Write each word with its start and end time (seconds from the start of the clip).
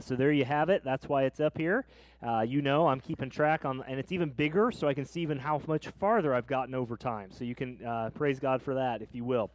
So 0.00 0.16
there 0.16 0.32
you 0.32 0.44
have 0.44 0.68
it. 0.68 0.82
That's 0.84 1.08
why 1.08 1.24
it's 1.24 1.40
up 1.40 1.56
here. 1.56 1.86
Uh, 2.22 2.40
you 2.40 2.62
know, 2.62 2.88
I'm 2.88 3.00
keeping 3.00 3.30
track 3.30 3.64
on, 3.64 3.82
and 3.86 3.98
it's 3.98 4.12
even 4.12 4.30
bigger, 4.30 4.70
so 4.70 4.88
I 4.88 4.94
can 4.94 5.04
see 5.04 5.20
even 5.22 5.38
how 5.38 5.60
much 5.66 5.88
farther 5.88 6.34
I've 6.34 6.46
gotten 6.46 6.74
over 6.74 6.96
time. 6.96 7.30
So 7.30 7.44
you 7.44 7.54
can 7.54 7.84
uh, 7.84 8.10
praise 8.14 8.38
God 8.38 8.62
for 8.62 8.74
that, 8.74 9.02
if 9.02 9.14
you 9.14 9.24
will. 9.24 9.50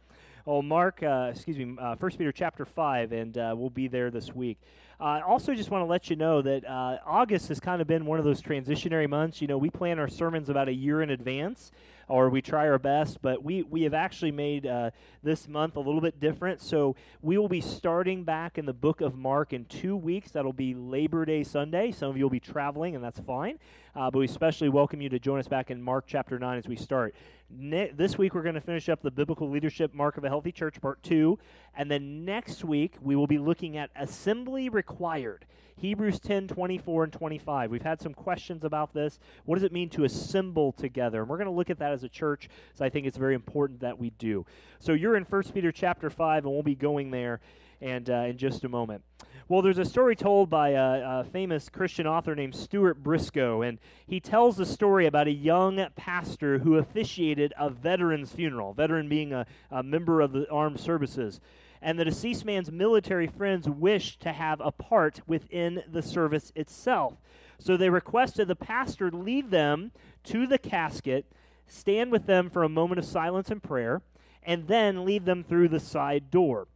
Oh, 0.46 0.62
Mark, 0.62 1.02
uh, 1.02 1.30
excuse 1.32 1.58
me, 1.58 1.76
uh, 1.80 1.96
First 1.96 2.18
Peter 2.18 2.32
chapter 2.32 2.64
five, 2.64 3.12
and 3.12 3.36
uh, 3.36 3.54
we'll 3.56 3.70
be 3.70 3.88
there 3.88 4.10
this 4.10 4.34
week. 4.34 4.58
I 4.98 5.20
also 5.20 5.54
just 5.54 5.70
want 5.70 5.82
to 5.82 5.86
let 5.86 6.08
you 6.08 6.16
know 6.16 6.40
that 6.42 6.64
August 7.04 7.48
has 7.48 7.60
kind 7.60 7.82
of 7.82 7.86
been 7.86 8.06
one 8.06 8.18
of 8.18 8.24
those 8.24 8.40
transitionary 8.40 9.08
months. 9.08 9.42
You 9.42 9.48
know, 9.48 9.58
we 9.58 9.70
plan 9.70 9.98
our 9.98 10.08
sermons 10.08 10.48
about 10.48 10.68
a 10.68 10.72
year 10.72 11.02
in 11.02 11.10
advance 11.10 11.70
or 12.08 12.28
we 12.30 12.42
try 12.42 12.68
our 12.68 12.78
best. 12.78 13.20
But 13.22 13.42
we, 13.42 13.62
we 13.62 13.82
have 13.82 13.94
actually 13.94 14.32
made 14.32 14.66
uh, 14.66 14.90
this 15.22 15.48
month 15.48 15.76
a 15.76 15.80
little 15.80 16.00
bit 16.00 16.20
different. 16.20 16.60
So 16.60 16.96
we 17.22 17.38
will 17.38 17.48
be 17.48 17.60
starting 17.60 18.24
back 18.24 18.58
in 18.58 18.66
the 18.66 18.72
book 18.72 19.00
of 19.00 19.16
Mark 19.16 19.52
in 19.52 19.64
two 19.64 19.96
weeks. 19.96 20.30
That'll 20.30 20.52
be 20.52 20.74
Labor 20.74 21.24
Day 21.24 21.42
Sunday. 21.42 21.90
Some 21.92 22.10
of 22.10 22.16
you 22.16 22.24
will 22.24 22.30
be 22.30 22.40
traveling, 22.40 22.94
and 22.94 23.04
that's 23.04 23.20
fine. 23.20 23.58
Uh, 23.96 24.10
but 24.10 24.18
we 24.18 24.26
especially 24.26 24.68
welcome 24.68 25.00
you 25.00 25.08
to 25.08 25.18
join 25.18 25.38
us 25.40 25.48
back 25.48 25.70
in 25.70 25.80
Mark 25.80 26.04
chapter 26.06 26.38
9 26.38 26.58
as 26.58 26.68
we 26.68 26.76
start. 26.76 27.14
Ne- 27.48 27.92
this 27.96 28.18
week, 28.18 28.34
we're 28.34 28.42
going 28.42 28.54
to 28.54 28.60
finish 28.60 28.90
up 28.90 29.00
the 29.00 29.10
Biblical 29.10 29.48
Leadership 29.48 29.94
Mark 29.94 30.18
of 30.18 30.24
a 30.24 30.28
Healthy 30.28 30.52
Church, 30.52 30.78
part 30.82 31.02
two. 31.02 31.38
And 31.74 31.90
then 31.90 32.22
next 32.26 32.62
week, 32.62 32.96
we 33.00 33.16
will 33.16 33.26
be 33.26 33.38
looking 33.38 33.78
at 33.78 33.88
Assembly 33.96 34.68
Required. 34.68 35.46
Hebrews 35.78 36.20
10 36.20 36.46
24 36.46 37.04
and 37.04 37.12
25. 37.14 37.70
We've 37.70 37.80
had 37.80 37.98
some 37.98 38.12
questions 38.12 38.64
about 38.64 38.92
this. 38.92 39.18
What 39.46 39.54
does 39.54 39.64
it 39.64 39.72
mean 39.72 39.88
to 39.90 40.04
assemble 40.04 40.72
together? 40.72 41.22
And 41.22 41.30
we're 41.30 41.38
going 41.38 41.46
to 41.46 41.50
look 41.50 41.70
at 41.70 41.78
that 41.78 41.92
as 41.92 42.04
a 42.04 42.08
church, 42.10 42.50
so 42.74 42.84
I 42.84 42.90
think 42.90 43.06
it's 43.06 43.16
very 43.16 43.34
important 43.34 43.80
that 43.80 43.98
we 43.98 44.10
do. 44.10 44.44
So 44.78 44.92
you're 44.92 45.16
in 45.16 45.24
1 45.24 45.42
Peter 45.54 45.72
chapter 45.72 46.10
5, 46.10 46.44
and 46.44 46.52
we'll 46.52 46.62
be 46.62 46.74
going 46.74 47.10
there 47.10 47.40
and 47.80 48.08
uh, 48.10 48.26
in 48.28 48.36
just 48.36 48.64
a 48.64 48.68
moment. 48.68 49.02
Well, 49.48 49.62
there's 49.62 49.78
a 49.78 49.84
story 49.84 50.16
told 50.16 50.50
by 50.50 50.70
a, 50.70 51.20
a, 51.20 51.24
famous 51.24 51.68
Christian 51.68 52.04
author 52.04 52.34
named 52.34 52.56
Stuart 52.56 53.04
Briscoe, 53.04 53.62
and 53.62 53.78
he 54.04 54.18
tells 54.18 54.56
the 54.56 54.66
story 54.66 55.06
about 55.06 55.28
a 55.28 55.32
young 55.32 55.86
pastor 55.94 56.58
who 56.58 56.78
officiated 56.78 57.52
a 57.56 57.70
veteran's 57.70 58.32
funeral, 58.32 58.74
veteran 58.74 59.08
being 59.08 59.32
a, 59.32 59.46
a 59.70 59.84
member 59.84 60.20
of 60.20 60.32
the 60.32 60.50
armed 60.50 60.80
services 60.80 61.40
and 61.80 61.96
the 61.96 62.04
deceased 62.04 62.44
man's 62.44 62.72
military 62.72 63.28
friends 63.28 63.68
wished 63.68 64.18
to 64.20 64.32
have 64.32 64.60
a 64.60 64.72
part 64.72 65.20
within 65.28 65.82
the 65.88 66.02
service 66.02 66.50
itself. 66.56 67.14
So 67.60 67.76
they 67.76 67.90
requested 67.90 68.48
the 68.48 68.56
pastor 68.56 69.12
lead 69.12 69.52
them 69.52 69.92
to 70.24 70.48
the 70.48 70.58
casket, 70.58 71.30
stand 71.68 72.10
with 72.10 72.26
them 72.26 72.50
for 72.50 72.64
a 72.64 72.68
moment 72.68 72.98
of 72.98 73.04
silence 73.04 73.50
and 73.50 73.62
prayer, 73.62 74.02
and 74.42 74.66
then 74.66 75.04
lead 75.04 75.24
them 75.24 75.44
through 75.44 75.68
the 75.68 75.78
side 75.78 76.32
door. 76.32 76.66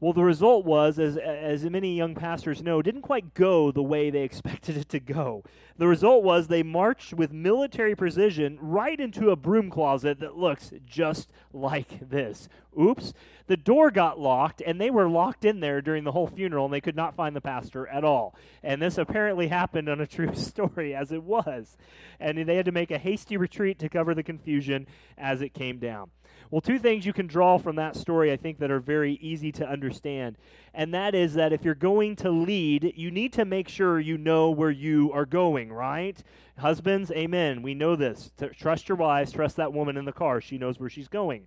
Well, 0.00 0.14
the 0.14 0.24
result 0.24 0.64
was, 0.64 0.98
as, 0.98 1.18
as 1.18 1.62
many 1.64 1.94
young 1.94 2.14
pastors 2.14 2.62
know, 2.62 2.80
didn't 2.80 3.02
quite 3.02 3.34
go 3.34 3.70
the 3.70 3.82
way 3.82 4.08
they 4.08 4.22
expected 4.24 4.78
it 4.78 4.88
to 4.88 5.00
go. 5.00 5.44
The 5.76 5.86
result 5.86 6.24
was 6.24 6.46
they 6.46 6.62
marched 6.62 7.12
with 7.12 7.32
military 7.32 7.94
precision 7.94 8.58
right 8.60 8.98
into 8.98 9.30
a 9.30 9.36
broom 9.36 9.70
closet 9.70 10.20
that 10.20 10.38
looks 10.38 10.72
just 10.86 11.30
like 11.52 12.08
this. 12.08 12.48
Oops. 12.80 13.12
The 13.46 13.56
door 13.56 13.90
got 13.90 14.18
locked, 14.18 14.62
and 14.64 14.80
they 14.80 14.90
were 14.90 15.08
locked 15.08 15.44
in 15.44 15.60
there 15.60 15.82
during 15.82 16.04
the 16.04 16.12
whole 16.12 16.28
funeral, 16.28 16.64
and 16.66 16.72
they 16.72 16.80
could 16.80 16.96
not 16.96 17.16
find 17.16 17.36
the 17.36 17.40
pastor 17.40 17.86
at 17.88 18.04
all. 18.04 18.34
And 18.62 18.80
this 18.80 18.96
apparently 18.96 19.48
happened 19.48 19.88
on 19.88 20.00
a 20.00 20.06
true 20.06 20.34
story, 20.34 20.94
as 20.94 21.12
it 21.12 21.24
was. 21.24 21.76
And 22.18 22.38
they 22.48 22.56
had 22.56 22.66
to 22.66 22.72
make 22.72 22.90
a 22.90 22.98
hasty 22.98 23.36
retreat 23.36 23.78
to 23.80 23.88
cover 23.90 24.14
the 24.14 24.22
confusion 24.22 24.86
as 25.18 25.42
it 25.42 25.52
came 25.52 25.78
down. 25.78 26.10
Well, 26.50 26.60
two 26.60 26.80
things 26.80 27.06
you 27.06 27.12
can 27.12 27.28
draw 27.28 27.58
from 27.58 27.76
that 27.76 27.94
story, 27.94 28.32
I 28.32 28.36
think, 28.36 28.58
that 28.58 28.72
are 28.72 28.80
very 28.80 29.12
easy 29.20 29.52
to 29.52 29.68
understand. 29.68 30.36
And 30.74 30.92
that 30.94 31.14
is 31.14 31.34
that 31.34 31.52
if 31.52 31.64
you're 31.64 31.76
going 31.76 32.16
to 32.16 32.30
lead, 32.30 32.92
you 32.96 33.12
need 33.12 33.32
to 33.34 33.44
make 33.44 33.68
sure 33.68 34.00
you 34.00 34.18
know 34.18 34.50
where 34.50 34.70
you 34.70 35.12
are 35.12 35.26
going, 35.26 35.72
right? 35.72 36.20
Husbands, 36.58 37.12
amen. 37.12 37.62
We 37.62 37.74
know 37.74 37.94
this. 37.94 38.32
trust 38.58 38.88
your 38.88 38.96
wives, 38.96 39.30
trust 39.30 39.56
that 39.56 39.72
woman 39.72 39.96
in 39.96 40.06
the 40.06 40.12
car. 40.12 40.40
She 40.40 40.58
knows 40.58 40.80
where 40.80 40.90
she's 40.90 41.06
going. 41.06 41.46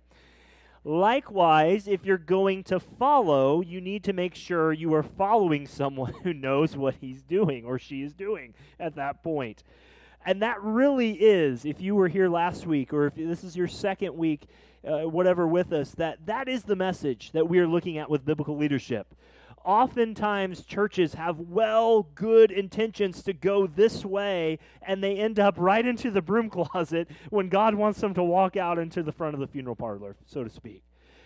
Likewise, 0.84 1.86
if 1.86 2.06
you're 2.06 2.16
going 2.16 2.62
to 2.64 2.80
follow, 2.80 3.60
you 3.60 3.82
need 3.82 4.04
to 4.04 4.12
make 4.14 4.34
sure 4.34 4.72
you 4.72 4.94
are 4.94 5.02
following 5.02 5.66
someone 5.66 6.14
who 6.22 6.32
knows 6.32 6.78
what 6.78 6.94
he's 7.00 7.22
doing 7.22 7.66
or 7.66 7.78
she 7.78 8.02
is 8.02 8.14
doing 8.14 8.54
at 8.80 8.94
that 8.96 9.22
point. 9.22 9.64
And 10.26 10.40
that 10.40 10.62
really 10.62 11.12
is, 11.12 11.66
if 11.66 11.82
you 11.82 11.94
were 11.94 12.08
here 12.08 12.30
last 12.30 12.66
week 12.66 12.94
or 12.94 13.06
if 13.06 13.14
this 13.14 13.44
is 13.44 13.54
your 13.54 13.68
second 13.68 14.16
week, 14.16 14.46
uh, 14.86 15.08
whatever 15.08 15.46
with 15.46 15.72
us, 15.72 15.92
that 15.92 16.26
that 16.26 16.48
is 16.48 16.64
the 16.64 16.76
message 16.76 17.32
that 17.32 17.48
we 17.48 17.58
are 17.58 17.66
looking 17.66 17.98
at 17.98 18.10
with 18.10 18.24
biblical 18.24 18.56
leadership. 18.56 19.14
Oftentimes, 19.64 20.66
churches 20.66 21.14
have 21.14 21.40
well, 21.40 22.02
good 22.14 22.50
intentions 22.50 23.22
to 23.22 23.32
go 23.32 23.66
this 23.66 24.04
way, 24.04 24.58
and 24.82 25.02
they 25.02 25.16
end 25.16 25.40
up 25.40 25.54
right 25.56 25.86
into 25.86 26.10
the 26.10 26.20
broom 26.20 26.50
closet 26.50 27.08
when 27.30 27.48
God 27.48 27.74
wants 27.74 28.00
them 28.00 28.12
to 28.14 28.22
walk 28.22 28.56
out 28.56 28.78
into 28.78 29.02
the 29.02 29.12
front 29.12 29.34
of 29.34 29.40
the 29.40 29.46
funeral 29.46 29.76
parlor, 29.76 30.16
so 30.26 30.44
to 30.44 30.50
speak. 30.50 30.82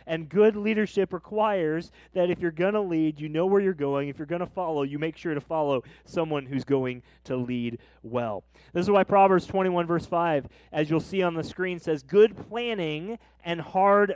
And 0.08 0.28
good 0.28 0.56
leadership 0.56 1.12
requires 1.12 1.92
that 2.14 2.30
if 2.30 2.40
you're 2.40 2.50
going 2.50 2.72
to 2.72 2.80
lead, 2.80 3.20
you 3.20 3.28
know 3.28 3.44
where 3.44 3.60
you're 3.60 3.74
going. 3.74 4.08
If 4.08 4.18
you're 4.18 4.26
going 4.26 4.40
to 4.40 4.46
follow, 4.46 4.82
you 4.82 4.98
make 4.98 5.18
sure 5.18 5.34
to 5.34 5.40
follow 5.40 5.84
someone 6.06 6.46
who's 6.46 6.64
going 6.64 7.02
to 7.24 7.36
lead 7.36 7.78
well. 8.02 8.42
This 8.72 8.86
is 8.86 8.90
why 8.90 9.04
Proverbs 9.04 9.46
21, 9.46 9.86
verse 9.86 10.06
5, 10.06 10.48
as 10.72 10.88
you'll 10.88 11.00
see 11.00 11.22
on 11.22 11.34
the 11.34 11.44
screen, 11.44 11.78
says, 11.78 12.02
Good 12.02 12.34
planning 12.48 13.18
and 13.44 13.60
hard, 13.60 14.14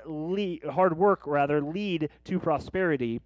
hard 0.71 0.97
work, 0.97 1.27
rather, 1.27 1.61
lead 1.61 2.09
to 2.25 2.41
prosperity, 2.41 3.21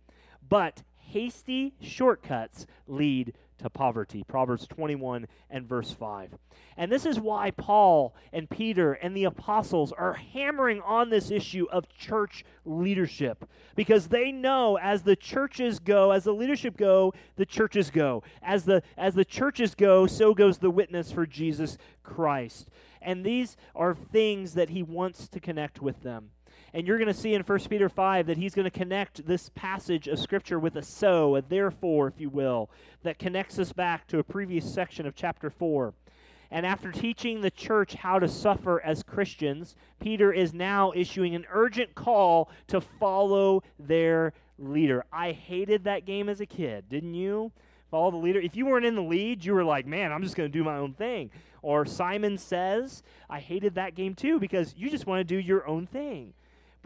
but 0.49 0.83
hasty 0.97 1.73
shortcuts 1.81 2.67
lead 2.89 3.33
to 3.59 3.71
poverty. 3.71 4.25
Proverbs 4.27 4.67
21 4.67 5.27
and 5.51 5.67
verse 5.67 5.93
5. 5.93 6.35
And 6.77 6.93
this 6.93 7.07
is 7.07 7.19
why 7.19 7.51
Paul 7.51 8.15
and 8.33 8.51
Peter 8.51 8.93
and 8.93 9.17
the 9.17 9.25
apostles 9.25 9.93
are 9.93 10.15
hammering 10.15 10.81
on 10.83 11.11
this 11.11 11.31
issue 11.31 11.67
of 11.71 11.89
church 11.89 12.45
leadership 12.65 13.49
because 13.75 14.09
they 14.09 14.31
know 14.31 14.77
as 14.77 15.03
the 15.03 15.17
churches 15.17 15.79
go, 15.79 16.11
as 16.11 16.25
the 16.25 16.35
leadership 16.35 16.77
go, 16.77 17.15
the 17.37 17.47
churches 17.47 17.91
go. 17.91 18.23
As 18.43 18.65
the 18.65 18.83
as 18.97 19.15
the 19.15 19.25
churches 19.25 19.75
go, 19.75 20.07
so 20.07 20.35
goes 20.35 20.59
the 20.59 20.71
witness 20.71 21.11
for 21.11 21.27
Jesus 21.27 21.79
Christ. 22.03 22.69
And 23.01 23.25
these 23.25 23.57
are 23.75 23.95
things 23.95 24.55
that 24.55 24.71
he 24.71 24.83
wants 24.83 25.29
to 25.29 25.41
connect 25.41 25.81
with 25.81 26.03
them. 26.03 26.31
And 26.75 26.87
you're 26.87 26.99
going 26.99 27.09
to 27.09 27.15
see 27.15 27.35
in 27.35 27.43
1 27.43 27.59
Peter 27.71 27.89
5 27.89 28.27
that 28.27 28.37
he's 28.37 28.55
going 28.55 28.65
to 28.65 28.71
connect 28.71 29.27
this 29.27 29.51
passage 29.55 30.09
of 30.09 30.19
Scripture 30.19 30.59
with 30.59 30.77
a 30.77 30.83
so, 30.83 31.37
a 31.37 31.43
therefore, 31.43 32.09
if 32.09 32.21
you 32.21 32.29
will, 32.29 32.69
that 33.03 33.19
connects 33.19 33.59
us 33.59 33.73
back 33.73 34.07
to 34.09 34.19
a 34.19 34.25
previous 34.25 34.73
section 34.73 35.07
of 35.07 35.15
chapter 35.15 35.49
4. 35.49 35.95
And 36.51 36.65
after 36.65 36.93
teaching 36.93 37.41
the 37.41 37.51
church 37.51 37.95
how 37.95 38.19
to 38.19 38.29
suffer 38.29 38.81
as 38.83 39.03
Christians, 39.03 39.75
Peter 40.01 40.33
is 40.33 40.55
now 40.55 40.93
issuing 40.95 41.35
an 41.35 41.47
urgent 41.53 41.95
call 41.95 42.51
to 42.69 42.81
follow 42.81 43.63
their 43.79 44.33
leader. 44.59 45.05
I 45.13 45.33
hated 45.33 45.85
that 45.85 46.05
game 46.05 46.29
as 46.29 46.41
a 46.41 46.47
kid, 46.47 46.89
didn't 46.89 47.15
you? 47.15 47.53
Follow 47.91 48.11
the 48.11 48.17
leader. 48.17 48.41
If 48.41 48.57
you 48.57 48.67
weren't 48.67 48.87
in 48.87 48.95
the 48.95 49.03
lead, 49.03 49.45
you 49.45 49.55
were 49.55 49.65
like, 49.65 49.87
man, 49.87 50.13
I'm 50.13 50.23
just 50.23 50.37
going 50.37 50.51
to 50.51 50.59
do 50.59 50.65
my 50.65 50.77
own 50.77 50.93
thing. 50.95 51.31
Or 51.63 51.85
Simon 51.85 52.39
Says, 52.39 53.03
I 53.29 53.41
hated 53.41 53.75
that 53.75 53.95
game 53.95 54.15
too 54.15 54.39
because 54.39 54.75
you 54.77 54.91
just 54.91 55.07
want 55.07 55.21
to 55.21 55.25
do 55.25 55.41
your 55.41 55.67
own 55.67 55.87
thing. 55.87 56.33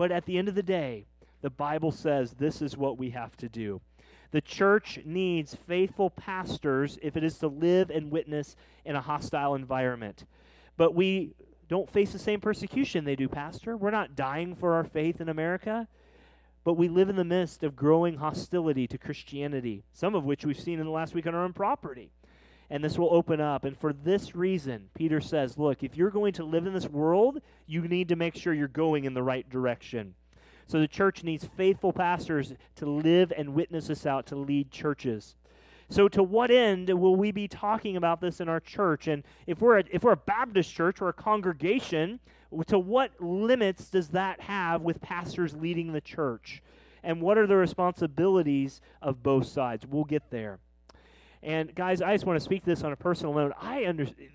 But 0.00 0.12
at 0.12 0.24
the 0.24 0.38
end 0.38 0.48
of 0.48 0.54
the 0.54 0.62
day, 0.62 1.04
the 1.42 1.50
Bible 1.50 1.92
says 1.92 2.32
this 2.32 2.62
is 2.62 2.74
what 2.74 2.96
we 2.96 3.10
have 3.10 3.36
to 3.36 3.50
do. 3.50 3.82
The 4.30 4.40
church 4.40 5.00
needs 5.04 5.54
faithful 5.54 6.08
pastors 6.08 6.98
if 7.02 7.18
it 7.18 7.22
is 7.22 7.36
to 7.40 7.48
live 7.48 7.90
and 7.90 8.10
witness 8.10 8.56
in 8.86 8.96
a 8.96 9.02
hostile 9.02 9.54
environment. 9.54 10.24
But 10.78 10.94
we 10.94 11.34
don't 11.68 11.90
face 11.90 12.14
the 12.14 12.18
same 12.18 12.40
persecution 12.40 13.04
they 13.04 13.14
do, 13.14 13.28
Pastor. 13.28 13.76
We're 13.76 13.90
not 13.90 14.16
dying 14.16 14.54
for 14.54 14.72
our 14.72 14.84
faith 14.84 15.20
in 15.20 15.28
America, 15.28 15.86
but 16.64 16.78
we 16.78 16.88
live 16.88 17.10
in 17.10 17.16
the 17.16 17.22
midst 17.22 17.62
of 17.62 17.76
growing 17.76 18.16
hostility 18.16 18.86
to 18.86 18.96
Christianity, 18.96 19.84
some 19.92 20.14
of 20.14 20.24
which 20.24 20.46
we've 20.46 20.58
seen 20.58 20.78
in 20.78 20.86
the 20.86 20.92
last 20.92 21.12
week 21.12 21.26
on 21.26 21.34
our 21.34 21.44
own 21.44 21.52
property. 21.52 22.10
And 22.70 22.84
this 22.84 22.96
will 22.96 23.12
open 23.12 23.40
up. 23.40 23.64
And 23.64 23.76
for 23.76 23.92
this 23.92 24.34
reason, 24.36 24.90
Peter 24.94 25.20
says, 25.20 25.58
look, 25.58 25.82
if 25.82 25.96
you're 25.96 26.10
going 26.10 26.32
to 26.34 26.44
live 26.44 26.66
in 26.66 26.72
this 26.72 26.88
world, 26.88 27.40
you 27.66 27.82
need 27.82 28.08
to 28.08 28.16
make 28.16 28.36
sure 28.36 28.54
you're 28.54 28.68
going 28.68 29.04
in 29.04 29.14
the 29.14 29.22
right 29.22 29.48
direction. 29.50 30.14
So 30.66 30.78
the 30.78 30.86
church 30.86 31.24
needs 31.24 31.48
faithful 31.56 31.92
pastors 31.92 32.54
to 32.76 32.86
live 32.86 33.32
and 33.36 33.54
witness 33.54 33.88
this 33.88 34.06
out, 34.06 34.26
to 34.26 34.36
lead 34.36 34.70
churches. 34.70 35.34
So, 35.88 36.06
to 36.06 36.22
what 36.22 36.52
end 36.52 36.88
will 36.88 37.16
we 37.16 37.32
be 37.32 37.48
talking 37.48 37.96
about 37.96 38.20
this 38.20 38.40
in 38.40 38.48
our 38.48 38.60
church? 38.60 39.08
And 39.08 39.24
if 39.48 39.60
we're 39.60 39.80
a, 39.80 39.84
if 39.90 40.04
we're 40.04 40.12
a 40.12 40.16
Baptist 40.16 40.72
church 40.72 41.02
or 41.02 41.08
a 41.08 41.12
congregation, 41.12 42.20
to 42.68 42.78
what 42.78 43.10
limits 43.20 43.90
does 43.90 44.08
that 44.08 44.40
have 44.42 44.82
with 44.82 45.00
pastors 45.00 45.56
leading 45.56 45.92
the 45.92 46.00
church? 46.00 46.62
And 47.02 47.20
what 47.20 47.38
are 47.38 47.46
the 47.48 47.56
responsibilities 47.56 48.80
of 49.02 49.24
both 49.24 49.46
sides? 49.46 49.84
We'll 49.84 50.04
get 50.04 50.30
there. 50.30 50.60
And 51.42 51.74
guys, 51.74 52.02
I 52.02 52.14
just 52.14 52.26
want 52.26 52.38
to 52.38 52.44
speak 52.44 52.64
this 52.64 52.82
on 52.82 52.92
a 52.92 52.96
personal 52.96 53.34
note. 53.34 53.52
I 53.60 53.84
understand 53.84 54.28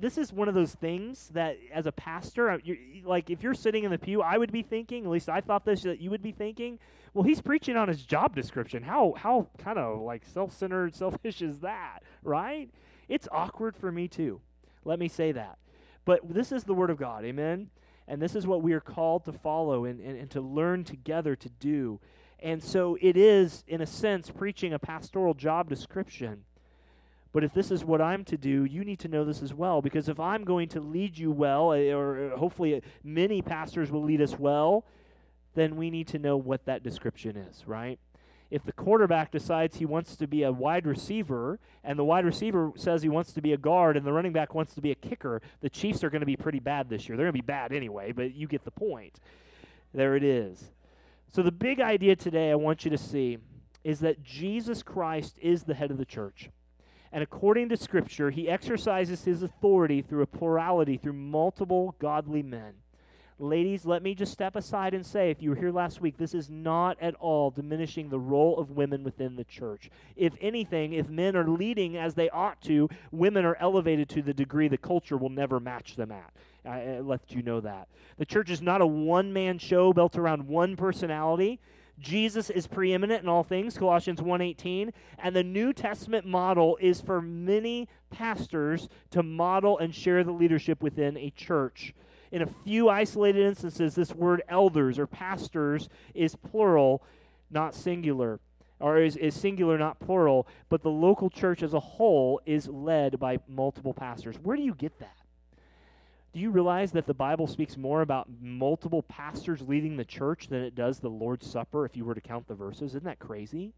this 0.00 0.18
is 0.18 0.32
one 0.32 0.48
of 0.48 0.54
those 0.54 0.74
things 0.74 1.28
that 1.30 1.56
as 1.72 1.86
a 1.86 1.92
pastor, 1.92 2.60
like 3.04 3.30
if 3.30 3.42
you're 3.42 3.54
sitting 3.54 3.84
in 3.84 3.90
the 3.90 3.98
pew, 3.98 4.22
I 4.22 4.38
would 4.38 4.52
be 4.52 4.62
thinking, 4.62 5.04
at 5.04 5.10
least 5.10 5.28
I 5.28 5.40
thought 5.40 5.64
this 5.64 5.82
that 5.82 6.00
you 6.00 6.10
would 6.10 6.22
be 6.22 6.32
thinking, 6.32 6.78
well, 7.14 7.24
he's 7.24 7.40
preaching 7.40 7.76
on 7.76 7.88
his 7.88 8.04
job 8.04 8.34
description. 8.34 8.82
How 8.82 9.14
how 9.16 9.48
kind 9.58 9.78
of 9.78 10.00
like 10.00 10.24
self-centered, 10.24 10.94
selfish 10.94 11.42
is 11.42 11.60
that, 11.60 12.00
right? 12.22 12.70
It's 13.08 13.28
awkward 13.30 13.76
for 13.76 13.92
me 13.92 14.08
too. 14.08 14.40
Let 14.84 14.98
me 14.98 15.08
say 15.08 15.32
that. 15.32 15.58
But 16.04 16.20
this 16.32 16.52
is 16.52 16.64
the 16.64 16.74
word 16.74 16.90
of 16.90 16.98
God. 16.98 17.24
Amen. 17.24 17.70
And 18.08 18.22
this 18.22 18.36
is 18.36 18.46
what 18.46 18.62
we 18.62 18.72
are 18.72 18.80
called 18.80 19.24
to 19.24 19.32
follow 19.32 19.84
and, 19.84 20.00
and, 20.00 20.16
and 20.16 20.30
to 20.30 20.40
learn 20.40 20.84
together 20.84 21.34
to 21.34 21.48
do. 21.48 22.00
And 22.40 22.62
so 22.62 22.98
it 23.00 23.16
is, 23.16 23.64
in 23.66 23.80
a 23.80 23.86
sense, 23.86 24.30
preaching 24.30 24.72
a 24.72 24.78
pastoral 24.78 25.34
job 25.34 25.68
description. 25.68 26.44
But 27.32 27.44
if 27.44 27.52
this 27.52 27.70
is 27.70 27.84
what 27.84 28.00
I'm 28.00 28.24
to 28.24 28.36
do, 28.36 28.64
you 28.64 28.84
need 28.84 28.98
to 29.00 29.08
know 29.08 29.24
this 29.24 29.42
as 29.42 29.52
well. 29.52 29.82
Because 29.82 30.08
if 30.08 30.18
I'm 30.20 30.44
going 30.44 30.68
to 30.70 30.80
lead 30.80 31.18
you 31.18 31.30
well, 31.30 31.72
eh, 31.72 31.92
or 31.92 32.30
hopefully 32.36 32.82
many 33.02 33.42
pastors 33.42 33.90
will 33.90 34.02
lead 34.02 34.20
us 34.20 34.38
well, 34.38 34.84
then 35.54 35.76
we 35.76 35.90
need 35.90 36.08
to 36.08 36.18
know 36.18 36.36
what 36.36 36.64
that 36.66 36.82
description 36.82 37.36
is, 37.36 37.66
right? 37.66 37.98
If 38.50 38.62
the 38.62 38.72
quarterback 38.72 39.32
decides 39.32 39.76
he 39.76 39.86
wants 39.86 40.14
to 40.16 40.28
be 40.28 40.44
a 40.44 40.52
wide 40.52 40.86
receiver, 40.86 41.58
and 41.82 41.98
the 41.98 42.04
wide 42.04 42.24
receiver 42.24 42.72
says 42.76 43.02
he 43.02 43.08
wants 43.08 43.32
to 43.32 43.42
be 43.42 43.52
a 43.52 43.56
guard, 43.56 43.96
and 43.96 44.06
the 44.06 44.12
running 44.12 44.32
back 44.32 44.54
wants 44.54 44.74
to 44.74 44.80
be 44.80 44.92
a 44.92 44.94
kicker, 44.94 45.42
the 45.60 45.70
Chiefs 45.70 46.04
are 46.04 46.10
going 46.10 46.20
to 46.20 46.26
be 46.26 46.36
pretty 46.36 46.60
bad 46.60 46.88
this 46.88 47.08
year. 47.08 47.16
They're 47.16 47.26
going 47.26 47.34
to 47.34 47.42
be 47.42 47.46
bad 47.46 47.72
anyway, 47.72 48.12
but 48.12 48.34
you 48.34 48.46
get 48.46 48.64
the 48.64 48.70
point. 48.70 49.18
There 49.92 50.14
it 50.14 50.22
is. 50.22 50.70
So, 51.28 51.42
the 51.42 51.52
big 51.52 51.80
idea 51.80 52.16
today 52.16 52.50
I 52.50 52.54
want 52.54 52.84
you 52.84 52.90
to 52.90 52.98
see 52.98 53.38
is 53.84 54.00
that 54.00 54.22
Jesus 54.22 54.82
Christ 54.82 55.38
is 55.40 55.64
the 55.64 55.74
head 55.74 55.90
of 55.90 55.98
the 55.98 56.04
church. 56.04 56.50
And 57.12 57.22
according 57.22 57.68
to 57.68 57.76
Scripture, 57.76 58.30
he 58.30 58.48
exercises 58.48 59.24
his 59.24 59.42
authority 59.42 60.02
through 60.02 60.22
a 60.22 60.26
plurality, 60.26 60.96
through 60.96 61.12
multiple 61.12 61.94
godly 61.98 62.42
men. 62.42 62.74
Ladies, 63.38 63.84
let 63.84 64.02
me 64.02 64.14
just 64.14 64.32
step 64.32 64.56
aside 64.56 64.94
and 64.94 65.04
say, 65.04 65.30
if 65.30 65.42
you 65.42 65.50
were 65.50 65.56
here 65.56 65.70
last 65.70 66.00
week, 66.00 66.16
this 66.16 66.32
is 66.32 66.48
not 66.48 66.96
at 67.02 67.14
all 67.16 67.50
diminishing 67.50 68.08
the 68.08 68.18
role 68.18 68.58
of 68.58 68.70
women 68.70 69.04
within 69.04 69.36
the 69.36 69.44
church. 69.44 69.90
If 70.16 70.32
anything, 70.40 70.94
if 70.94 71.10
men 71.10 71.36
are 71.36 71.46
leading 71.46 71.98
as 71.98 72.14
they 72.14 72.30
ought 72.30 72.62
to, 72.62 72.88
women 73.12 73.44
are 73.44 73.56
elevated 73.60 74.08
to 74.10 74.22
the 74.22 74.32
degree 74.32 74.68
the 74.68 74.78
culture 74.78 75.18
will 75.18 75.28
never 75.28 75.60
match 75.60 75.96
them 75.96 76.12
at. 76.12 76.32
I, 76.66 77.00
let 77.00 77.20
you 77.30 77.42
know 77.42 77.60
that. 77.60 77.88
The 78.18 78.26
church 78.26 78.50
is 78.50 78.60
not 78.60 78.80
a 78.80 78.86
one 78.86 79.32
man 79.32 79.58
show 79.58 79.92
built 79.92 80.16
around 80.16 80.46
one 80.46 80.76
personality. 80.76 81.60
Jesus 81.98 82.50
is 82.50 82.66
preeminent 82.66 83.22
in 83.22 83.28
all 83.28 83.42
things, 83.42 83.78
Colossians 83.78 84.20
1:18, 84.20 84.92
and 85.18 85.34
the 85.34 85.42
New 85.42 85.72
Testament 85.72 86.26
model 86.26 86.76
is 86.80 87.00
for 87.00 87.22
many 87.22 87.88
pastors 88.10 88.88
to 89.10 89.22
model 89.22 89.78
and 89.78 89.94
share 89.94 90.22
the 90.22 90.32
leadership 90.32 90.82
within 90.82 91.16
a 91.16 91.30
church. 91.30 91.94
In 92.30 92.42
a 92.42 92.46
few 92.46 92.88
isolated 92.88 93.46
instances, 93.46 93.94
this 93.94 94.14
word 94.14 94.42
elders 94.48 94.98
or 94.98 95.06
pastors 95.06 95.88
is 96.14 96.36
plural, 96.36 97.02
not 97.50 97.74
singular, 97.74 98.40
or 98.78 98.98
is, 98.98 99.16
is 99.16 99.34
singular, 99.34 99.78
not 99.78 100.00
plural, 100.00 100.46
but 100.68 100.82
the 100.82 100.90
local 100.90 101.30
church 101.30 101.62
as 101.62 101.72
a 101.72 101.80
whole 101.80 102.40
is 102.44 102.68
led 102.68 103.18
by 103.18 103.38
multiple 103.48 103.94
pastors. 103.94 104.36
Where 104.42 104.56
do 104.56 104.62
you 104.62 104.74
get 104.74 104.98
that? 104.98 105.16
Do 106.36 106.42
you 106.42 106.50
realize 106.50 106.92
that 106.92 107.06
the 107.06 107.14
Bible 107.14 107.46
speaks 107.46 107.78
more 107.78 108.02
about 108.02 108.28
multiple 108.42 109.02
pastors 109.02 109.62
leading 109.62 109.96
the 109.96 110.04
church 110.04 110.48
than 110.48 110.60
it 110.60 110.74
does 110.74 110.98
the 110.98 111.08
Lord's 111.08 111.50
Supper 111.50 111.86
if 111.86 111.96
you 111.96 112.04
were 112.04 112.14
to 112.14 112.20
count 112.20 112.46
the 112.46 112.54
verses? 112.54 112.90
Isn't 112.90 113.04
that 113.04 113.18
crazy? 113.18 113.72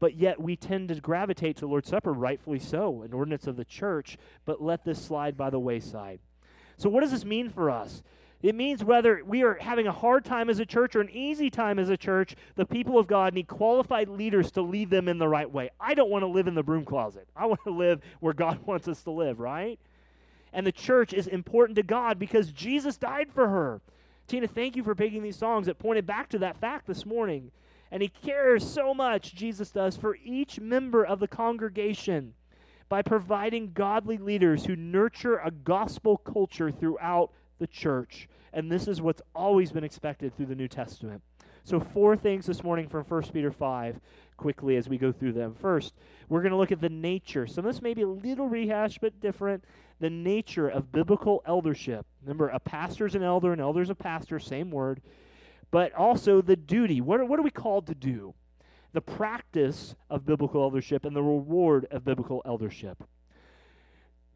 But 0.00 0.14
yet 0.14 0.40
we 0.40 0.56
tend 0.56 0.88
to 0.88 0.94
gravitate 0.94 1.56
to 1.56 1.60
the 1.60 1.66
Lord's 1.66 1.90
Supper, 1.90 2.14
rightfully 2.14 2.58
so, 2.58 3.02
an 3.02 3.12
ordinance 3.12 3.46
of 3.46 3.56
the 3.56 3.66
church, 3.66 4.16
but 4.46 4.62
let 4.62 4.86
this 4.86 5.04
slide 5.04 5.36
by 5.36 5.50
the 5.50 5.58
wayside. 5.58 6.20
So, 6.78 6.88
what 6.88 7.02
does 7.02 7.10
this 7.10 7.26
mean 7.26 7.50
for 7.50 7.68
us? 7.68 8.02
It 8.40 8.54
means 8.54 8.82
whether 8.82 9.22
we 9.22 9.42
are 9.42 9.58
having 9.60 9.86
a 9.86 9.92
hard 9.92 10.24
time 10.24 10.48
as 10.48 10.60
a 10.60 10.64
church 10.64 10.96
or 10.96 11.02
an 11.02 11.10
easy 11.10 11.50
time 11.50 11.78
as 11.78 11.90
a 11.90 11.98
church, 11.98 12.34
the 12.54 12.64
people 12.64 12.98
of 12.98 13.06
God 13.06 13.34
need 13.34 13.46
qualified 13.46 14.08
leaders 14.08 14.50
to 14.52 14.62
lead 14.62 14.88
them 14.88 15.06
in 15.06 15.18
the 15.18 15.28
right 15.28 15.50
way. 15.50 15.68
I 15.78 15.92
don't 15.92 16.10
want 16.10 16.22
to 16.22 16.28
live 16.28 16.48
in 16.48 16.54
the 16.54 16.62
broom 16.62 16.86
closet. 16.86 17.28
I 17.36 17.44
want 17.44 17.60
to 17.64 17.70
live 17.70 18.00
where 18.20 18.32
God 18.32 18.60
wants 18.66 18.88
us 18.88 19.02
to 19.02 19.10
live, 19.10 19.38
right? 19.38 19.78
And 20.54 20.66
the 20.66 20.72
church 20.72 21.12
is 21.12 21.26
important 21.26 21.76
to 21.76 21.82
God 21.82 22.18
because 22.18 22.52
Jesus 22.52 22.96
died 22.96 23.30
for 23.32 23.48
her. 23.48 23.80
Tina, 24.28 24.46
thank 24.46 24.76
you 24.76 24.84
for 24.84 24.94
picking 24.94 25.22
these 25.22 25.36
songs 25.36 25.66
that 25.66 25.78
pointed 25.78 26.06
back 26.06 26.30
to 26.30 26.38
that 26.38 26.56
fact 26.56 26.86
this 26.86 27.04
morning. 27.04 27.50
And 27.90 28.00
he 28.00 28.08
cares 28.08 28.66
so 28.66 28.94
much, 28.94 29.34
Jesus 29.34 29.70
does, 29.70 29.96
for 29.96 30.16
each 30.24 30.60
member 30.60 31.04
of 31.04 31.20
the 31.20 31.28
congregation 31.28 32.34
by 32.88 33.02
providing 33.02 33.72
godly 33.72 34.16
leaders 34.16 34.64
who 34.64 34.76
nurture 34.76 35.38
a 35.38 35.50
gospel 35.50 36.16
culture 36.16 36.70
throughout 36.70 37.30
the 37.58 37.66
church. 37.66 38.28
And 38.52 38.70
this 38.70 38.86
is 38.88 39.02
what's 39.02 39.22
always 39.34 39.72
been 39.72 39.84
expected 39.84 40.36
through 40.36 40.46
the 40.46 40.54
New 40.54 40.68
Testament. 40.68 41.20
So, 41.66 41.80
four 41.80 42.14
things 42.14 42.44
this 42.44 42.62
morning 42.62 42.88
from 42.88 43.04
1 43.04 43.22
Peter 43.32 43.50
5 43.50 43.98
quickly 44.36 44.76
as 44.76 44.88
we 44.88 44.98
go 44.98 45.12
through 45.12 45.32
them. 45.32 45.54
First, 45.54 45.94
we're 46.28 46.42
going 46.42 46.52
to 46.52 46.58
look 46.58 46.72
at 46.72 46.80
the 46.80 46.90
nature. 46.90 47.46
Some 47.46 47.64
of 47.64 47.72
this 47.72 47.82
may 47.82 47.94
be 47.94 48.02
a 48.02 48.08
little 48.08 48.48
rehashed, 48.48 49.00
but 49.00 49.18
different. 49.20 49.64
The 50.04 50.10
nature 50.10 50.68
of 50.68 50.92
biblical 50.92 51.42
eldership. 51.46 52.04
Remember, 52.20 52.48
a 52.48 52.60
pastor's 52.60 53.14
an 53.14 53.22
elder, 53.22 53.54
an 53.54 53.60
elder's 53.60 53.88
a 53.88 53.94
pastor, 53.94 54.38
same 54.38 54.70
word. 54.70 55.00
But 55.70 55.94
also 55.94 56.42
the 56.42 56.56
duty. 56.56 57.00
What 57.00 57.20
are, 57.20 57.24
what 57.24 57.38
are 57.38 57.42
we 57.42 57.50
called 57.50 57.86
to 57.86 57.94
do? 57.94 58.34
The 58.92 59.00
practice 59.00 59.94
of 60.10 60.26
biblical 60.26 60.60
eldership 60.60 61.06
and 61.06 61.16
the 61.16 61.22
reward 61.22 61.86
of 61.90 62.04
biblical 62.04 62.42
eldership. 62.44 63.02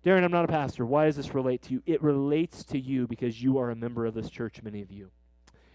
Darren, 0.02 0.24
I'm 0.24 0.30
not 0.30 0.46
a 0.46 0.48
pastor. 0.48 0.86
Why 0.86 1.04
does 1.04 1.16
this 1.16 1.34
relate 1.34 1.60
to 1.64 1.74
you? 1.74 1.82
It 1.84 2.02
relates 2.02 2.64
to 2.64 2.78
you 2.78 3.06
because 3.06 3.42
you 3.42 3.58
are 3.58 3.68
a 3.68 3.76
member 3.76 4.06
of 4.06 4.14
this 4.14 4.30
church, 4.30 4.62
many 4.62 4.80
of 4.80 4.90
you. 4.90 5.10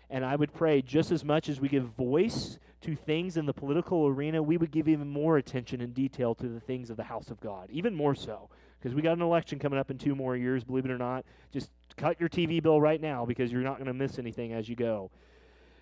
And 0.10 0.26
I 0.26 0.36
would 0.36 0.56
pray 0.56 0.82
just 0.82 1.12
as 1.12 1.24
much 1.24 1.50
as 1.50 1.62
we 1.62 1.70
give 1.70 1.84
voice 1.84 2.58
to 2.82 2.96
things 2.96 3.38
in 3.38 3.46
the 3.46 3.54
political 3.54 4.08
arena, 4.08 4.42
we 4.42 4.58
would 4.58 4.72
give 4.72 4.88
even 4.88 5.08
more 5.08 5.38
attention 5.38 5.82
and 5.82 5.94
detail 5.94 6.34
to 6.34 6.48
the 6.48 6.60
things 6.60 6.90
of 6.90 6.98
the 6.98 7.04
house 7.04 7.30
of 7.30 7.40
God, 7.40 7.70
even 7.70 7.94
more 7.94 8.16
so. 8.16 8.50
Because 8.84 8.96
we 8.96 9.02
got 9.02 9.14
an 9.14 9.22
election 9.22 9.60
coming 9.60 9.80
up 9.80 9.90
in 9.90 9.98
two 9.98 10.14
more 10.14 10.36
years, 10.36 10.66
believe 10.66 10.84
it 10.84 10.92
or 10.92 10.98
not. 10.98 11.24
Just 11.54 11.70
cut 11.96 12.20
your 12.20 12.28
TV 12.28 12.62
bill 12.62 12.82
right 12.82 13.00
now 13.00 13.26
because 13.26 13.50
you're 13.50 13.62
not 13.62 13.76
going 13.78 13.88
to 13.88 13.94
miss 13.94 14.20
anything 14.20 14.52
as 14.52 14.68
you 14.68 14.76
go. 14.76 15.10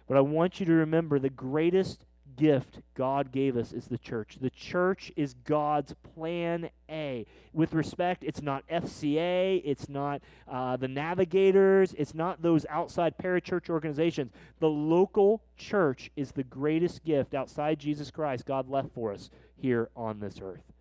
But 0.08 0.18
I 0.18 0.22
want 0.22 0.60
you 0.60 0.68
to 0.68 0.74
remember 0.74 1.18
the 1.18 1.32
greatest 1.32 2.06
gift 2.36 2.80
God 2.94 3.32
gave 3.32 3.58
us 3.58 3.74
is 3.74 3.86
the 3.88 3.98
church. 3.98 4.38
The 4.40 4.52
church 4.52 5.12
is 5.16 5.34
God's 5.34 5.96
plan 6.14 6.70
A. 6.92 7.26
With 7.54 7.74
respect, 7.74 8.24
it's 8.24 8.44
not 8.44 8.68
FCA, 8.68 9.64
it's 9.66 9.90
not 9.90 10.22
uh, 10.48 10.78
the 10.78 10.88
navigators, 10.88 11.96
it's 11.98 12.14
not 12.14 12.44
those 12.44 12.68
outside 12.70 13.18
parachurch 13.18 13.68
organizations. 13.68 14.32
The 14.60 14.70
local 14.70 15.42
church 15.58 16.12
is 16.16 16.34
the 16.34 16.44
greatest 16.44 17.04
gift 17.04 17.34
outside 17.34 17.80
Jesus 17.80 18.12
Christ 18.12 18.46
God 18.46 18.70
left 18.70 18.94
for 18.94 19.12
us 19.12 19.32
here 19.56 19.90
on 19.96 20.20
this 20.20 20.40
earth. 20.40 20.72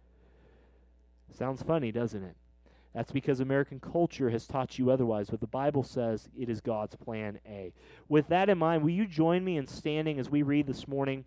Sounds 1.36 1.62
funny, 1.62 1.92
doesn't 1.92 2.22
it? 2.22 2.36
That's 2.94 3.12
because 3.12 3.38
American 3.38 3.78
culture 3.78 4.30
has 4.30 4.46
taught 4.46 4.78
you 4.78 4.90
otherwise, 4.90 5.30
but 5.30 5.40
the 5.40 5.46
Bible 5.46 5.84
says 5.84 6.28
it 6.36 6.48
is 6.48 6.60
God's 6.60 6.96
plan 6.96 7.38
A. 7.46 7.72
With 8.08 8.28
that 8.28 8.48
in 8.48 8.58
mind, 8.58 8.82
will 8.82 8.90
you 8.90 9.06
join 9.06 9.44
me 9.44 9.56
in 9.56 9.66
standing 9.66 10.18
as 10.18 10.28
we 10.28 10.42
read 10.42 10.66
this 10.66 10.88
morning? 10.88 11.24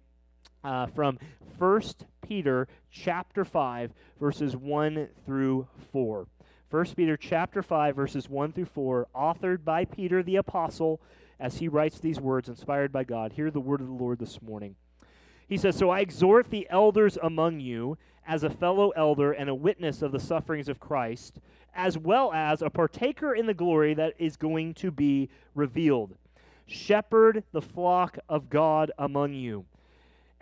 uh, 0.64 0.88
from 0.88 1.20
1 1.58 1.82
Peter 2.22 2.68
chapter 2.90 3.44
5 3.46 3.94
verses 4.20 4.56
1 4.56 5.10
through 5.26 5.68
4. 5.92 6.28
1 6.70 6.86
Peter 6.96 7.18
chapter 7.18 7.62
5 7.62 7.96
verses 7.96 8.30
1 8.30 8.54
through 8.54 8.66
4 8.66 9.08
authored 9.16 9.64
by 9.64 9.86
Peter 9.86 10.24
the 10.24 10.38
apostle 10.38 11.02
as 11.40 11.58
he 11.58 11.68
writes 11.68 12.00
these 12.00 12.20
words 12.20 12.48
inspired 12.48 12.92
by 12.92 13.04
God. 13.04 13.34
Hear 13.34 13.52
the 13.52 13.60
word 13.60 13.82
of 13.82 13.88
the 13.88 13.94
Lord 13.94 14.20
this 14.20 14.42
morning. 14.42 14.76
He 15.48 15.58
says, 15.58 15.76
"So 15.76 15.90
I 15.90 16.00
exhort 16.00 16.50
the 16.50 16.68
elders 16.70 17.18
among 17.22 17.60
you 17.60 17.98
as 18.26 18.44
a 18.44 18.50
fellow 18.50 18.92
elder 18.92 19.32
and 19.32 19.50
a 19.50 19.56
witness 19.56 20.02
of 20.02 20.12
the 20.12 20.20
sufferings 20.20 20.70
of 20.70 20.80
Christ, 20.80 21.40
as 21.76 21.98
well 21.98 22.32
as 22.34 22.62
a 22.62 22.70
partaker 22.70 23.34
in 23.34 23.46
the 23.46 23.54
glory 23.54 23.94
that 23.94 24.14
is 24.18 24.38
going 24.38 24.74
to 24.76 24.92
be 24.92 25.30
revealed. 25.56 26.16
Shepherd 26.66 27.44
the 27.52 27.62
flock 27.62 28.18
of 28.30 28.50
God 28.50 28.92
among 28.98 29.34
you." 29.34 29.66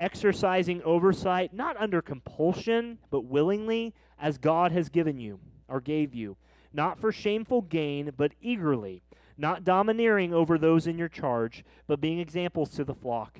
exercising 0.01 0.81
oversight, 0.81 1.53
not 1.53 1.77
under 1.77 2.01
compulsion, 2.01 2.97
but 3.11 3.23
willingly, 3.23 3.93
as 4.19 4.39
God 4.39 4.71
has 4.71 4.89
given 4.89 5.19
you 5.19 5.39
or 5.67 5.79
gave 5.79 6.13
you, 6.13 6.35
not 6.73 6.99
for 6.99 7.11
shameful 7.11 7.61
gain, 7.61 8.11
but 8.17 8.31
eagerly, 8.41 9.03
not 9.37 9.63
domineering 9.63 10.33
over 10.33 10.57
those 10.57 10.87
in 10.87 10.97
your 10.97 11.07
charge, 11.07 11.63
but 11.87 12.01
being 12.01 12.19
examples 12.19 12.71
to 12.71 12.83
the 12.83 12.95
flock. 12.95 13.39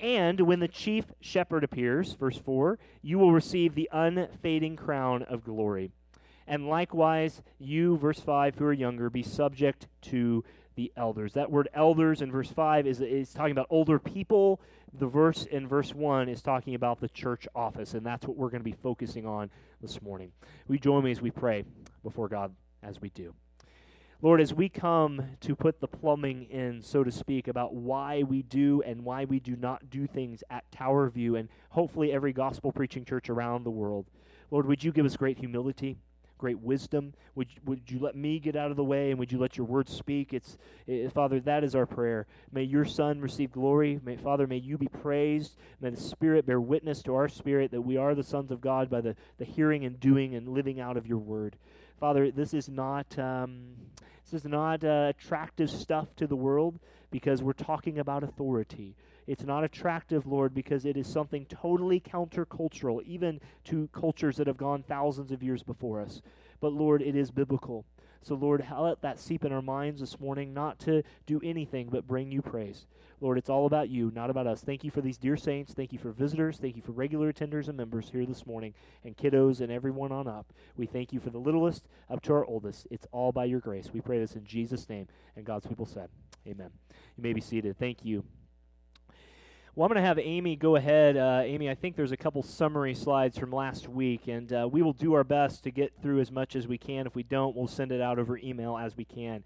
And 0.00 0.40
when 0.40 0.60
the 0.60 0.68
chief 0.68 1.04
shepherd 1.20 1.62
appears, 1.62 2.14
verse 2.14 2.38
4, 2.38 2.78
you 3.02 3.18
will 3.18 3.32
receive 3.32 3.74
the 3.74 3.88
unfading 3.92 4.76
crown 4.76 5.22
of 5.24 5.44
glory. 5.44 5.92
And 6.46 6.68
likewise, 6.68 7.42
you, 7.58 7.98
verse 7.98 8.18
5, 8.18 8.56
who 8.56 8.64
are 8.64 8.72
younger, 8.72 9.10
be 9.10 9.22
subject 9.22 9.86
to 10.02 10.42
the 10.74 10.90
elders. 10.96 11.34
That 11.34 11.50
word 11.50 11.68
elders 11.74 12.22
in 12.22 12.32
verse 12.32 12.50
5 12.50 12.86
is, 12.86 13.00
is 13.00 13.32
talking 13.32 13.52
about 13.52 13.66
older 13.68 13.98
people. 13.98 14.60
The 14.98 15.06
verse 15.06 15.44
in 15.44 15.68
verse 15.68 15.94
1 15.94 16.28
is 16.28 16.40
talking 16.40 16.74
about 16.74 17.00
the 17.00 17.08
church 17.08 17.46
office, 17.54 17.92
and 17.94 18.04
that's 18.04 18.26
what 18.26 18.36
we're 18.36 18.50
going 18.50 18.62
to 18.62 18.64
be 18.64 18.76
focusing 18.82 19.26
on 19.26 19.50
this 19.80 20.00
morning. 20.00 20.32
We 20.66 20.78
join 20.78 21.04
me 21.04 21.10
as 21.10 21.20
we 21.20 21.30
pray 21.30 21.64
before 22.02 22.28
God 22.28 22.54
as 22.82 23.00
we 23.00 23.10
do. 23.10 23.34
Lord, 24.22 24.42
as 24.42 24.52
we 24.52 24.68
come 24.68 25.22
to 25.40 25.56
put 25.56 25.80
the 25.80 25.88
plumbing 25.88 26.44
in, 26.50 26.82
so 26.82 27.02
to 27.02 27.10
speak, 27.10 27.48
about 27.48 27.74
why 27.74 28.22
we 28.22 28.42
do 28.42 28.82
and 28.82 29.02
why 29.02 29.24
we 29.24 29.40
do 29.40 29.56
not 29.56 29.88
do 29.88 30.06
things 30.06 30.44
at 30.50 30.70
Tower 30.70 31.08
View 31.08 31.36
and 31.36 31.48
hopefully 31.70 32.12
every 32.12 32.34
gospel 32.34 32.70
preaching 32.70 33.06
church 33.06 33.30
around 33.30 33.64
the 33.64 33.70
world, 33.70 34.04
Lord, 34.50 34.66
would 34.66 34.84
you 34.84 34.92
give 34.92 35.06
us 35.06 35.16
great 35.16 35.38
humility, 35.38 35.96
great 36.36 36.60
wisdom? 36.60 37.14
Would, 37.34 37.48
would 37.64 37.90
you 37.90 37.98
let 37.98 38.14
me 38.14 38.38
get 38.40 38.56
out 38.56 38.70
of 38.70 38.76
the 38.76 38.84
way 38.84 39.10
and 39.10 39.18
would 39.18 39.32
you 39.32 39.38
let 39.38 39.56
your 39.56 39.66
word 39.66 39.88
speak? 39.88 40.34
It's 40.34 40.58
it, 40.86 41.06
eh, 41.06 41.08
Father, 41.08 41.40
that 41.40 41.64
is 41.64 41.74
our 41.74 41.86
prayer. 41.86 42.26
May 42.52 42.64
your 42.64 42.84
Son 42.84 43.22
receive 43.22 43.52
glory. 43.52 44.00
May 44.04 44.16
Father, 44.16 44.46
may 44.46 44.58
you 44.58 44.76
be 44.76 44.88
praised. 44.88 45.56
May 45.80 45.90
the 45.90 45.96
Spirit 45.96 46.44
bear 46.44 46.60
witness 46.60 47.02
to 47.04 47.14
our 47.14 47.28
spirit 47.28 47.70
that 47.70 47.80
we 47.80 47.96
are 47.96 48.14
the 48.14 48.22
sons 48.22 48.50
of 48.50 48.60
God 48.60 48.90
by 48.90 49.00
the, 49.00 49.16
the 49.38 49.46
hearing 49.46 49.86
and 49.86 49.98
doing 49.98 50.34
and 50.34 50.46
living 50.46 50.78
out 50.78 50.98
of 50.98 51.06
your 51.06 51.18
word. 51.18 51.56
Father, 52.00 52.30
this 52.30 52.54
is 52.54 52.70
not 52.70 53.18
um, 53.18 53.74
this 54.24 54.40
is 54.40 54.48
not 54.48 54.82
uh, 54.82 55.12
attractive 55.14 55.68
stuff 55.68 56.08
to 56.16 56.26
the 56.26 56.34
world 56.34 56.80
because 57.10 57.42
we're 57.42 57.52
talking 57.52 57.98
about 57.98 58.24
authority. 58.24 58.96
It's 59.26 59.44
not 59.44 59.64
attractive, 59.64 60.26
Lord, 60.26 60.54
because 60.54 60.86
it 60.86 60.96
is 60.96 61.06
something 61.06 61.44
totally 61.44 62.00
countercultural, 62.00 63.02
even 63.04 63.38
to 63.64 63.90
cultures 63.92 64.38
that 64.38 64.46
have 64.46 64.56
gone 64.56 64.82
thousands 64.82 65.30
of 65.30 65.42
years 65.42 65.62
before 65.62 66.00
us. 66.00 66.22
But 66.58 66.72
Lord, 66.72 67.02
it 67.02 67.14
is 67.14 67.30
biblical. 67.30 67.84
So, 68.22 68.34
Lord, 68.34 68.66
let 68.76 69.00
that 69.02 69.18
seep 69.18 69.44
in 69.44 69.52
our 69.52 69.62
minds 69.62 70.00
this 70.00 70.20
morning, 70.20 70.52
not 70.52 70.78
to 70.80 71.02
do 71.26 71.40
anything 71.42 71.88
but 71.90 72.06
bring 72.06 72.30
you 72.30 72.42
praise. 72.42 72.86
Lord, 73.20 73.38
it's 73.38 73.50
all 73.50 73.66
about 73.66 73.90
you, 73.90 74.10
not 74.14 74.30
about 74.30 74.46
us. 74.46 74.62
Thank 74.62 74.82
you 74.82 74.90
for 74.90 75.00
these 75.00 75.18
dear 75.18 75.36
saints. 75.36 75.74
Thank 75.74 75.92
you 75.92 75.98
for 75.98 76.10
visitors. 76.10 76.58
Thank 76.58 76.76
you 76.76 76.82
for 76.82 76.92
regular 76.92 77.32
attenders 77.32 77.68
and 77.68 77.76
members 77.76 78.10
here 78.10 78.24
this 78.24 78.46
morning, 78.46 78.74
and 79.04 79.16
kiddos 79.16 79.60
and 79.60 79.70
everyone 79.70 80.12
on 80.12 80.26
up. 80.26 80.52
We 80.76 80.86
thank 80.86 81.12
you 81.12 81.20
for 81.20 81.30
the 81.30 81.38
littlest 81.38 81.86
up 82.08 82.22
to 82.22 82.32
our 82.32 82.46
oldest. 82.46 82.86
It's 82.90 83.06
all 83.12 83.32
by 83.32 83.44
your 83.44 83.60
grace. 83.60 83.90
We 83.92 84.00
pray 84.00 84.18
this 84.18 84.36
in 84.36 84.44
Jesus' 84.44 84.88
name. 84.88 85.06
And 85.36 85.44
God's 85.44 85.66
people 85.66 85.86
said, 85.86 86.08
Amen. 86.46 86.70
You 87.16 87.22
may 87.22 87.34
be 87.34 87.40
seated. 87.40 87.78
Thank 87.78 88.04
you. 88.04 88.24
Well, 89.80 89.86
I'm 89.86 89.94
going 89.94 90.02
to 90.02 90.06
have 90.06 90.18
Amy 90.18 90.56
go 90.56 90.76
ahead. 90.76 91.16
Uh, 91.16 91.40
Amy, 91.42 91.70
I 91.70 91.74
think 91.74 91.96
there's 91.96 92.12
a 92.12 92.16
couple 92.18 92.42
summary 92.42 92.92
slides 92.92 93.38
from 93.38 93.50
last 93.50 93.88
week, 93.88 94.28
and 94.28 94.52
uh, 94.52 94.68
we 94.70 94.82
will 94.82 94.92
do 94.92 95.14
our 95.14 95.24
best 95.24 95.64
to 95.64 95.70
get 95.70 95.94
through 96.02 96.20
as 96.20 96.30
much 96.30 96.54
as 96.54 96.68
we 96.68 96.76
can. 96.76 97.06
If 97.06 97.14
we 97.14 97.22
don't, 97.22 97.56
we'll 97.56 97.66
send 97.66 97.90
it 97.90 98.02
out 98.02 98.18
over 98.18 98.36
email 98.36 98.76
as 98.76 98.94
we 98.94 99.06
can. 99.06 99.42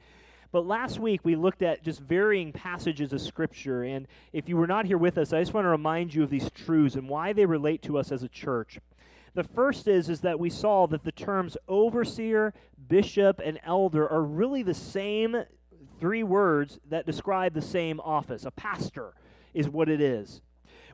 But 0.51 0.67
last 0.67 0.99
week 0.99 1.21
we 1.23 1.37
looked 1.37 1.63
at 1.63 1.85
just 1.85 2.01
varying 2.01 2.51
passages 2.51 3.13
of 3.13 3.21
Scripture. 3.21 3.85
And 3.85 4.09
if 4.33 4.49
you 4.49 4.57
were 4.57 4.67
not 4.67 4.87
here 4.87 4.99
with 4.99 5.19
us, 5.19 5.33
I 5.33 5.39
just 5.39 5.55
want 5.55 5.67
to 5.67 5.69
remind 5.69 6.13
you 6.13 6.25
of 6.25 6.31
these 6.31 6.51
truths 6.51 6.97
and 6.97 7.09
why 7.09 7.33
they 7.33 7.47
relate 7.47 7.81
to 7.83 7.97
us 7.97 8.11
as 8.11 8.25
a 8.25 8.29
church. 8.29 8.81
The 9.35 9.45
first 9.45 9.87
is, 9.87 10.09
is 10.09 10.23
that 10.23 10.41
we 10.41 10.51
saw 10.51 10.89
that 10.89 11.05
the 11.05 11.13
terms 11.13 11.57
overseer, 11.69 12.55
bishop, 12.89 13.41
and 13.45 13.61
elder 13.65 14.11
are 14.11 14.25
really 14.25 14.65
the 14.65 14.75
same 14.75 15.45
three 16.01 16.25
words 16.25 16.81
that 16.91 17.07
describe 17.07 17.55
the 17.55 17.63
same 17.63 18.01
office. 18.01 18.45
A 18.45 18.51
pastor 18.51 19.15
is 19.55 19.69
what 19.69 19.89
it 19.89 20.01
is. 20.01 20.43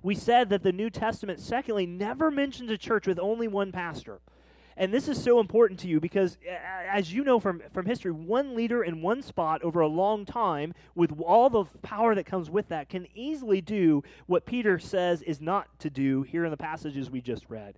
We 0.03 0.15
said 0.15 0.49
that 0.51 0.63
the 0.63 0.73
New 0.73 0.91
Testament, 0.91 1.41
secondly, 1.41 1.87
never 1.87 2.31
mentions 2.31 2.71
a 2.71 2.79
church 2.79 3.07
with 3.07 3.19
only 3.19 3.49
one 3.49 3.73
pastor. 3.73 4.21
And 4.77 4.95
this 4.95 5.09
is 5.09 5.23
so 5.23 5.41
important 5.41 5.79
to 5.81 5.89
you 5.89 6.01
because, 6.01 6.39
as 6.91 7.13
you 7.13 7.23
know 7.23 7.39
from, 7.39 7.63
from 7.73 7.85
history, 7.85 8.13
one 8.13 8.57
leader 8.57 8.83
in 8.83 9.03
one 9.03 9.21
spot 9.21 9.63
over 9.63 9.81
a 9.81 9.87
long 9.87 10.25
time, 10.25 10.73
with 10.95 11.13
all 11.21 11.51
the 11.51 11.65
power 11.83 12.15
that 12.15 12.25
comes 12.25 12.49
with 12.49 12.69
that, 12.69 12.89
can 12.89 13.07
easily 13.15 13.61
do 13.61 14.03
what 14.27 14.47
Peter 14.47 14.79
says 14.79 15.21
is 15.21 15.39
not 15.39 15.67
to 15.81 15.91
do 15.91 16.23
here 16.23 16.47
in 16.47 16.51
the 16.51 16.57
passages 16.57 17.11
we 17.11 17.21
just 17.21 17.45
read. 17.51 17.77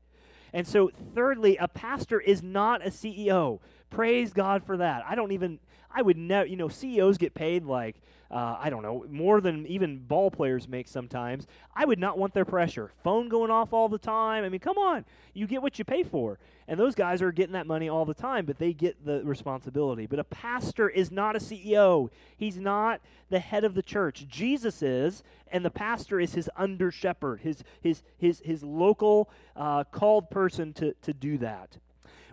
And 0.52 0.64
so, 0.64 0.92
thirdly, 1.14 1.56
a 1.56 1.66
pastor 1.66 2.20
is 2.20 2.40
not 2.40 2.86
a 2.86 2.90
CEO. 2.90 3.58
Praise 3.92 4.32
God 4.32 4.64
for 4.64 4.78
that. 4.78 5.04
I 5.06 5.14
don't 5.14 5.32
even, 5.32 5.58
I 5.90 6.02
would 6.02 6.16
never, 6.16 6.46
you 6.46 6.56
know, 6.56 6.68
CEOs 6.68 7.18
get 7.18 7.34
paid 7.34 7.64
like 7.64 7.96
uh, 8.32 8.56
I 8.58 8.70
don't 8.70 8.82
know, 8.82 9.04
more 9.10 9.42
than 9.42 9.66
even 9.66 9.98
ball 9.98 10.30
players 10.30 10.66
make 10.66 10.88
sometimes. 10.88 11.46
I 11.76 11.84
would 11.84 11.98
not 11.98 12.16
want 12.16 12.32
their 12.32 12.46
pressure. 12.46 12.90
Phone 13.04 13.28
going 13.28 13.50
off 13.50 13.74
all 13.74 13.90
the 13.90 13.98
time. 13.98 14.42
I 14.42 14.48
mean, 14.48 14.60
come 14.60 14.78
on. 14.78 15.04
You 15.34 15.46
get 15.46 15.60
what 15.60 15.78
you 15.78 15.84
pay 15.84 16.02
for. 16.02 16.38
And 16.66 16.80
those 16.80 16.94
guys 16.94 17.20
are 17.20 17.30
getting 17.30 17.52
that 17.52 17.66
money 17.66 17.90
all 17.90 18.06
the 18.06 18.14
time, 18.14 18.46
but 18.46 18.58
they 18.58 18.72
get 18.72 19.04
the 19.04 19.22
responsibility. 19.22 20.06
But 20.06 20.18
a 20.18 20.24
pastor 20.24 20.88
is 20.88 21.10
not 21.10 21.36
a 21.36 21.40
CEO, 21.40 22.08
he's 22.36 22.56
not 22.56 23.02
the 23.28 23.38
head 23.38 23.64
of 23.64 23.74
the 23.74 23.82
church. 23.82 24.26
Jesus 24.28 24.82
is, 24.82 25.22
and 25.48 25.62
the 25.62 25.70
pastor 25.70 26.18
is 26.18 26.32
his 26.34 26.48
under 26.56 26.90
shepherd, 26.90 27.40
his, 27.40 27.62
his, 27.82 28.02
his, 28.16 28.40
his 28.44 28.62
local 28.62 29.28
uh, 29.56 29.84
called 29.84 30.30
person 30.30 30.72
to, 30.74 30.94
to 31.02 31.12
do 31.12 31.36
that. 31.38 31.76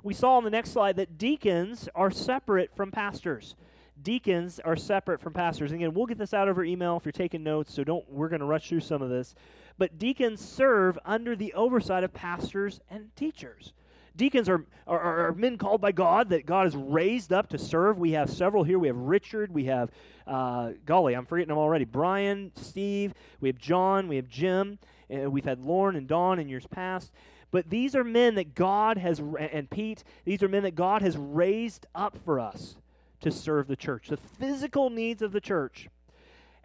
We 0.03 0.13
saw 0.13 0.37
on 0.37 0.43
the 0.43 0.49
next 0.49 0.71
slide 0.71 0.95
that 0.97 1.17
deacons 1.17 1.89
are 1.95 2.11
separate 2.11 2.75
from 2.75 2.91
pastors 2.91 3.55
deacons 4.03 4.59
are 4.63 4.75
separate 4.75 5.19
from 5.19 5.33
pastors. 5.33 5.71
And 5.71 5.81
again, 5.81 5.93
we'll 5.93 6.05
get 6.05 6.17
this 6.17 6.33
out 6.33 6.47
over 6.47 6.63
email 6.63 6.97
if 6.97 7.05
you're 7.05 7.11
taking 7.11 7.43
notes, 7.43 7.73
so 7.73 7.83
don't 7.83 8.09
we're 8.09 8.29
going 8.29 8.39
to 8.39 8.45
rush 8.45 8.69
through 8.69 8.81
some 8.81 9.01
of 9.01 9.09
this. 9.09 9.35
But 9.77 9.97
deacons 9.97 10.41
serve 10.41 10.97
under 11.05 11.35
the 11.35 11.53
oversight 11.53 12.03
of 12.03 12.13
pastors 12.13 12.81
and 12.89 13.15
teachers. 13.15 13.73
Deacons 14.15 14.49
are, 14.49 14.65
are, 14.85 15.27
are 15.27 15.33
men 15.33 15.57
called 15.57 15.79
by 15.79 15.93
God 15.93 16.29
that 16.29 16.45
God 16.45 16.65
has 16.65 16.75
raised 16.75 17.31
up 17.31 17.49
to 17.49 17.57
serve. 17.57 17.97
We 17.97 18.11
have 18.11 18.29
several 18.29 18.63
here. 18.63 18.77
We 18.77 18.87
have 18.87 18.97
Richard. 18.97 19.53
We 19.53 19.65
have, 19.65 19.91
uh, 20.27 20.71
golly, 20.85 21.15
I'm 21.15 21.25
forgetting 21.25 21.49
them 21.49 21.57
already. 21.57 21.85
Brian, 21.85 22.51
Steve. 22.55 23.13
We 23.39 23.47
have 23.47 23.57
John. 23.57 24.09
We 24.09 24.17
have 24.17 24.27
Jim. 24.27 24.79
We've 25.09 25.45
had 25.45 25.59
Lauren 25.59 25.95
and 25.95 26.07
Dawn 26.07 26.37
in 26.39 26.49
years 26.49 26.67
past. 26.67 27.13
But 27.51 27.69
these 27.69 27.95
are 27.95 28.03
men 28.03 28.35
that 28.35 28.53
God 28.53 28.97
has, 28.97 29.19
and 29.19 29.69
Pete, 29.69 30.03
these 30.23 30.43
are 30.43 30.47
men 30.47 30.63
that 30.63 30.75
God 30.75 31.01
has 31.01 31.17
raised 31.17 31.87
up 31.95 32.17
for 32.23 32.39
us 32.39 32.75
to 33.21 33.31
serve 33.31 33.67
the 33.67 33.75
church, 33.75 34.07
the 34.07 34.17
physical 34.17 34.89
needs 34.89 35.21
of 35.21 35.31
the 35.31 35.41
church. 35.41 35.89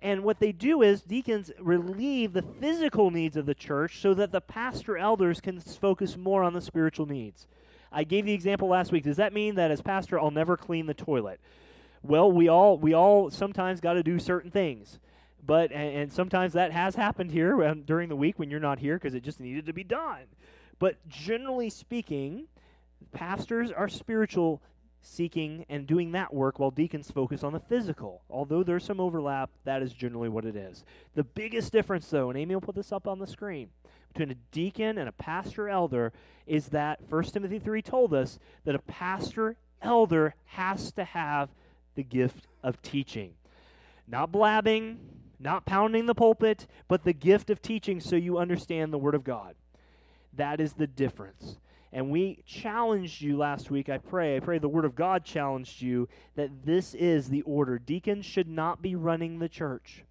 And 0.03 0.23
what 0.23 0.39
they 0.39 0.53
do 0.53 0.83
is 0.83 1.01
deacons 1.01 1.51
relieve 1.59 2.35
the 2.35 2.43
physical 2.43 3.11
needs 3.11 3.39
of 3.39 3.47
the 3.47 3.55
church 3.55 4.01
so 4.01 4.13
that 4.13 4.33
the 4.33 4.41
pastor 4.43 4.99
elders 4.99 5.41
can 5.41 5.61
focus 5.61 6.17
more 6.17 6.43
on 6.43 6.53
the 6.53 6.61
spiritual 6.61 7.07
needs. 7.07 7.47
I 7.91 8.05
gave 8.05 8.27
the 8.27 8.35
example 8.35 8.69
last 8.69 8.93
week. 8.93 9.05
Does 9.05 9.17
that 9.17 9.33
mean 9.33 9.55
that 9.55 9.71
as 9.71 9.81
pastor 9.81 10.21
I'll 10.21 10.31
never 10.31 10.59
clean 10.59 10.87
the 10.87 10.95
toilet? 10.95 11.41
Well, 12.03 12.31
we 12.31 12.49
all 12.49 12.77
we 12.77 12.93
all 12.93 13.31
sometimes 13.31 13.81
got 13.81 13.95
to 13.95 14.03
do 14.03 14.19
certain 14.19 14.51
things. 14.51 14.99
But 15.47 15.73
and, 15.73 16.13
sometimes 16.13 16.53
that 16.53 16.73
has 16.73 16.97
happened 16.97 17.31
here 17.31 17.75
during 17.75 18.09
the 18.09 18.17
week 18.17 18.39
when 18.39 18.51
you're 18.51 18.61
not 18.61 18.79
here 18.79 18.97
because 18.97 19.15
it 19.15 19.23
just 19.23 19.41
needed 19.41 19.67
to 19.67 19.73
be 19.73 19.85
done. 19.85 20.25
But 20.79 21.07
generally 21.09 21.71
speaking, 21.71 22.49
pastors 23.13 23.71
are 23.71 23.89
spiritual 23.89 24.63
seeking 25.01 25.67
and 25.69 25.87
doing 25.87 26.13
that 26.13 26.33
work 26.33 26.59
while 26.59 26.71
deacons 26.71 27.11
focus 27.11 27.45
on 27.45 27.53
the 27.53 27.61
physical. 27.61 28.23
Although 28.31 28.63
there's 28.63 28.85
some 28.85 29.01
overlap, 29.01 29.51
that 29.65 29.83
is 29.83 29.93
generally 29.93 30.29
what 30.29 30.45
it 30.45 30.57
is. 30.57 30.85
The 31.15 31.25
biggest 31.25 31.73
difference, 31.73 32.09
though, 32.09 32.31
and 32.31 32.39
Amy 32.39 32.55
will 32.55 32.63
put 32.63 32.75
this 32.75 32.93
up 32.93 33.07
on 33.07 33.19
the 33.19 33.27
screen, 33.27 33.69
between 34.15 34.31
a 34.31 34.41
deacon 34.53 34.97
and 34.99 35.09
a 35.09 35.13
pastor 35.13 35.69
elder 35.69 36.13
is 36.47 36.69
that 36.69 37.01
1 37.09 37.25
Timothy 37.25 37.59
3 37.59 37.83
told 37.83 38.15
us 38.15 38.39
that 38.65 38.75
a 38.75 38.81
pastor 38.81 39.57
elder 39.83 40.35
has 40.47 40.93
to 40.93 41.05
have 41.05 41.51
the 41.95 42.03
gift 42.03 42.47
of 42.63 42.81
teaching. 42.81 43.35
Not 44.07 44.33
blabbing, 44.33 44.99
not 45.39 45.67
pounding 45.67 46.07
the 46.07 46.15
pulpit, 46.15 46.67
but 46.89 47.05
the 47.05 47.13
gift 47.13 47.51
of 47.51 47.61
teaching 47.61 48.01
so 48.01 48.17
you 48.17 48.39
understand 48.39 48.93
the 48.93 48.99
Word 48.99 49.15
of 49.15 49.25
God. 49.25 49.55
That 50.37 50.61
is 50.61 50.73
the 50.75 50.87
difference. 50.87 51.59
And 51.93 52.11
we 52.11 52.43
challenged 52.45 53.23
you 53.23 53.37
last 53.37 53.71
week, 53.71 53.89
I 53.89 53.99
pray. 53.99 54.37
I 54.37 54.41
pray 54.41 54.59
the 54.59 54.69
Word 54.69 54.85
of 54.85 54.97
God 54.97 55.25
challenged 55.25 55.81
you 55.81 56.09
that 56.35 56.65
this 56.65 56.93
is 56.95 57.29
the 57.29 57.43
order. 57.43 57.79
Deacons 57.79 58.27
should 58.27 58.49
not 58.49 58.83
be 58.83 58.97
running 58.97 59.39
the 59.39 59.49
church. 59.49 60.05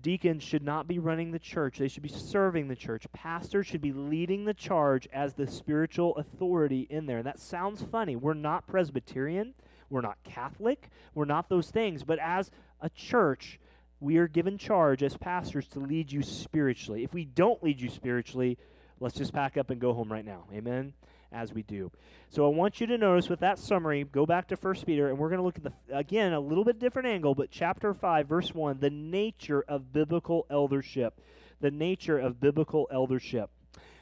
Deacons 0.00 0.42
should 0.42 0.62
not 0.62 0.88
be 0.88 0.98
running 0.98 1.30
the 1.30 1.38
church. 1.38 1.78
They 1.78 1.88
should 1.88 2.02
be 2.02 2.08
serving 2.08 2.68
the 2.68 2.76
church. 2.76 3.06
Pastors 3.12 3.66
should 3.66 3.82
be 3.82 3.92
leading 3.92 4.44
the 4.44 4.54
charge 4.54 5.06
as 5.12 5.34
the 5.34 5.46
spiritual 5.46 6.16
authority 6.16 6.86
in 6.88 7.04
there. 7.04 7.18
And 7.18 7.26
that 7.26 7.38
sounds 7.38 7.82
funny. 7.82 8.16
We're 8.16 8.34
not 8.34 8.66
Presbyterian. 8.66 9.54
We're 9.90 10.00
not 10.00 10.18
Catholic. 10.24 10.88
We're 11.14 11.26
not 11.26 11.48
those 11.48 11.70
things. 11.70 12.02
But 12.02 12.18
as 12.18 12.50
a 12.80 12.88
church, 12.90 13.60
we 14.00 14.16
are 14.16 14.28
given 14.28 14.58
charge 14.58 15.02
as 15.02 15.16
pastors 15.16 15.66
to 15.68 15.80
lead 15.80 16.12
you 16.12 16.22
spiritually. 16.22 17.04
If 17.04 17.14
we 17.14 17.24
don't 17.24 17.62
lead 17.62 17.80
you 17.80 17.88
spiritually, 17.88 18.58
let's 19.00 19.16
just 19.16 19.32
pack 19.32 19.56
up 19.56 19.70
and 19.70 19.80
go 19.80 19.92
home 19.92 20.10
right 20.10 20.24
now. 20.24 20.44
Amen. 20.52 20.92
as 21.32 21.52
we 21.52 21.62
do. 21.62 21.90
So 22.30 22.46
I 22.46 22.54
want 22.54 22.80
you 22.80 22.86
to 22.86 22.98
notice 22.98 23.28
with 23.28 23.40
that 23.40 23.58
summary, 23.58 24.04
go 24.04 24.26
back 24.26 24.48
to 24.48 24.56
First 24.56 24.86
Peter, 24.86 25.08
and 25.08 25.18
we're 25.18 25.28
going 25.28 25.40
to 25.40 25.44
look 25.44 25.58
at 25.58 25.64
the 25.64 25.72
again 25.96 26.32
a 26.32 26.40
little 26.40 26.64
bit 26.64 26.78
different 26.78 27.08
angle, 27.08 27.34
but 27.34 27.50
chapter 27.50 27.92
5, 27.92 28.28
verse 28.28 28.54
1, 28.54 28.78
the 28.80 28.90
nature 28.90 29.64
of 29.68 29.92
biblical 29.92 30.46
eldership. 30.50 31.20
The 31.60 31.70
nature 31.70 32.18
of 32.18 32.40
biblical 32.40 32.86
eldership. 32.92 33.50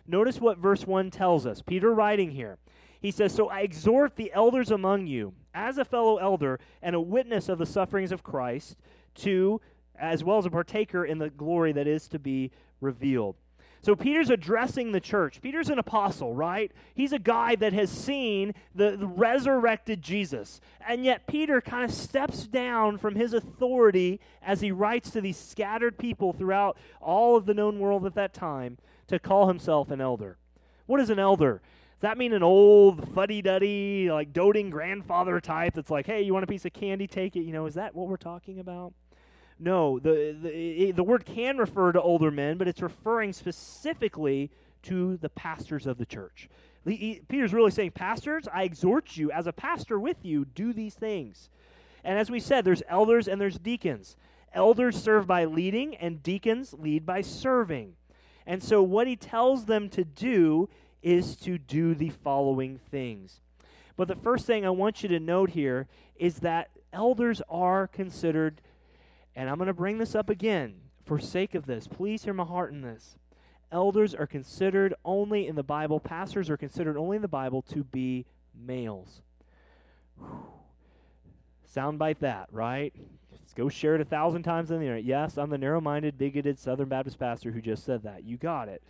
Notice 0.07 0.41
what 0.41 0.59
verse 0.59 0.87
1 0.87 1.11
tells 1.11 1.47
us. 1.47 1.63
Peter 1.63 1.95
writing 1.95 2.33
here. 2.33 2.59
He 3.01 3.11
says, 3.11 3.35
So 3.35 3.49
I 3.49 3.61
exhort 3.61 4.17
the 4.17 4.33
elders 4.33 4.71
among 4.71 5.07
you, 5.07 5.35
as 5.55 5.79
a 5.79 5.85
fellow 5.85 6.17
elder 6.17 6.59
and 6.83 6.97
a 6.97 7.01
witness 7.01 7.49
of 7.49 7.59
the 7.59 7.67
sufferings 7.67 8.13
of 8.13 8.23
Christ, 8.23 8.77
to, 9.17 9.61
as 9.95 10.25
well 10.25 10.39
as 10.39 10.47
a 10.47 10.51
partaker 10.51 11.05
in 11.05 11.19
the 11.19 11.31
glory 11.31 11.73
that 11.73 11.87
is 11.87 12.09
to 12.09 12.19
be 12.19 12.51
revealed. 12.81 13.37
So 13.85 13.95
Peter's 13.95 14.31
addressing 14.31 14.93
the 14.93 15.01
church. 15.01 15.43
Peter's 15.43 15.69
an 15.69 15.79
apostle, 15.79 16.33
right? 16.33 16.73
He's 16.95 17.13
a 17.13 17.19
guy 17.19 17.55
that 17.57 17.75
has 17.75 17.91
seen 17.91 18.55
the, 18.75 18.97
the 18.97 19.07
resurrected 19.07 20.01
Jesus. 20.01 20.63
And 20.89 21.05
yet 21.05 21.27
Peter 21.27 21.61
kind 21.61 21.85
of 21.85 21.93
steps 21.93 22.47
down 22.47 22.97
from 22.97 23.15
his 23.15 23.35
authority 23.35 24.21
as 24.43 24.63
he 24.63 24.73
writes 24.73 25.11
to 25.11 25.21
these 25.21 25.37
scattered 25.37 25.99
people 25.99 26.33
throughout 26.33 26.79
all 27.03 27.37
of 27.37 27.45
the 27.45 27.53
known 27.53 27.79
world 27.79 28.07
at 28.07 28.15
that 28.15 28.33
time 28.33 28.79
to 29.09 29.19
call 29.19 29.49
himself 29.49 29.91
an 29.91 30.01
elder. 30.01 30.39
What 30.87 31.01
is 31.01 31.11
an 31.11 31.19
elder? 31.19 31.61
Does 31.97 32.01
that 32.01 32.17
mean 32.17 32.33
an 32.33 32.43
old 32.43 33.13
fuddy 33.15 33.43
duddy, 33.43 34.11
like 34.11 34.33
doting 34.33 34.71
grandfather 34.71 35.39
type 35.41 35.75
that's 35.75 35.91
like, 35.91 36.07
hey, 36.07 36.23
you 36.23 36.33
want 36.33 36.45
a 36.45 36.47
piece 36.47 36.65
of 36.65 36.73
candy? 36.73 37.07
Take 37.07 37.37
it. 37.37 37.43
You 37.43 37.53
know, 37.53 37.67
is 37.67 37.75
that 37.75 37.95
what 37.95 38.09
we're 38.09 38.17
talking 38.17 38.61
about? 38.61 38.95
No, 39.59 39.99
the, 39.99 40.37
the, 40.43 40.91
the 40.93 41.05
word 41.05 41.25
can 41.25 41.59
refer 41.59 41.93
to 41.93 42.03
older 42.03 42.31
men, 42.31 42.59
but 42.59 42.69
it's 42.69 42.83
referring 42.83 43.33
specifically 43.33 44.51
to 44.83 45.17
the 45.19 45.29
pastors 45.29 45.87
of 45.87 45.99
the 45.99 46.07
church. 46.07 46.49
Peter's 46.85 47.55
really 47.55 47.71
saying, 47.71 47.93
Pastors, 47.93 48.47
I 48.53 48.65
exhort 48.65 49.17
you, 49.17 49.31
as 49.31 49.47
a 49.47 49.53
pastor 49.53 49.99
with 49.99 50.25
you, 50.25 50.45
do 50.45 50.73
these 50.73 50.95
things. 50.95 51.49
And 52.03 52.19
as 52.19 52.31
we 52.31 52.41
said, 52.41 52.65
there's 52.65 52.83
elders 52.89 53.27
and 53.27 53.41
there's 53.41 53.59
deacons. 53.59 54.17
Elders 54.53 55.03
serve 55.03 55.27
by 55.27 55.47
leading, 55.47 55.97
and 55.97 56.23
deacons 56.23 56.75
lead 56.75 57.07
by 57.07 57.23
serving. 57.23 57.95
And 58.47 58.63
so, 58.63 58.83
what 58.83 59.07
he 59.07 59.17
tells 59.17 59.65
them 59.65 59.89
to 59.91 60.05
do 60.05 60.69
is 61.03 61.37
to 61.37 61.59
do 61.59 61.95
the 61.95 62.11
following 62.11 62.79
things. 62.91 63.41
But 63.97 64.09
the 64.09 64.17
first 64.17 64.47
thing 64.47 64.67
I 64.67 64.71
want 64.71 65.03
you 65.03 65.09
to 65.09 65.21
note 65.21 65.51
here 65.51 65.87
is 66.17 66.41
that 66.41 66.71
elders 66.93 67.41
are 67.49 67.87
considered 67.87 68.61
and 69.37 69.49
I'm 69.49 69.57
going 69.57 69.67
to 69.67 69.75
bring 69.75 69.99
this 69.99 70.15
up 70.15 70.31
again 70.31 70.77
for 71.05 71.19
sake 71.19 71.55
of 71.55 71.67
this. 71.67 71.87
Please 71.87 72.25
hear 72.25 72.35
my 72.35 72.45
heart 72.45 72.73
in 72.73 72.83
this. 72.83 73.17
Elders 73.73 74.15
are 74.15 74.27
considered 74.27 74.95
only 75.05 75.47
in 75.49 75.57
the 75.57 75.63
Bible, 75.63 75.99
pastors 75.99 76.49
are 76.49 76.57
considered 76.57 76.97
only 76.97 77.17
in 77.17 77.23
the 77.23 77.29
Bible 77.29 77.63
to 77.63 77.85
be 77.85 78.27
males. 78.55 79.23
Soundbite 81.75 82.21
that, 82.21 82.49
right? 82.53 82.95
Let's 83.33 83.53
go 83.53 83.69
share 83.69 83.97
it 83.97 84.01
a 84.01 84.05
thousand 84.05 84.45
times 84.45 84.71
on 84.71 84.79
the 84.79 84.85
internet. 84.85 85.05
Yes, 85.05 85.37
I'm 85.37 85.51
the 85.51 85.59
narrow 85.59 85.81
minded, 85.81 86.17
bigoted 86.17 86.59
Southern 86.59 86.89
Baptist 86.89 87.19
pastor 87.19 87.51
who 87.51 87.61
just 87.61 87.85
said 87.85 88.05
that. 88.05 88.25
You 88.25 88.37
got 88.37 88.69
it. 88.69 88.83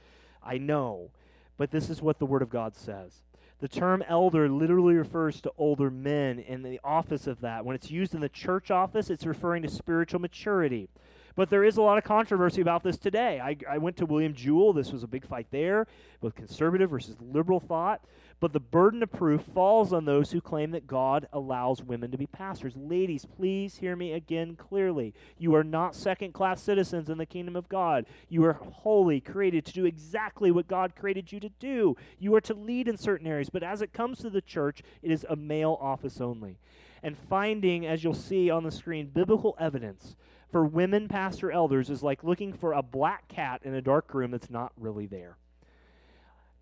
I 0.42 0.58
know. 0.58 1.10
But 1.56 1.70
this 1.70 1.88
is 1.88 2.02
what 2.02 2.18
the 2.18 2.26
Word 2.26 2.42
of 2.42 2.50
God 2.50 2.76
says. 2.76 3.22
The 3.60 3.68
term 3.68 4.02
elder 4.08 4.48
literally 4.48 4.94
refers 4.94 5.40
to 5.42 5.52
older 5.56 5.90
men 5.90 6.38
in 6.38 6.62
the 6.62 6.80
office 6.84 7.26
of 7.26 7.40
that. 7.40 7.64
When 7.64 7.76
it's 7.76 7.90
used 7.90 8.14
in 8.14 8.20
the 8.20 8.28
church 8.28 8.70
office, 8.70 9.10
it's 9.10 9.24
referring 9.24 9.62
to 9.62 9.70
spiritual 9.70 10.20
maturity. 10.20 10.88
But 11.36 11.50
there 11.50 11.64
is 11.64 11.76
a 11.76 11.82
lot 11.82 11.98
of 11.98 12.04
controversy 12.04 12.60
about 12.60 12.82
this 12.82 12.96
today. 12.96 13.40
I, 13.40 13.56
I 13.68 13.78
went 13.78 13.96
to 13.96 14.06
William 14.06 14.34
Jewell. 14.34 14.72
This 14.72 14.92
was 14.92 15.02
a 15.02 15.08
big 15.08 15.26
fight 15.26 15.46
there, 15.50 15.86
both 16.20 16.34
conservative 16.34 16.90
versus 16.90 17.16
liberal 17.20 17.60
thought. 17.60 18.02
But 18.44 18.52
the 18.52 18.60
burden 18.60 19.02
of 19.02 19.10
proof 19.10 19.40
falls 19.40 19.90
on 19.90 20.04
those 20.04 20.32
who 20.32 20.42
claim 20.42 20.72
that 20.72 20.86
God 20.86 21.26
allows 21.32 21.82
women 21.82 22.10
to 22.10 22.18
be 22.18 22.26
pastors. 22.26 22.76
Ladies, 22.76 23.24
please 23.24 23.78
hear 23.78 23.96
me 23.96 24.12
again 24.12 24.54
clearly. 24.54 25.14
You 25.38 25.54
are 25.54 25.64
not 25.64 25.94
second 25.94 26.34
class 26.34 26.60
citizens 26.60 27.08
in 27.08 27.16
the 27.16 27.24
kingdom 27.24 27.56
of 27.56 27.70
God. 27.70 28.04
You 28.28 28.44
are 28.44 28.52
holy, 28.52 29.18
created 29.18 29.64
to 29.64 29.72
do 29.72 29.86
exactly 29.86 30.50
what 30.50 30.68
God 30.68 30.94
created 30.94 31.32
you 31.32 31.40
to 31.40 31.48
do. 31.58 31.96
You 32.18 32.34
are 32.34 32.40
to 32.42 32.52
lead 32.52 32.86
in 32.86 32.98
certain 32.98 33.26
areas. 33.26 33.48
But 33.48 33.62
as 33.62 33.80
it 33.80 33.94
comes 33.94 34.18
to 34.18 34.28
the 34.28 34.42
church, 34.42 34.82
it 35.00 35.10
is 35.10 35.24
a 35.30 35.36
male 35.36 35.78
office 35.80 36.20
only. 36.20 36.58
And 37.02 37.16
finding, 37.16 37.86
as 37.86 38.04
you'll 38.04 38.12
see 38.12 38.50
on 38.50 38.62
the 38.62 38.70
screen, 38.70 39.06
biblical 39.06 39.56
evidence 39.58 40.16
for 40.52 40.66
women 40.66 41.08
pastor 41.08 41.50
elders 41.50 41.88
is 41.88 42.02
like 42.02 42.22
looking 42.22 42.52
for 42.52 42.74
a 42.74 42.82
black 42.82 43.26
cat 43.26 43.62
in 43.64 43.72
a 43.72 43.80
dark 43.80 44.12
room 44.12 44.32
that's 44.32 44.50
not 44.50 44.72
really 44.76 45.06
there. 45.06 45.38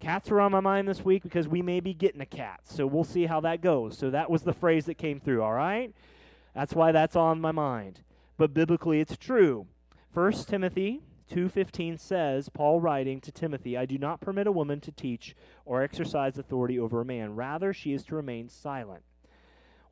Cats 0.02 0.32
are 0.32 0.40
on 0.40 0.50
my 0.50 0.58
mind 0.58 0.88
this 0.88 1.04
week 1.04 1.22
because 1.22 1.46
we 1.46 1.62
may 1.62 1.78
be 1.78 1.94
getting 1.94 2.20
a 2.20 2.26
cat. 2.26 2.62
So 2.64 2.88
we'll 2.88 3.04
see 3.04 3.26
how 3.26 3.38
that 3.42 3.60
goes. 3.60 3.96
So 3.96 4.10
that 4.10 4.28
was 4.28 4.42
the 4.42 4.52
phrase 4.52 4.86
that 4.86 4.98
came 4.98 5.20
through, 5.20 5.44
all 5.44 5.52
right? 5.52 5.94
That's 6.56 6.74
why 6.74 6.90
that's 6.90 7.14
on 7.14 7.40
my 7.40 7.52
mind. 7.52 8.00
But 8.36 8.52
biblically 8.52 8.98
it's 8.98 9.16
true. 9.16 9.68
1 10.12 10.32
Timothy 10.48 11.02
2:15 11.30 12.00
says, 12.00 12.48
Paul 12.48 12.80
writing 12.80 13.20
to 13.20 13.30
Timothy, 13.30 13.78
I 13.78 13.86
do 13.86 13.96
not 13.96 14.20
permit 14.20 14.48
a 14.48 14.52
woman 14.52 14.80
to 14.80 14.90
teach 14.90 15.36
or 15.64 15.84
exercise 15.84 16.36
authority 16.36 16.80
over 16.80 17.00
a 17.00 17.04
man. 17.04 17.36
Rather, 17.36 17.72
she 17.72 17.92
is 17.92 18.02
to 18.06 18.16
remain 18.16 18.48
silent. 18.48 19.04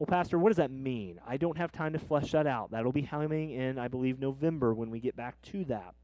Well, 0.00 0.08
Pastor, 0.08 0.40
what 0.40 0.48
does 0.48 0.56
that 0.56 0.72
mean? 0.72 1.20
I 1.24 1.36
don't 1.36 1.56
have 1.56 1.70
time 1.70 1.92
to 1.92 2.00
flesh 2.00 2.32
that 2.32 2.48
out. 2.48 2.72
That'll 2.72 2.90
be 2.90 3.02
coming 3.02 3.50
in, 3.50 3.78
I 3.78 3.86
believe, 3.86 4.18
November 4.18 4.74
when 4.74 4.90
we 4.90 4.98
get 4.98 5.14
back 5.14 5.40
to 5.52 5.64
that. 5.66 5.94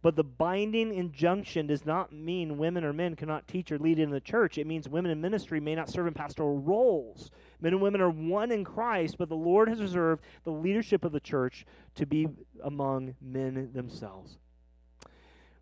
But 0.00 0.14
the 0.14 0.24
binding 0.24 0.94
injunction 0.94 1.66
does 1.66 1.84
not 1.84 2.12
mean 2.12 2.56
women 2.56 2.84
or 2.84 2.92
men 2.92 3.16
cannot 3.16 3.48
teach 3.48 3.72
or 3.72 3.78
lead 3.78 3.98
in 3.98 4.10
the 4.10 4.20
church. 4.20 4.56
It 4.56 4.66
means 4.66 4.88
women 4.88 5.10
in 5.10 5.20
ministry 5.20 5.58
may 5.58 5.74
not 5.74 5.90
serve 5.90 6.06
in 6.06 6.14
pastoral 6.14 6.58
roles. 6.58 7.32
Men 7.60 7.72
and 7.72 7.82
women 7.82 8.00
are 8.00 8.10
one 8.10 8.52
in 8.52 8.64
Christ, 8.64 9.16
but 9.18 9.28
the 9.28 9.34
Lord 9.34 9.68
has 9.68 9.80
reserved 9.80 10.22
the 10.44 10.52
leadership 10.52 11.04
of 11.04 11.10
the 11.10 11.18
church 11.18 11.66
to 11.96 12.06
be 12.06 12.28
among 12.62 13.16
men 13.20 13.70
themselves. 13.72 14.38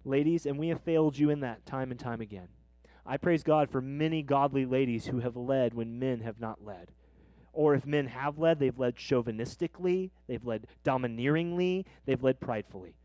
Ladies, 0.04 0.44
and 0.44 0.58
we 0.58 0.68
have 0.68 0.82
failed 0.82 1.18
you 1.18 1.30
in 1.30 1.40
that 1.40 1.64
time 1.64 1.90
and 1.90 1.98
time 1.98 2.20
again. 2.20 2.48
I 3.06 3.16
praise 3.16 3.42
God 3.42 3.70
for 3.70 3.80
many 3.80 4.22
godly 4.22 4.66
ladies 4.66 5.06
who 5.06 5.20
have 5.20 5.36
led 5.36 5.72
when 5.72 5.98
men 5.98 6.20
have 6.20 6.40
not 6.40 6.62
led. 6.62 6.90
Or 7.54 7.74
if 7.74 7.86
men 7.86 8.08
have 8.08 8.38
led, 8.38 8.58
they've 8.58 8.78
led 8.78 8.96
chauvinistically, 8.96 10.10
they've 10.26 10.44
led 10.44 10.66
domineeringly, 10.84 11.86
they've 12.04 12.22
led 12.22 12.38
pridefully. 12.38 12.96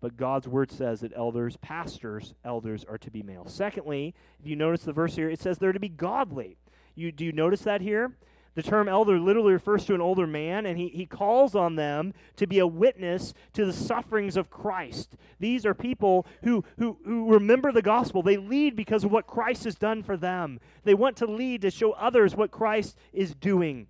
But 0.00 0.16
God's 0.16 0.48
word 0.48 0.70
says 0.70 1.00
that 1.00 1.12
elders, 1.14 1.56
pastors, 1.58 2.34
elders 2.44 2.84
are 2.84 2.98
to 2.98 3.10
be 3.10 3.22
male. 3.22 3.46
Secondly, 3.46 4.14
if 4.38 4.46
you 4.46 4.56
notice 4.56 4.82
the 4.82 4.92
verse 4.92 5.16
here, 5.16 5.28
it 5.28 5.40
says 5.40 5.58
they're 5.58 5.72
to 5.72 5.80
be 5.80 5.88
godly. 5.88 6.56
You 6.94 7.12
do 7.12 7.24
you 7.24 7.32
notice 7.32 7.60
that 7.62 7.80
here? 7.80 8.12
The 8.54 8.62
term 8.62 8.88
elder 8.88 9.18
literally 9.20 9.52
refers 9.52 9.84
to 9.86 9.94
an 9.94 10.00
older 10.00 10.26
man, 10.26 10.66
and 10.66 10.76
he, 10.76 10.88
he 10.88 11.06
calls 11.06 11.54
on 11.54 11.76
them 11.76 12.12
to 12.36 12.48
be 12.48 12.58
a 12.58 12.66
witness 12.66 13.32
to 13.52 13.64
the 13.64 13.72
sufferings 13.72 14.36
of 14.36 14.50
Christ. 14.50 15.14
These 15.38 15.64
are 15.64 15.72
people 15.72 16.26
who, 16.42 16.64
who, 16.76 16.98
who 17.04 17.32
remember 17.32 17.70
the 17.70 17.80
gospel. 17.80 18.22
They 18.22 18.36
lead 18.36 18.74
because 18.74 19.04
of 19.04 19.12
what 19.12 19.28
Christ 19.28 19.64
has 19.64 19.76
done 19.76 20.02
for 20.02 20.16
them. 20.16 20.58
They 20.82 20.94
want 20.94 21.16
to 21.18 21.26
lead 21.26 21.62
to 21.62 21.70
show 21.70 21.92
others 21.92 22.34
what 22.34 22.50
Christ 22.50 22.98
is 23.12 23.34
doing. 23.34 23.86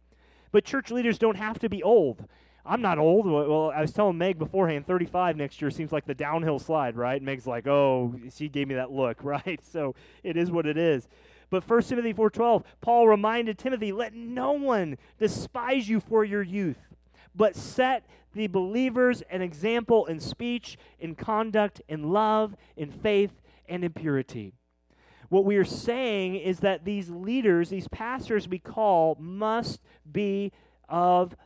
But 0.52 0.64
church 0.64 0.90
leaders 0.90 1.18
don't 1.18 1.36
have 1.36 1.58
to 1.60 1.70
be 1.70 1.82
old. 1.82 2.28
I'm 2.64 2.82
not 2.82 2.98
old. 2.98 3.26
Well, 3.26 3.72
I 3.74 3.80
was 3.80 3.92
telling 3.92 4.18
Meg 4.18 4.38
beforehand, 4.38 4.86
35 4.86 5.36
next 5.36 5.60
year 5.60 5.70
seems 5.70 5.92
like 5.92 6.04
the 6.04 6.14
downhill 6.14 6.58
slide, 6.58 6.96
right? 6.96 7.22
Meg's 7.22 7.46
like, 7.46 7.66
oh, 7.66 8.14
she 8.34 8.48
gave 8.48 8.68
me 8.68 8.74
that 8.74 8.92
look, 8.92 9.18
right? 9.24 9.60
So 9.64 9.94
it 10.22 10.36
is 10.36 10.50
what 10.50 10.66
it 10.66 10.76
is. 10.76 11.08
But 11.50 11.68
1 11.68 11.82
Timothy 11.82 12.14
4:12, 12.14 12.62
Paul 12.80 13.08
reminded 13.08 13.58
Timothy, 13.58 13.90
"Let 13.90 14.14
no 14.14 14.52
one 14.52 14.96
despise 15.18 15.88
you 15.88 15.98
for 15.98 16.24
your 16.24 16.42
youth, 16.42 16.78
but 17.34 17.56
set 17.56 18.06
the 18.32 18.46
believers 18.46 19.22
an 19.22 19.42
example 19.42 20.06
in 20.06 20.20
speech, 20.20 20.78
in 21.00 21.16
conduct, 21.16 21.82
in 21.88 22.10
love, 22.12 22.54
in 22.76 22.92
faith, 22.92 23.42
and 23.68 23.84
in 23.84 23.92
purity." 23.92 24.52
What 25.28 25.44
we 25.44 25.56
are 25.56 25.64
saying 25.64 26.36
is 26.36 26.60
that 26.60 26.84
these 26.84 27.10
leaders, 27.10 27.70
these 27.70 27.88
pastors 27.88 28.48
we 28.48 28.58
call, 28.58 29.16
must 29.20 29.80
be 30.10 30.52
of 30.88 31.36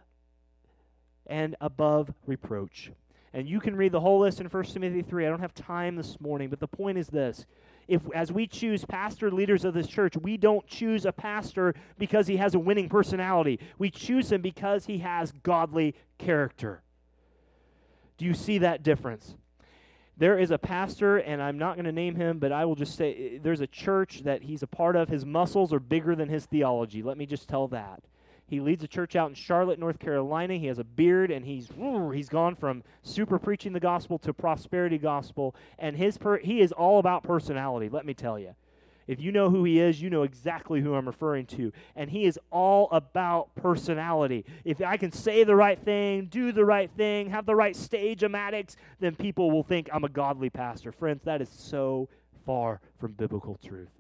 and 1.27 1.57
above 1.61 2.13
reproach. 2.27 2.91
And 3.33 3.49
you 3.49 3.61
can 3.61 3.75
read 3.75 3.93
the 3.93 4.01
whole 4.01 4.21
list 4.21 4.41
in 4.41 4.47
1 4.47 4.65
Timothy 4.65 5.03
3. 5.03 5.27
I 5.27 5.29
don't 5.29 5.41
have 5.41 5.55
time 5.55 5.97
this 5.97 6.21
morning, 6.21 6.51
but 6.51 6.61
the 6.61 6.69
point 6.69 6.99
is 6.99 7.09
this. 7.09 7.47
If 7.89 8.03
as 8.15 8.33
we 8.33 8.47
choose 8.47 8.85
pastor 8.85 9.31
leaders 9.31 9.65
of 9.65 9.75
this 9.75 9.89
church, 9.89 10.17
we 10.17 10.37
don't 10.37 10.67
choose 10.67 11.05
a 11.05 11.13
pastor 11.13 11.75
because 11.99 12.27
he 12.27 12.37
has 12.37 12.55
a 12.55 12.59
winning 12.59 12.89
personality. 12.89 13.59
We 13.79 13.91
choose 13.91 14.31
him 14.31 14.41
because 14.41 14.87
he 14.87 14.99
has 14.99 15.33
godly 15.43 15.95
character. 16.17 16.83
Do 18.17 18.25
you 18.25 18.35
see 18.35 18.59
that 18.59 18.83
difference? 18.83 19.35
There 20.17 20.39
is 20.39 20.53
a 20.53 20.59
pastor, 20.59 21.17
and 21.17 21.43
I'm 21.43 21.59
not 21.59 21.75
going 21.75 21.87
to 21.87 21.93
name 21.93 22.15
him, 22.15 22.39
but 22.39 22.53
I 22.53 22.65
will 22.65 22.77
just 22.77 22.97
say 22.97 23.35
eh, 23.35 23.39
there's 23.43 23.61
a 23.61 23.67
church 23.67 24.23
that 24.23 24.43
he's 24.43 24.63
a 24.63 24.67
part 24.69 24.95
of. 24.95 25.09
His 25.09 25.27
muscles 25.27 25.73
are 25.73 25.81
bigger 25.81 26.15
than 26.15 26.29
his 26.29 26.47
theology. 26.47 27.03
Let 27.03 27.19
me 27.19 27.27
just 27.27 27.49
tell 27.49 27.67
that. 27.69 28.05
He 28.47 28.61
leads 28.61 28.85
a 28.85 28.89
church 28.89 29.17
out 29.17 29.31
in 29.31 29.35
Charlotte, 29.35 29.79
North 29.79 29.99
Carolina. 29.99 30.57
He 30.57 30.67
has 30.67 30.79
a 30.79 30.85
beard, 30.85 31.31
and 31.31 31.45
he's 31.45 31.71
he's 32.13 32.29
gone 32.29 32.55
from 32.55 32.83
super 33.03 33.39
preaching 33.39 33.73
the 33.73 33.81
gospel 33.81 34.19
to 34.19 34.35
prosperity 34.35 34.99
gospel. 34.99 35.57
And 35.79 35.97
his 35.97 36.19
per, 36.19 36.39
he 36.39 36.61
is 36.61 36.71
all 36.71 36.99
about 36.99 37.23
personality. 37.23 37.89
Let 37.89 38.05
me 38.05 38.15
tell 38.15 38.39
you, 38.39 38.55
If 39.07 39.21
you 39.21 39.33
know 39.33 39.51
who 39.51 39.65
he 39.65 39.81
is, 39.81 40.01
you 40.01 40.09
know 40.09 40.23
exactly 40.23 40.81
who 40.81 40.95
I'm 40.95 41.07
referring 41.07 41.47
to. 41.47 41.73
And 41.95 42.11
he 42.11 42.25
is 42.25 42.39
all 42.51 42.89
about 42.91 43.55
personality. 43.55 44.45
If 44.65 44.81
I 44.81 44.97
can 44.97 45.13
say 45.13 45.45
the 45.45 45.57
right 45.57 45.79
thing, 45.79 46.27
do 46.27 46.53
the 46.53 46.65
right 46.65 46.91
thing, 46.97 47.31
have 47.31 47.47
the 47.47 47.55
right 47.55 47.77
stage-o-matics, 47.77 48.77
then 49.01 49.15
people 49.15 49.51
will 49.51 49.63
think 49.63 49.89
I'm 49.93 50.05
a 50.05 50.09
godly 50.09 50.51
pastor. 50.51 50.93
Friends, 50.93 51.23
that 51.25 51.43
is 51.43 51.51
so 51.51 52.09
far 52.47 52.81
from 52.99 53.13
biblical 53.13 53.59
truth. 53.65 53.91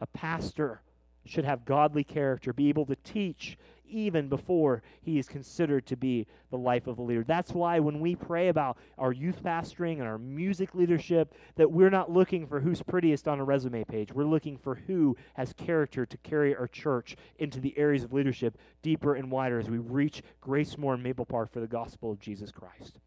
A 0.00 0.06
pastor 0.06 0.82
should 1.24 1.44
have 1.44 1.64
godly 1.64 2.02
character, 2.02 2.52
be 2.52 2.68
able 2.68 2.86
to 2.86 2.96
teach 2.96 3.56
even 3.92 4.28
before 4.28 4.82
he 5.00 5.18
is 5.18 5.28
considered 5.28 5.86
to 5.86 5.96
be 5.96 6.26
the 6.50 6.58
life 6.58 6.86
of 6.86 6.98
a 6.98 7.02
leader. 7.02 7.22
That's 7.22 7.52
why 7.52 7.78
when 7.78 8.00
we 8.00 8.16
pray 8.16 8.48
about 8.48 8.78
our 8.98 9.12
youth 9.12 9.42
pastoring 9.42 9.98
and 9.98 10.08
our 10.08 10.18
music 10.18 10.74
leadership, 10.74 11.34
that 11.56 11.70
we're 11.70 11.90
not 11.90 12.10
looking 12.10 12.46
for 12.46 12.60
who's 12.60 12.82
prettiest 12.82 13.28
on 13.28 13.38
a 13.38 13.44
resume 13.44 13.84
page. 13.84 14.12
We're 14.12 14.24
looking 14.24 14.56
for 14.56 14.74
who 14.74 15.16
has 15.34 15.52
character 15.52 16.06
to 16.06 16.16
carry 16.18 16.56
our 16.56 16.66
church 16.66 17.16
into 17.38 17.60
the 17.60 17.76
areas 17.78 18.04
of 18.04 18.12
leadership 18.12 18.58
deeper 18.82 19.14
and 19.14 19.30
wider 19.30 19.58
as 19.58 19.70
we 19.70 19.78
reach 19.78 20.22
Gracemor 20.42 20.94
and 20.94 21.02
Maple 21.02 21.26
Park 21.26 21.52
for 21.52 21.60
the 21.60 21.66
gospel 21.66 22.10
of 22.10 22.18
Jesus 22.18 22.50
Christ. 22.50 22.98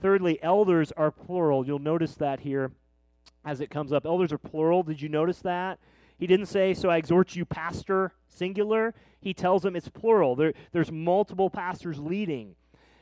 Thirdly, 0.00 0.38
elders 0.42 0.92
are 0.92 1.10
plural. 1.10 1.66
You'll 1.66 1.78
notice 1.78 2.14
that 2.16 2.40
here 2.40 2.70
as 3.44 3.60
it 3.60 3.70
comes 3.70 3.92
up. 3.92 4.06
Elders 4.06 4.32
are 4.32 4.38
plural. 4.38 4.82
Did 4.82 5.02
you 5.02 5.08
notice 5.08 5.40
that? 5.40 5.78
He 6.18 6.26
didn't 6.26 6.46
say, 6.46 6.74
So 6.74 6.90
I 6.90 6.96
exhort 6.96 7.36
you, 7.36 7.44
pastor, 7.44 8.12
singular. 8.28 8.94
He 9.20 9.34
tells 9.34 9.62
them 9.62 9.76
it's 9.76 9.88
plural. 9.88 10.36
There, 10.36 10.52
there's 10.72 10.92
multiple 10.92 11.50
pastors 11.50 11.98
leading. 11.98 12.54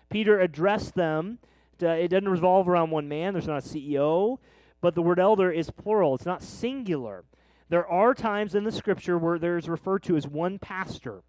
Peter 0.08 0.40
addressed 0.40 0.94
them. 0.94 1.38
it 1.80 2.08
doesn't 2.08 2.28
revolve 2.28 2.68
around 2.68 2.90
one 2.90 3.08
man, 3.08 3.32
there's 3.32 3.46
not 3.46 3.64
a 3.64 3.68
CEO, 3.68 4.38
but 4.80 4.94
the 4.94 5.02
word 5.02 5.18
elder 5.18 5.50
is 5.50 5.70
plural, 5.70 6.14
it's 6.14 6.26
not 6.26 6.42
singular. 6.42 7.24
There 7.68 7.86
are 7.86 8.14
times 8.14 8.54
in 8.54 8.64
the 8.64 8.72
scripture 8.72 9.18
where 9.18 9.38
there's 9.38 9.68
referred 9.68 10.04
to 10.04 10.16
as 10.16 10.26
one 10.26 10.58
pastor. 10.58 11.22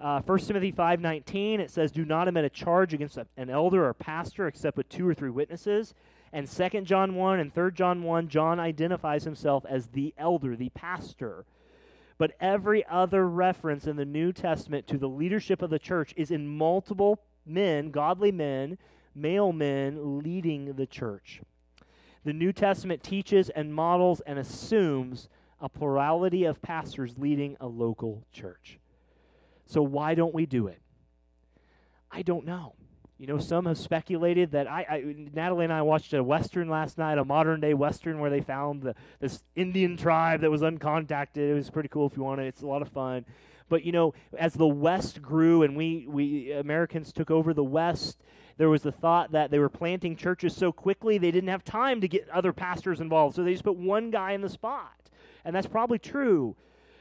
Uh, 0.00 0.22
1 0.22 0.38
Timothy 0.38 0.72
5.19, 0.72 1.58
it 1.58 1.70
says, 1.70 1.90
Do 1.90 2.04
not 2.04 2.28
admit 2.28 2.44
a 2.44 2.48
charge 2.48 2.94
against 2.94 3.18
a, 3.18 3.26
an 3.36 3.50
elder 3.50 3.84
or 3.84 3.92
pastor 3.92 4.46
except 4.46 4.76
with 4.76 4.88
two 4.88 5.06
or 5.06 5.12
three 5.12 5.30
witnesses. 5.30 5.94
And 6.32 6.48
2 6.48 6.82
John 6.82 7.14
1 7.14 7.40
and 7.40 7.52
3 7.52 7.72
John 7.72 8.02
1, 8.02 8.28
John 8.28 8.60
identifies 8.60 9.24
himself 9.24 9.64
as 9.68 9.88
the 9.88 10.14
elder, 10.16 10.56
the 10.56 10.70
pastor. 10.70 11.44
But 12.18 12.32
every 12.40 12.84
other 12.86 13.28
reference 13.28 13.86
in 13.86 13.96
the 13.96 14.04
New 14.04 14.32
Testament 14.32 14.86
to 14.88 14.98
the 14.98 15.08
leadership 15.08 15.62
of 15.62 15.70
the 15.70 15.78
church 15.78 16.12
is 16.16 16.30
in 16.30 16.46
multiple 16.46 17.20
men, 17.46 17.90
godly 17.90 18.30
men, 18.30 18.78
male 19.14 19.52
men 19.52 20.20
leading 20.20 20.74
the 20.74 20.86
church. 20.86 21.40
The 22.24 22.32
New 22.32 22.52
Testament 22.52 23.02
teaches 23.02 23.48
and 23.50 23.74
models 23.74 24.20
and 24.26 24.38
assumes 24.38 25.28
a 25.60 25.68
plurality 25.68 26.44
of 26.44 26.62
pastors 26.62 27.14
leading 27.18 27.56
a 27.60 27.66
local 27.66 28.24
church. 28.32 28.78
So, 29.66 29.82
why 29.82 30.14
don't 30.14 30.34
we 30.34 30.46
do 30.46 30.66
it? 30.66 30.80
I 32.10 32.22
don't 32.22 32.44
know. 32.44 32.74
You 33.20 33.26
know, 33.26 33.36
some 33.36 33.66
have 33.66 33.76
speculated 33.76 34.52
that 34.52 34.66
I, 34.66 34.86
I, 34.88 35.14
Natalie 35.34 35.64
and 35.64 35.72
I 35.74 35.82
watched 35.82 36.14
a 36.14 36.24
western 36.24 36.70
last 36.70 36.96
night, 36.96 37.18
a 37.18 37.24
modern 37.24 37.60
day 37.60 37.74
western 37.74 38.18
where 38.18 38.30
they 38.30 38.40
found 38.40 38.80
the, 38.80 38.94
this 39.20 39.42
Indian 39.54 39.98
tribe 39.98 40.40
that 40.40 40.50
was 40.50 40.62
uncontacted. 40.62 41.36
It 41.36 41.52
was 41.52 41.68
pretty 41.68 41.90
cool 41.90 42.06
if 42.06 42.16
you 42.16 42.22
want 42.22 42.40
it. 42.40 42.46
It's 42.46 42.62
a 42.62 42.66
lot 42.66 42.80
of 42.80 42.88
fun. 42.88 43.26
But 43.68 43.84
you 43.84 43.92
know, 43.92 44.14
as 44.38 44.54
the 44.54 44.66
West 44.66 45.20
grew 45.20 45.62
and 45.62 45.76
we 45.76 46.06
we 46.08 46.50
Americans 46.52 47.12
took 47.12 47.30
over 47.30 47.52
the 47.52 47.62
West, 47.62 48.22
there 48.56 48.70
was 48.70 48.80
the 48.80 48.90
thought 48.90 49.32
that 49.32 49.50
they 49.50 49.58
were 49.58 49.68
planting 49.68 50.16
churches 50.16 50.56
so 50.56 50.72
quickly 50.72 51.18
they 51.18 51.30
didn't 51.30 51.50
have 51.50 51.62
time 51.62 52.00
to 52.00 52.08
get 52.08 52.26
other 52.30 52.54
pastors 52.54 53.02
involved. 53.02 53.36
So 53.36 53.44
they 53.44 53.52
just 53.52 53.64
put 53.64 53.76
one 53.76 54.10
guy 54.10 54.32
in 54.32 54.40
the 54.40 54.48
spot. 54.48 55.10
And 55.44 55.54
that's 55.54 55.66
probably 55.66 55.98
true. 55.98 56.56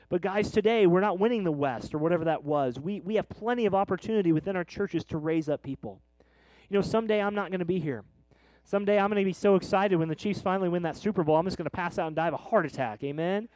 But 0.10 0.22
guys, 0.22 0.52
today 0.52 0.86
we're 0.86 1.00
not 1.00 1.18
winning 1.18 1.46
the 1.46 1.52
West 1.54 1.94
or 1.94 1.98
whatever 1.98 2.26
that 2.26 2.44
was. 2.44 2.78
We 2.78 3.00
we 3.00 3.16
have 3.16 3.30
plenty 3.30 3.66
of 3.66 3.74
opportunity 3.74 4.34
within 4.34 4.58
our 4.58 4.66
churches 4.66 5.06
to 5.06 5.18
raise 5.18 5.48
up 5.48 5.64
people. 5.64 6.02
You 6.70 6.78
know, 6.78 6.82
someday 6.82 7.22
I'm 7.22 7.36
not 7.36 7.50
going 7.50 7.60
to 7.60 7.66
be 7.66 7.80
here. 7.80 8.04
Someday 8.64 9.00
I'm 9.00 9.10
going 9.10 9.22
to 9.22 9.26
be 9.26 9.34
so 9.34 9.56
excited 9.56 9.98
when 9.98 10.10
the 10.10 10.16
Chiefs 10.16 10.42
finally 10.42 10.70
win 10.70 10.84
that 10.84 10.96
Super 10.96 11.24
Bowl, 11.24 11.38
I'm 11.38 11.46
just 11.46 11.58
going 11.58 11.66
to 11.66 11.72
pass 11.72 11.98
out 11.98 12.08
and 12.08 12.16
die 12.16 12.28
of 12.28 12.36
a 12.36 12.38
heart 12.38 12.68
attack. 12.68 13.04
Amen? 13.04 13.50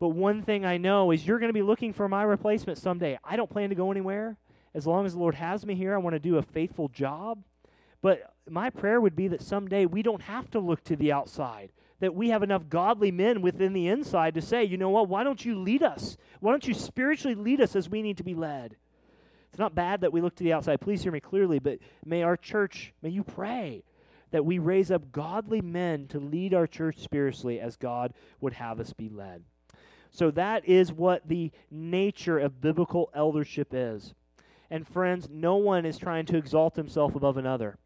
But 0.00 0.08
one 0.08 0.42
thing 0.42 0.64
I 0.64 0.76
know 0.76 1.12
is 1.12 1.26
you're 1.26 1.38
going 1.38 1.50
to 1.50 1.54
be 1.54 1.62
looking 1.62 1.92
for 1.92 2.08
my 2.08 2.24
replacement 2.24 2.78
someday. 2.78 3.18
I 3.22 3.36
don't 3.36 3.50
plan 3.50 3.68
to 3.68 3.76
go 3.76 3.90
anywhere. 3.90 4.36
As 4.74 4.86
long 4.86 5.06
as 5.06 5.12
the 5.12 5.20
Lord 5.20 5.36
has 5.36 5.64
me 5.64 5.74
here, 5.74 5.94
I 5.94 5.98
want 5.98 6.14
to 6.14 6.20
do 6.20 6.36
a 6.36 6.42
faithful 6.42 6.88
job. 6.88 7.42
But 8.00 8.34
my 8.48 8.70
prayer 8.70 9.00
would 9.00 9.16
be 9.16 9.28
that 9.28 9.42
someday 9.42 9.86
we 9.86 10.02
don't 10.02 10.22
have 10.22 10.50
to 10.50 10.60
look 10.60 10.84
to 10.84 10.96
the 10.96 11.12
outside, 11.12 11.70
that 12.00 12.14
we 12.14 12.30
have 12.30 12.42
enough 12.42 12.68
godly 12.68 13.10
men 13.10 13.42
within 13.42 13.72
the 13.72 13.88
inside 13.88 14.34
to 14.34 14.42
say, 14.42 14.64
you 14.64 14.76
know 14.76 14.90
what, 14.90 15.08
why 15.08 15.24
don't 15.24 15.44
you 15.44 15.58
lead 15.58 15.82
us? 15.82 16.16
Why 16.40 16.52
don't 16.52 16.66
you 16.66 16.74
spiritually 16.74 17.34
lead 17.34 17.60
us 17.60 17.74
as 17.74 17.88
we 17.88 18.02
need 18.02 18.16
to 18.18 18.24
be 18.24 18.34
led? 18.34 18.76
It's 19.50 19.58
not 19.58 19.74
bad 19.74 20.02
that 20.02 20.12
we 20.12 20.20
look 20.20 20.36
to 20.36 20.44
the 20.44 20.52
outside. 20.52 20.80
Please 20.80 21.02
hear 21.02 21.12
me 21.12 21.20
clearly, 21.20 21.58
but 21.58 21.78
may 22.04 22.22
our 22.22 22.36
church, 22.36 22.92
may 23.02 23.10
you 23.10 23.24
pray 23.24 23.82
that 24.30 24.44
we 24.44 24.58
raise 24.58 24.90
up 24.90 25.10
godly 25.10 25.60
men 25.60 26.06
to 26.08 26.18
lead 26.18 26.52
our 26.52 26.66
church 26.66 26.98
spiritually 26.98 27.58
as 27.60 27.76
God 27.76 28.12
would 28.40 28.54
have 28.54 28.78
us 28.78 28.92
be 28.92 29.08
led. 29.08 29.42
So 30.10 30.30
that 30.32 30.68
is 30.68 30.92
what 30.92 31.28
the 31.28 31.50
nature 31.70 32.38
of 32.38 32.60
biblical 32.60 33.10
eldership 33.14 33.68
is. 33.72 34.14
And 34.70 34.86
friends, 34.86 35.28
no 35.30 35.56
one 35.56 35.86
is 35.86 35.96
trying 35.96 36.26
to 36.26 36.36
exalt 36.36 36.76
himself 36.76 37.14
above 37.14 37.36
another. 37.36 37.78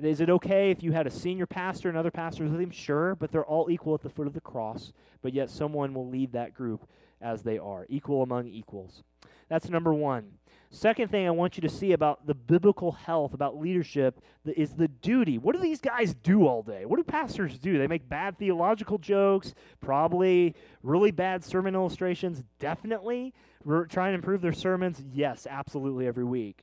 Is 0.00 0.20
it 0.20 0.30
okay 0.30 0.70
if 0.70 0.82
you 0.82 0.92
had 0.92 1.06
a 1.06 1.10
senior 1.10 1.46
pastor 1.46 1.88
and 1.88 1.98
other 1.98 2.10
pastors 2.10 2.50
with 2.50 2.60
him? 2.60 2.70
Sure, 2.70 3.14
but 3.14 3.32
they're 3.32 3.44
all 3.44 3.70
equal 3.70 3.94
at 3.94 4.02
the 4.02 4.08
foot 4.08 4.26
of 4.26 4.32
the 4.32 4.40
cross, 4.40 4.92
but 5.22 5.34
yet 5.34 5.50
someone 5.50 5.92
will 5.92 6.08
lead 6.08 6.32
that 6.32 6.54
group 6.54 6.88
as 7.20 7.42
they 7.42 7.58
are, 7.58 7.84
equal 7.88 8.22
among 8.22 8.48
equals. 8.48 9.02
That's 9.48 9.68
number 9.68 9.92
one. 9.92 10.32
Second 10.72 11.10
thing 11.10 11.26
I 11.26 11.32
want 11.32 11.56
you 11.56 11.62
to 11.62 11.68
see 11.68 11.90
about 11.90 12.28
the 12.28 12.34
biblical 12.34 12.92
health, 12.92 13.34
about 13.34 13.58
leadership, 13.58 14.20
is 14.44 14.74
the 14.74 14.86
duty. 14.86 15.36
What 15.36 15.56
do 15.56 15.60
these 15.60 15.80
guys 15.80 16.14
do 16.14 16.46
all 16.46 16.62
day? 16.62 16.84
What 16.84 16.96
do 16.96 17.02
pastors 17.02 17.58
do? 17.58 17.76
They 17.76 17.88
make 17.88 18.08
bad 18.08 18.38
theological 18.38 18.96
jokes, 18.96 19.52
probably 19.80 20.54
really 20.84 21.10
bad 21.10 21.42
sermon 21.42 21.74
illustrations, 21.74 22.44
definitely. 22.60 23.34
We're 23.64 23.86
trying 23.86 24.12
to 24.12 24.16
improve 24.16 24.42
their 24.42 24.52
sermons, 24.52 25.02
yes, 25.12 25.44
absolutely 25.50 26.06
every 26.06 26.24
week. 26.24 26.62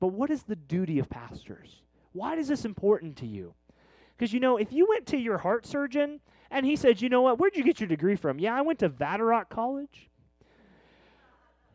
But 0.00 0.08
what 0.08 0.30
is 0.30 0.44
the 0.44 0.56
duty 0.56 0.98
of 0.98 1.10
pastors? 1.10 1.82
Why 2.12 2.36
is 2.36 2.48
this 2.48 2.64
important 2.64 3.16
to 3.18 3.26
you? 3.26 3.54
Because, 4.16 4.32
you 4.32 4.40
know, 4.40 4.56
if 4.56 4.72
you 4.72 4.86
went 4.88 5.06
to 5.08 5.18
your 5.18 5.38
heart 5.38 5.66
surgeon 5.66 6.20
and 6.50 6.64
he 6.64 6.74
said, 6.74 7.02
you 7.02 7.10
know 7.10 7.20
what, 7.20 7.38
where'd 7.38 7.56
you 7.56 7.64
get 7.64 7.80
your 7.80 7.88
degree 7.88 8.16
from? 8.16 8.38
Yeah, 8.38 8.54
I 8.54 8.62
went 8.62 8.78
to 8.78 8.88
Vatterott 8.88 9.50
College. 9.50 10.08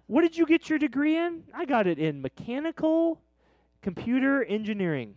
What 0.08 0.22
did 0.22 0.38
you 0.38 0.46
get 0.46 0.70
your 0.70 0.80
degree 0.80 1.18
in? 1.18 1.44
I 1.54 1.66
got 1.66 1.86
it 1.86 2.00
in 2.00 2.22
mechanical 2.22 3.22
computer 3.82 4.44
engineering. 4.44 5.16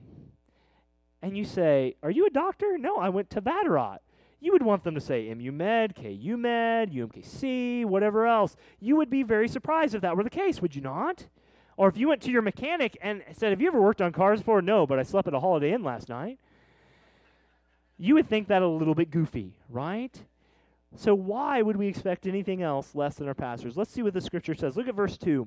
And 1.23 1.37
you 1.37 1.45
say, 1.45 1.97
Are 2.03 2.11
you 2.11 2.27
a 2.27 2.31
doctor? 2.31 2.77
No, 2.77 2.97
I 2.97 3.09
went 3.09 3.31
to 3.31 3.41
Vatterott. 3.41 3.99
You 4.41 4.53
would 4.53 4.63
want 4.63 4.85
them 4.85 4.95
to 4.95 5.01
say 5.01 5.33
MU 5.35 5.53
Med, 5.53 5.95
KU 5.95 6.37
Med, 6.37 6.93
UMKC, 6.93 7.85
whatever 7.85 8.27
else. 8.27 8.57
You 8.81 8.97
would 8.97 9.11
be 9.11 9.23
very 9.23 9.49
surprised 9.49 9.95
if 9.95 10.01
that 10.01 10.17
were 10.17 10.25
the 10.25 10.31
case, 10.31 10.63
would 10.63 10.75
you 10.75 10.81
not? 10.81 11.27
Or 11.77 11.89
if 11.89 11.97
you 11.97 12.09
went 12.09 12.23
to 12.23 12.31
your 12.31 12.43
mechanic 12.43 12.97
and 13.01 13.23
said, 13.33 13.51
Have 13.51 13.61
you 13.61 13.69
ever 13.69 13.81
worked 13.81 14.03
on 14.03 14.13
cars 14.13 14.41
before? 14.41 14.61
No, 14.61 14.87
but 14.87 14.99
I 14.99 15.03
slept 15.03 15.29
at 15.29 15.35
a 15.35 15.41
Holiday 15.41 15.73
Inn 15.73 15.85
last 15.85 16.09
night. 16.09 16.39
You 17.97 18.15
would 18.15 18.29
think 18.29 18.49
that 18.49 18.63
a 18.63 18.67
little 18.67 18.95
bit 18.95 19.11
goofy, 19.11 19.55
right? 19.69 20.21
So, 20.97 21.15
why 21.15 21.63
would 21.63 21.77
we 21.77 21.87
expect 21.87 22.27
anything 22.27 22.63
else 22.63 22.95
less 22.95 23.17
than 23.17 23.29
our 23.29 23.35
pastors? 23.35 23.77
Let's 23.77 23.93
see 23.93 24.03
what 24.03 24.13
the 24.13 24.21
scripture 24.21 24.55
says. 24.55 24.77
Look 24.77 24.89
at 24.89 24.95
verse 24.95 25.17
2. 25.17 25.47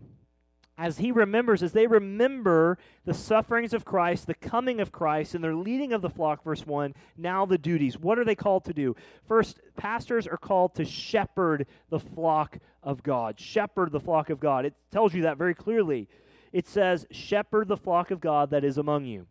As 0.75 0.97
he 0.97 1.11
remembers, 1.11 1.61
as 1.61 1.73
they 1.73 1.85
remember 1.85 2.79
the 3.05 3.13
sufferings 3.13 3.73
of 3.73 3.85
Christ, 3.85 4.25
the 4.25 4.33
coming 4.33 4.79
of 4.79 4.91
Christ, 4.91 5.35
and 5.35 5.43
their 5.43 5.53
leading 5.53 5.93
of 5.93 6.01
the 6.01 6.09
flock, 6.09 6.43
verse 6.43 6.65
1, 6.65 6.95
now 7.15 7.45
the 7.45 7.59
duties. 7.59 7.99
What 7.99 8.17
are 8.17 8.25
they 8.25 8.35
called 8.35 8.65
to 8.65 8.73
do? 8.73 8.95
First, 9.27 9.59
pastors 9.77 10.25
are 10.25 10.37
called 10.37 10.73
to 10.75 10.85
shepherd 10.85 11.67
the 11.89 11.99
flock 11.99 12.57
of 12.81 13.03
God. 13.03 13.39
Shepherd 13.39 13.91
the 13.91 13.99
flock 13.99 14.31
of 14.31 14.39
God. 14.39 14.65
It 14.65 14.73
tells 14.91 15.13
you 15.13 15.23
that 15.23 15.37
very 15.37 15.53
clearly. 15.53 16.07
It 16.51 16.67
says, 16.67 17.05
Shepherd 17.11 17.67
the 17.67 17.77
flock 17.77 18.09
of 18.09 18.19
God 18.19 18.49
that 18.49 18.63
is 18.63 18.77
among 18.77 19.05
you. 19.05 19.27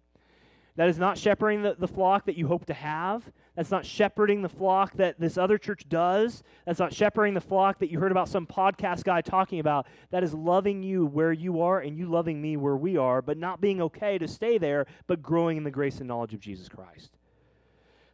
That 0.76 0.88
is 0.88 0.98
not 0.98 1.18
shepherding 1.18 1.62
the, 1.62 1.76
the 1.78 1.88
flock 1.88 2.24
that 2.26 2.36
you 2.36 2.48
hope 2.48 2.64
to 2.66 2.74
have. 2.74 3.30
That's 3.54 3.70
not 3.70 3.84
shepherding 3.84 4.40
the 4.40 4.48
flock 4.48 4.94
that 4.94 5.20
this 5.20 5.36
other 5.36 5.58
church 5.58 5.86
does. 5.86 6.42
That's 6.64 6.78
not 6.78 6.94
shepherding 6.94 7.34
the 7.34 7.42
flock 7.42 7.78
that 7.80 7.90
you 7.90 7.98
heard 8.00 8.10
about 8.10 8.28
some 8.28 8.46
podcast 8.46 9.04
guy 9.04 9.20
talking 9.20 9.60
about. 9.60 9.86
That 10.10 10.24
is 10.24 10.32
loving 10.32 10.82
you 10.82 11.04
where 11.04 11.32
you 11.32 11.60
are 11.60 11.80
and 11.80 11.98
you 11.98 12.06
loving 12.06 12.40
me 12.40 12.56
where 12.56 12.76
we 12.76 12.96
are, 12.96 13.20
but 13.20 13.36
not 13.36 13.60
being 13.60 13.82
okay 13.82 14.16
to 14.16 14.26
stay 14.26 14.56
there, 14.56 14.86
but 15.06 15.22
growing 15.22 15.58
in 15.58 15.64
the 15.64 15.70
grace 15.70 15.98
and 15.98 16.08
knowledge 16.08 16.32
of 16.32 16.40
Jesus 16.40 16.70
Christ. 16.70 17.18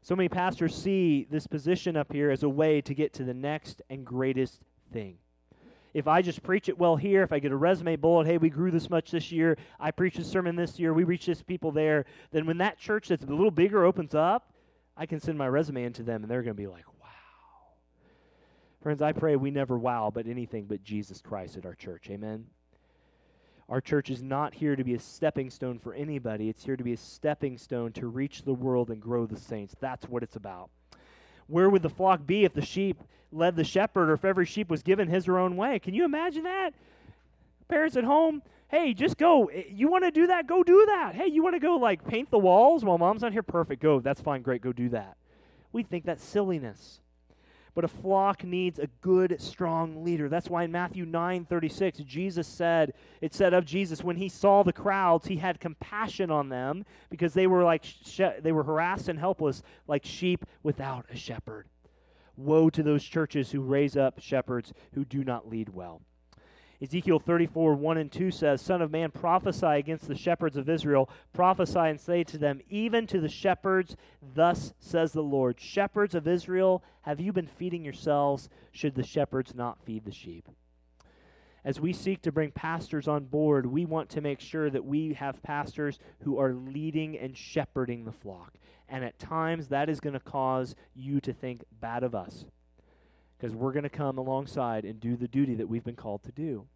So 0.02 0.16
many 0.16 0.28
pastors 0.28 0.74
see 0.74 1.28
this 1.30 1.46
position 1.46 1.96
up 1.96 2.12
here 2.12 2.30
as 2.30 2.42
a 2.42 2.48
way 2.48 2.80
to 2.80 2.94
get 2.94 3.12
to 3.14 3.24
the 3.24 3.34
next 3.34 3.82
and 3.88 4.04
greatest 4.04 4.62
thing 4.92 5.18
if 5.98 6.06
I 6.06 6.22
just 6.22 6.42
preach 6.42 6.68
it 6.68 6.78
well 6.78 6.94
here, 6.96 7.22
if 7.22 7.32
I 7.32 7.40
get 7.40 7.50
a 7.50 7.56
resume 7.56 7.96
bullet, 7.96 8.26
hey, 8.26 8.38
we 8.38 8.50
grew 8.50 8.70
this 8.70 8.88
much 8.88 9.10
this 9.10 9.32
year, 9.32 9.58
I 9.80 9.90
preached 9.90 10.18
a 10.18 10.24
sermon 10.24 10.54
this 10.54 10.78
year, 10.78 10.94
we 10.94 11.04
reached 11.04 11.26
this 11.26 11.42
people 11.42 11.72
there, 11.72 12.04
then 12.30 12.46
when 12.46 12.58
that 12.58 12.78
church 12.78 13.08
that's 13.08 13.24
a 13.24 13.26
little 13.26 13.50
bigger 13.50 13.84
opens 13.84 14.14
up, 14.14 14.52
I 14.96 15.06
can 15.06 15.18
send 15.18 15.36
my 15.36 15.48
resume 15.48 15.84
into 15.84 16.04
them 16.04 16.22
and 16.22 16.30
they're 16.30 16.42
going 16.42 16.56
to 16.56 16.62
be 16.62 16.68
like, 16.68 16.86
wow, 17.00 17.08
Friends, 18.80 19.02
I 19.02 19.12
pray 19.12 19.34
we 19.34 19.50
never 19.50 19.76
wow 19.76 20.12
but 20.14 20.28
anything 20.28 20.66
but 20.66 20.84
Jesus 20.84 21.20
Christ 21.20 21.56
at 21.56 21.66
our 21.66 21.74
church. 21.74 22.08
Amen. 22.10 22.46
Our 23.68 23.80
church 23.80 24.08
is 24.08 24.22
not 24.22 24.54
here 24.54 24.76
to 24.76 24.84
be 24.84 24.94
a 24.94 25.00
stepping 25.00 25.50
stone 25.50 25.78
for 25.78 25.94
anybody. 25.94 26.48
It's 26.48 26.64
here 26.64 26.76
to 26.76 26.84
be 26.84 26.94
a 26.94 26.96
stepping 26.96 27.58
stone 27.58 27.92
to 27.94 28.06
reach 28.06 28.42
the 28.42 28.54
world 28.54 28.90
and 28.90 29.00
grow 29.02 29.26
the 29.26 29.36
saints. 29.36 29.74
That's 29.80 30.08
what 30.08 30.22
it's 30.22 30.36
about. 30.36 30.70
Where 31.48 31.68
would 31.68 31.82
the 31.82 31.90
flock 31.90 32.26
be 32.26 32.44
if 32.44 32.52
the 32.52 32.64
sheep 32.64 33.02
led 33.32 33.56
the 33.56 33.64
shepherd 33.64 34.10
or 34.10 34.14
if 34.14 34.24
every 34.24 34.46
sheep 34.46 34.70
was 34.70 34.82
given 34.82 35.08
his 35.08 35.26
or 35.26 35.38
own 35.38 35.56
way? 35.56 35.78
Can 35.78 35.94
you 35.94 36.04
imagine 36.04 36.44
that? 36.44 36.72
Parents 37.68 37.96
at 37.96 38.04
home, 38.04 38.42
hey, 38.68 38.94
just 38.94 39.16
go. 39.16 39.46
Eh, 39.46 39.64
you 39.70 39.88
want 39.88 40.04
to 40.04 40.10
do 40.10 40.26
that? 40.28 40.46
Go 40.46 40.62
do 40.62 40.86
that. 40.86 41.14
Hey, 41.14 41.26
you 41.26 41.42
want 41.42 41.54
to 41.54 41.60
go 41.60 41.76
like 41.76 42.06
paint 42.06 42.30
the 42.30 42.38
walls 42.38 42.84
while 42.84 42.98
mom's 42.98 43.22
not 43.22 43.32
here? 43.32 43.42
Perfect. 43.42 43.82
Go. 43.82 44.00
That's 44.00 44.20
fine. 44.20 44.42
Great. 44.42 44.62
Go 44.62 44.72
do 44.72 44.88
that. 44.90 45.16
We 45.72 45.82
think 45.82 46.04
that's 46.04 46.24
silliness. 46.24 47.00
But 47.74 47.84
a 47.84 47.88
flock 47.88 48.44
needs 48.44 48.78
a 48.78 48.88
good, 49.00 49.40
strong 49.40 50.04
leader. 50.04 50.28
That's 50.28 50.48
why 50.48 50.64
in 50.64 50.72
Matthew 50.72 51.04
9 51.04 51.44
36, 51.44 51.98
Jesus 52.00 52.46
said, 52.46 52.94
it 53.20 53.34
said 53.34 53.54
of 53.54 53.64
Jesus, 53.64 54.02
when 54.02 54.16
he 54.16 54.28
saw 54.28 54.62
the 54.62 54.72
crowds, 54.72 55.26
he 55.26 55.36
had 55.36 55.60
compassion 55.60 56.30
on 56.30 56.48
them 56.48 56.84
because 57.10 57.34
they 57.34 57.46
were 57.46 57.64
like 57.64 57.84
they 58.40 58.52
were 58.52 58.64
harassed 58.64 59.08
and 59.08 59.18
helpless, 59.18 59.62
like 59.86 60.04
sheep 60.04 60.44
without 60.62 61.06
a 61.10 61.16
shepherd. 61.16 61.66
Woe 62.36 62.70
to 62.70 62.82
those 62.82 63.04
churches 63.04 63.50
who 63.50 63.60
raise 63.60 63.96
up 63.96 64.20
shepherds 64.20 64.72
who 64.94 65.04
do 65.04 65.24
not 65.24 65.48
lead 65.48 65.70
well. 65.70 66.02
Ezekiel 66.80 67.18
34, 67.18 67.74
1 67.74 67.96
and 67.96 68.12
2 68.12 68.30
says, 68.30 68.62
Son 68.62 68.80
of 68.80 68.92
man, 68.92 69.10
prophesy 69.10 69.66
against 69.66 70.06
the 70.06 70.14
shepherds 70.14 70.56
of 70.56 70.68
Israel. 70.68 71.10
Prophesy 71.32 71.78
and 71.80 72.00
say 72.00 72.22
to 72.22 72.38
them, 72.38 72.60
Even 72.70 73.06
to 73.08 73.20
the 73.20 73.28
shepherds, 73.28 73.96
thus 74.22 74.74
says 74.78 75.12
the 75.12 75.22
Lord 75.22 75.60
Shepherds 75.60 76.14
of 76.14 76.28
Israel, 76.28 76.84
have 77.02 77.20
you 77.20 77.32
been 77.32 77.48
feeding 77.48 77.84
yourselves? 77.84 78.48
Should 78.70 78.94
the 78.94 79.02
shepherds 79.02 79.54
not 79.56 79.82
feed 79.84 80.04
the 80.04 80.12
sheep? 80.12 80.48
As 81.64 81.80
we 81.80 81.92
seek 81.92 82.22
to 82.22 82.32
bring 82.32 82.52
pastors 82.52 83.08
on 83.08 83.24
board, 83.24 83.66
we 83.66 83.84
want 83.84 84.08
to 84.10 84.20
make 84.20 84.38
sure 84.38 84.70
that 84.70 84.84
we 84.84 85.14
have 85.14 85.42
pastors 85.42 85.98
who 86.20 86.38
are 86.38 86.54
leading 86.54 87.18
and 87.18 87.36
shepherding 87.36 88.04
the 88.04 88.12
flock. 88.12 88.54
And 88.88 89.04
at 89.04 89.18
times, 89.18 89.68
that 89.68 89.88
is 89.90 89.98
going 89.98 90.14
to 90.14 90.20
cause 90.20 90.76
you 90.94 91.20
to 91.22 91.32
think 91.32 91.64
bad 91.80 92.04
of 92.04 92.14
us 92.14 92.44
because 93.38 93.54
we're 93.54 93.72
going 93.72 93.84
to 93.84 93.88
come 93.88 94.18
alongside 94.18 94.84
and 94.84 95.00
do 95.00 95.16
the 95.16 95.28
duty 95.28 95.54
that 95.54 95.68
we've 95.68 95.84
been 95.84 95.96
called 95.96 96.22
to 96.24 96.32
do. 96.32 96.66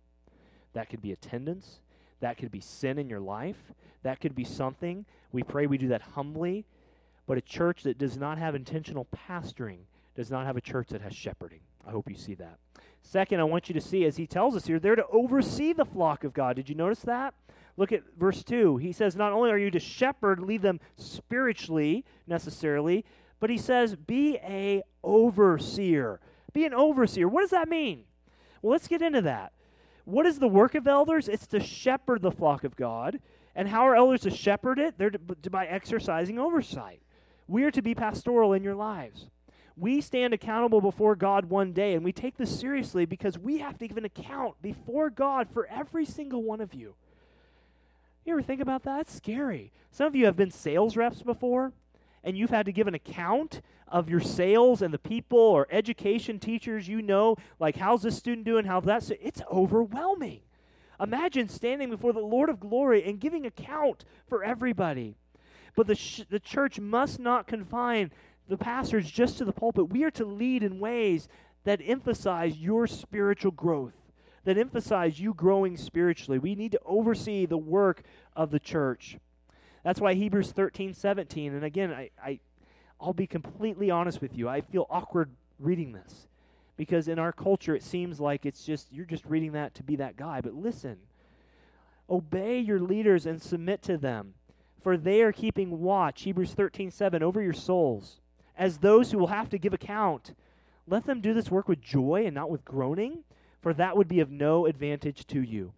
That 0.74 0.88
could 0.88 1.02
be 1.02 1.12
attendance, 1.12 1.80
that 2.20 2.38
could 2.38 2.50
be 2.50 2.60
sin 2.60 2.98
in 2.98 3.08
your 3.08 3.20
life, 3.20 3.72
that 4.02 4.20
could 4.20 4.34
be 4.34 4.44
something. 4.44 5.04
We 5.32 5.42
pray 5.42 5.66
we 5.66 5.78
do 5.78 5.88
that 5.88 6.02
humbly, 6.02 6.64
but 7.26 7.38
a 7.38 7.42
church 7.42 7.82
that 7.82 7.98
does 7.98 8.16
not 8.16 8.38
have 8.38 8.54
intentional 8.54 9.06
pastoring 9.28 9.80
does 10.14 10.30
not 10.30 10.46
have 10.46 10.56
a 10.56 10.60
church 10.60 10.88
that 10.88 11.00
has 11.00 11.14
shepherding. 11.14 11.60
I 11.86 11.90
hope 11.90 12.08
you 12.08 12.16
see 12.16 12.34
that. 12.34 12.58
Second, 13.02 13.40
I 13.40 13.44
want 13.44 13.68
you 13.68 13.74
to 13.74 13.80
see, 13.80 14.04
as 14.04 14.16
he 14.16 14.26
tells 14.26 14.54
us 14.54 14.66
here, 14.66 14.78
they're 14.78 14.96
to 14.96 15.06
oversee 15.08 15.72
the 15.72 15.84
flock 15.84 16.22
of 16.22 16.32
God. 16.32 16.56
Did 16.56 16.68
you 16.68 16.74
notice 16.74 17.00
that? 17.00 17.34
Look 17.76 17.90
at 17.90 18.02
verse 18.18 18.44
2. 18.44 18.76
He 18.76 18.92
says, 18.92 19.16
Not 19.16 19.32
only 19.32 19.50
are 19.50 19.58
you 19.58 19.70
to 19.70 19.80
shepherd, 19.80 20.40
lead 20.40 20.62
them 20.62 20.80
spiritually 20.96 22.04
necessarily, 22.26 23.04
but 23.40 23.50
he 23.50 23.58
says, 23.58 23.96
Be 23.96 24.36
a 24.36 24.82
overseer. 25.02 26.20
Be 26.52 26.64
an 26.64 26.74
overseer. 26.74 27.28
What 27.28 27.40
does 27.42 27.50
that 27.50 27.68
mean? 27.68 28.04
Well, 28.60 28.72
let's 28.72 28.88
get 28.88 29.02
into 29.02 29.22
that. 29.22 29.52
What 30.04 30.26
is 30.26 30.38
the 30.38 30.48
work 30.48 30.74
of 30.74 30.86
elders? 30.86 31.28
It's 31.28 31.46
to 31.48 31.60
shepherd 31.60 32.22
the 32.22 32.30
flock 32.30 32.64
of 32.64 32.76
God. 32.76 33.20
And 33.54 33.68
how 33.68 33.86
are 33.86 33.94
elders 33.94 34.22
to 34.22 34.30
shepherd 34.30 34.78
it? 34.78 34.98
They're 34.98 35.10
to, 35.10 35.18
by 35.18 35.66
exercising 35.66 36.38
oversight. 36.38 37.02
We 37.46 37.64
are 37.64 37.70
to 37.70 37.82
be 37.82 37.94
pastoral 37.94 38.52
in 38.52 38.62
your 38.62 38.74
lives. 38.74 39.26
We 39.76 40.00
stand 40.00 40.34
accountable 40.34 40.80
before 40.80 41.16
God 41.16 41.46
one 41.46 41.72
day, 41.72 41.94
and 41.94 42.04
we 42.04 42.12
take 42.12 42.36
this 42.36 42.58
seriously 42.58 43.06
because 43.06 43.38
we 43.38 43.58
have 43.58 43.78
to 43.78 43.88
give 43.88 43.96
an 43.96 44.04
account 44.04 44.60
before 44.60 45.10
God 45.10 45.48
for 45.50 45.66
every 45.66 46.04
single 46.04 46.42
one 46.42 46.60
of 46.60 46.74
you. 46.74 46.94
You 48.24 48.34
ever 48.34 48.42
think 48.42 48.60
about 48.60 48.82
that? 48.84 49.02
It's 49.02 49.14
scary. 49.14 49.72
Some 49.90 50.06
of 50.06 50.14
you 50.14 50.26
have 50.26 50.36
been 50.36 50.50
sales 50.50 50.96
reps 50.96 51.22
before 51.22 51.72
and 52.24 52.36
you've 52.36 52.50
had 52.50 52.66
to 52.66 52.72
give 52.72 52.86
an 52.86 52.94
account 52.94 53.60
of 53.88 54.08
your 54.08 54.20
sales 54.20 54.80
and 54.80 54.92
the 54.92 54.98
people 54.98 55.38
or 55.38 55.66
education 55.70 56.38
teachers 56.38 56.88
you 56.88 57.02
know, 57.02 57.36
like 57.58 57.76
how's 57.76 58.02
this 58.02 58.16
student 58.16 58.46
doing, 58.46 58.64
how's 58.64 58.84
that, 58.84 59.02
so 59.02 59.14
it's 59.20 59.42
overwhelming. 59.52 60.40
Imagine 61.00 61.48
standing 61.48 61.90
before 61.90 62.12
the 62.12 62.20
Lord 62.20 62.48
of 62.48 62.60
glory 62.60 63.04
and 63.04 63.20
giving 63.20 63.44
account 63.44 64.04
for 64.28 64.44
everybody. 64.44 65.16
But 65.74 65.86
the, 65.86 65.94
sh- 65.94 66.22
the 66.28 66.38
church 66.38 66.78
must 66.78 67.18
not 67.18 67.46
confine 67.46 68.12
the 68.48 68.56
pastors 68.56 69.10
just 69.10 69.38
to 69.38 69.44
the 69.44 69.52
pulpit. 69.52 69.90
We 69.90 70.04
are 70.04 70.10
to 70.12 70.24
lead 70.24 70.62
in 70.62 70.78
ways 70.78 71.28
that 71.64 71.80
emphasize 71.84 72.58
your 72.58 72.86
spiritual 72.86 73.52
growth, 73.52 73.94
that 74.44 74.58
emphasize 74.58 75.20
you 75.20 75.34
growing 75.34 75.76
spiritually. 75.76 76.38
We 76.38 76.54
need 76.54 76.72
to 76.72 76.80
oversee 76.84 77.46
the 77.46 77.58
work 77.58 78.02
of 78.36 78.50
the 78.50 78.60
church. 78.60 79.18
That's 79.82 80.00
why 80.00 80.14
Hebrews 80.14 80.52
13, 80.52 80.94
17, 80.94 81.54
and 81.54 81.64
again, 81.64 81.92
I, 81.92 82.10
I, 82.22 82.38
I'll 83.00 83.12
be 83.12 83.26
completely 83.26 83.90
honest 83.90 84.20
with 84.20 84.36
you. 84.36 84.48
I 84.48 84.60
feel 84.60 84.86
awkward 84.88 85.30
reading 85.58 85.92
this 85.92 86.28
because 86.76 87.08
in 87.08 87.18
our 87.18 87.32
culture 87.32 87.74
it 87.74 87.82
seems 87.82 88.20
like 88.20 88.46
it's 88.46 88.64
just, 88.64 88.92
you're 88.92 89.04
just 89.04 89.24
reading 89.26 89.52
that 89.52 89.74
to 89.74 89.82
be 89.82 89.96
that 89.96 90.16
guy. 90.16 90.40
But 90.40 90.54
listen, 90.54 90.98
obey 92.08 92.60
your 92.60 92.80
leaders 92.80 93.26
and 93.26 93.42
submit 93.42 93.82
to 93.82 93.96
them, 93.96 94.34
for 94.80 94.96
they 94.96 95.22
are 95.22 95.32
keeping 95.32 95.80
watch, 95.80 96.22
Hebrews 96.22 96.54
13, 96.54 96.90
7, 96.90 97.22
over 97.22 97.42
your 97.42 97.52
souls, 97.52 98.20
as 98.56 98.78
those 98.78 99.10
who 99.10 99.18
will 99.18 99.28
have 99.28 99.48
to 99.50 99.58
give 99.58 99.74
account. 99.74 100.34
Let 100.86 101.06
them 101.06 101.20
do 101.20 101.34
this 101.34 101.50
work 101.50 101.68
with 101.68 101.80
joy 101.80 102.24
and 102.26 102.34
not 102.34 102.50
with 102.50 102.64
groaning, 102.64 103.24
for 103.60 103.72
that 103.74 103.96
would 103.96 104.08
be 104.08 104.20
of 104.20 104.30
no 104.30 104.66
advantage 104.66 105.26
to 105.28 105.40
you. 105.40 105.72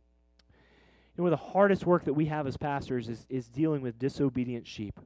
You 1.16 1.24
know, 1.24 1.30
the 1.30 1.36
hardest 1.36 1.86
work 1.86 2.04
that 2.04 2.14
we 2.14 2.26
have 2.26 2.46
as 2.46 2.56
pastors 2.56 3.08
is, 3.08 3.26
is 3.28 3.48
dealing 3.48 3.82
with 3.82 3.98
disobedient 3.98 4.66
sheep. 4.66 4.98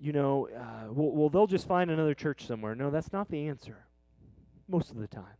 You 0.00 0.12
know, 0.12 0.48
uh, 0.54 0.92
well, 0.92 1.10
well, 1.12 1.28
they'll 1.28 1.46
just 1.46 1.66
find 1.66 1.90
another 1.90 2.14
church 2.14 2.46
somewhere. 2.46 2.74
No, 2.74 2.90
that's 2.90 3.12
not 3.12 3.30
the 3.30 3.48
answer. 3.48 3.86
Most 4.68 4.90
of 4.90 4.98
the 4.98 5.06
time. 5.06 5.36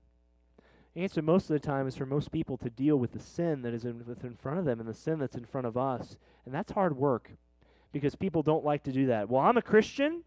The 0.95 1.03
answer 1.03 1.21
most 1.21 1.51
of 1.51 1.61
the 1.61 1.67
time 1.67 1.87
is 1.87 1.95
for 1.95 2.07
most 2.07 2.33
people 2.33 2.57
to 2.57 2.71
deal 2.71 2.97
with 2.97 3.13
the 3.13 3.19
sin 3.19 3.61
that 3.63 3.75
is 3.75 3.85
in, 3.85 4.03
in 4.23 4.35
front 4.37 4.59
of 4.59 4.65
them 4.65 4.81
and 4.81 4.89
the 4.89 4.95
sin 4.95 5.19
that's 5.19 5.37
in 5.37 5.45
front 5.45 5.67
of 5.67 5.77
us. 5.77 6.17
And 6.47 6.55
that's 6.55 6.73
hard 6.73 6.97
work 6.97 7.33
because 7.93 8.15
people 8.15 8.43
don't 8.43 8.65
like 8.65 8.83
to 8.85 8.93
do 8.93 9.07
that. 9.09 9.29
Well, 9.29 9.43
I'm 9.43 9.59
a 9.59 9.63
Christian. 9.63 10.23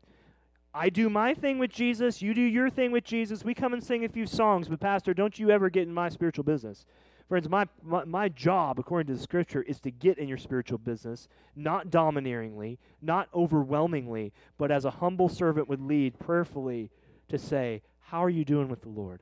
I 0.74 0.90
do 0.90 1.10
my 1.10 1.34
thing 1.34 1.58
with 1.58 1.72
Jesus. 1.72 2.22
You 2.22 2.36
do 2.36 2.42
your 2.42 2.70
thing 2.70 2.92
with 2.92 3.04
Jesus. 3.04 3.44
We 3.44 3.56
come 3.56 3.74
and 3.74 3.84
sing 3.84 4.06
a 4.06 4.10
few 4.10 4.28
songs, 4.28 4.68
but, 4.68 4.80
Pastor, 4.80 5.16
don't 5.16 5.40
you 5.40 5.50
ever 5.50 5.72
get 5.72 5.88
in 5.88 5.94
my 5.94 6.10
spiritual 6.10 6.44
business. 6.44 6.86
Friends, 7.30 7.48
my, 7.48 7.68
my, 7.84 8.04
my, 8.06 8.28
job, 8.28 8.80
according 8.80 9.06
to 9.06 9.14
the 9.14 9.24
scripture, 9.24 9.62
is 9.62 9.80
to 9.82 9.92
get 9.92 10.18
in 10.18 10.28
your 10.28 10.40
spiritual 10.40 10.80
business, 10.80 11.28
not 11.56 11.92
domineeringly, 11.92 12.80
not 13.04 13.30
overwhelmingly, 13.36 14.34
but 14.58 14.72
as 14.72 14.84
a 14.84 14.90
humble 14.90 15.30
servant 15.30 15.70
would 15.70 15.80
lead 15.80 16.18
prayerfully 16.18 16.90
to 17.28 17.38
say, 17.38 17.84
How 18.00 18.24
are 18.24 18.32
you 18.32 18.44
doing 18.44 18.68
with 18.68 18.82
the 18.82 18.90
Lord? 18.90 19.22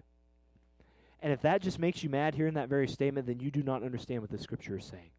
And 1.21 1.33
if 1.33 1.41
that 1.41 1.61
just 1.61 1.79
makes 1.79 2.01
you 2.01 2.09
mad 2.09 2.33
hearing 2.33 2.53
that 2.53 2.69
very 2.69 2.87
statement, 2.87 3.27
then 3.27 3.41
you 3.41 3.51
do 3.51 3.61
not 3.61 3.83
understand 3.83 4.21
what 4.21 4.31
the 4.31 4.37
scripture 4.37 4.77
is 4.77 4.85
saying. 4.85 5.11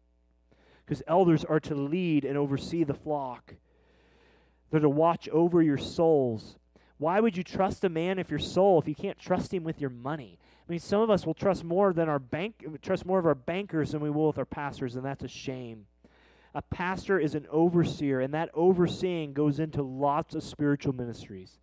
Because 0.83 1.03
elders 1.07 1.45
are 1.45 1.59
to 1.59 1.75
lead 1.75 2.25
and 2.25 2.39
oversee 2.39 2.83
the 2.83 2.95
flock, 2.95 3.53
they're 4.71 4.79
to 4.79 4.89
watch 4.89 5.29
over 5.29 5.61
your 5.61 5.77
souls. 5.77 6.55
Why 6.97 7.19
would 7.19 7.37
you 7.37 7.43
trust 7.43 7.83
a 7.83 7.89
man 7.89 8.17
if 8.17 8.31
your 8.31 8.39
soul 8.39 8.79
if 8.79 8.87
you 8.87 8.95
can't 8.95 9.19
trust 9.19 9.53
him 9.53 9.63
with 9.63 9.79
your 9.79 9.91
money? 9.91 10.39
I 10.69 10.73
mean, 10.73 10.79
some 10.79 11.01
of 11.01 11.09
us 11.09 11.25
will 11.25 11.33
trust 11.33 11.63
more 11.63 11.93
than 11.93 12.09
our 12.09 12.19
bank, 12.19 12.63
trust 12.83 13.03
more 13.03 13.17
of 13.17 13.25
our 13.25 13.33
bankers 13.33 13.91
than 13.91 14.01
we 14.01 14.11
will 14.11 14.27
with 14.27 14.37
our 14.37 14.45
pastors, 14.45 14.95
and 14.95 15.03
that's 15.03 15.23
a 15.23 15.27
shame. 15.27 15.87
A 16.53 16.61
pastor 16.61 17.19
is 17.19 17.33
an 17.33 17.47
overseer, 17.49 18.19
and 18.19 18.31
that 18.35 18.51
overseeing 18.53 19.33
goes 19.33 19.59
into 19.59 19.81
lots 19.81 20.35
of 20.35 20.43
spiritual 20.43 20.93
ministries. 20.93 21.57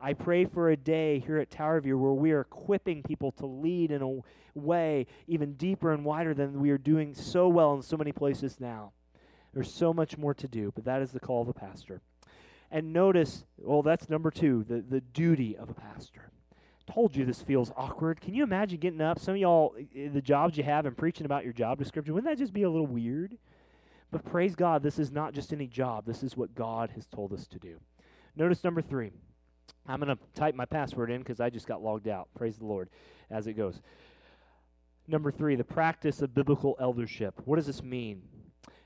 I 0.00 0.12
pray 0.12 0.44
for 0.44 0.70
a 0.70 0.76
day 0.76 1.18
here 1.18 1.38
at 1.38 1.50
Tower 1.50 1.80
View 1.80 1.98
where 1.98 2.12
we 2.12 2.30
are 2.30 2.42
equipping 2.42 3.02
people 3.02 3.32
to 3.32 3.46
lead 3.46 3.90
in 3.90 4.00
a 4.00 4.20
way 4.54 5.08
even 5.26 5.54
deeper 5.54 5.92
and 5.92 6.04
wider 6.04 6.32
than 6.32 6.60
we 6.60 6.70
are 6.70 6.78
doing 6.78 7.14
so 7.14 7.48
well 7.48 7.74
in 7.74 7.82
so 7.82 7.96
many 7.96 8.12
places 8.12 8.60
now. 8.60 8.92
There's 9.52 9.72
so 9.72 9.92
much 9.92 10.16
more 10.16 10.34
to 10.34 10.46
do, 10.46 10.70
but 10.72 10.84
that 10.84 11.02
is 11.02 11.10
the 11.10 11.20
call 11.20 11.42
of 11.42 11.48
a 11.48 11.52
pastor. 11.52 12.00
And 12.70 12.92
notice, 12.92 13.44
well, 13.58 13.82
that's 13.82 14.08
number 14.08 14.30
two, 14.30 14.64
the, 14.68 14.80
the 14.88 15.00
duty 15.00 15.56
of 15.56 15.68
a 15.68 15.74
pastor 15.74 16.30
told 16.86 17.16
you 17.16 17.24
this 17.24 17.42
feels 17.42 17.72
awkward. 17.76 18.20
Can 18.20 18.34
you 18.34 18.42
imagine 18.42 18.78
getting 18.78 19.00
up? 19.00 19.18
Some 19.18 19.34
of 19.34 19.40
y'all, 19.40 19.74
the 19.94 20.20
jobs 20.20 20.56
you 20.56 20.64
have 20.64 20.86
and 20.86 20.96
preaching 20.96 21.26
about 21.26 21.44
your 21.44 21.52
job 21.52 21.78
description, 21.78 22.14
wouldn't 22.14 22.30
that 22.30 22.40
just 22.40 22.52
be 22.52 22.62
a 22.62 22.70
little 22.70 22.86
weird? 22.86 23.36
But 24.10 24.24
praise 24.24 24.54
God, 24.54 24.82
this 24.82 24.98
is 24.98 25.10
not 25.10 25.32
just 25.32 25.52
any 25.52 25.66
job. 25.66 26.04
This 26.04 26.22
is 26.22 26.36
what 26.36 26.54
God 26.54 26.90
has 26.90 27.06
told 27.06 27.32
us 27.32 27.46
to 27.48 27.58
do. 27.58 27.78
Notice 28.36 28.62
number 28.62 28.82
three. 28.82 29.10
I'm 29.86 30.00
going 30.00 30.16
to 30.16 30.22
type 30.34 30.54
my 30.54 30.64
password 30.64 31.10
in 31.10 31.20
because 31.20 31.40
I 31.40 31.50
just 31.50 31.66
got 31.66 31.82
logged 31.82 32.08
out. 32.08 32.28
Praise 32.36 32.58
the 32.58 32.66
Lord 32.66 32.88
as 33.30 33.46
it 33.46 33.54
goes. 33.54 33.80
Number 35.08 35.32
three, 35.32 35.56
the 35.56 35.64
practice 35.64 36.22
of 36.22 36.34
biblical 36.34 36.76
eldership. 36.80 37.40
What 37.44 37.56
does 37.56 37.66
this 37.66 37.82
mean? 37.82 38.22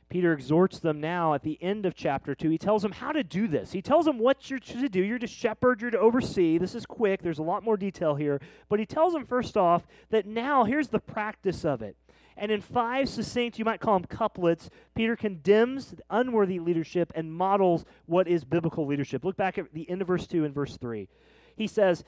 Peter 0.08 0.32
exhorts 0.32 0.78
them 0.78 1.00
now 1.00 1.34
at 1.34 1.42
the 1.42 1.58
end 1.60 1.84
of 1.84 1.94
chapter 1.94 2.34
2. 2.34 2.48
He 2.48 2.58
tells 2.58 2.82
them 2.82 2.92
how 2.92 3.10
to 3.10 3.24
do 3.24 3.48
this. 3.48 3.72
He 3.72 3.82
tells 3.82 4.04
them 4.04 4.18
what 4.18 4.48
you're 4.48 4.60
to 4.60 4.88
do. 4.88 5.02
You're 5.02 5.18
to 5.18 5.26
shepherd, 5.26 5.80
you're 5.80 5.90
to 5.90 5.98
oversee. 5.98 6.58
This 6.58 6.74
is 6.74 6.86
quick, 6.86 7.22
there's 7.22 7.40
a 7.40 7.42
lot 7.42 7.64
more 7.64 7.76
detail 7.76 8.14
here. 8.14 8.40
But 8.68 8.78
he 8.78 8.86
tells 8.86 9.12
them, 9.12 9.26
first 9.26 9.56
off, 9.56 9.86
that 10.10 10.26
now 10.26 10.64
here's 10.64 10.88
the 10.88 11.00
practice 11.00 11.64
of 11.64 11.82
it. 11.82 11.96
And 12.36 12.52
in 12.52 12.60
five 12.60 13.08
succinct, 13.08 13.58
you 13.58 13.64
might 13.64 13.80
call 13.80 13.98
them 13.98 14.06
couplets, 14.06 14.68
Peter 14.94 15.16
condemns 15.16 15.94
unworthy 16.10 16.60
leadership 16.60 17.10
and 17.14 17.32
models 17.32 17.84
what 18.04 18.28
is 18.28 18.44
biblical 18.44 18.86
leadership. 18.86 19.24
Look 19.24 19.36
back 19.36 19.56
at 19.58 19.72
the 19.72 19.88
end 19.88 20.02
of 20.02 20.08
verse 20.08 20.26
2 20.26 20.44
and 20.44 20.54
verse 20.54 20.76
3. 20.76 21.08
He 21.56 21.66
says, 21.66 22.04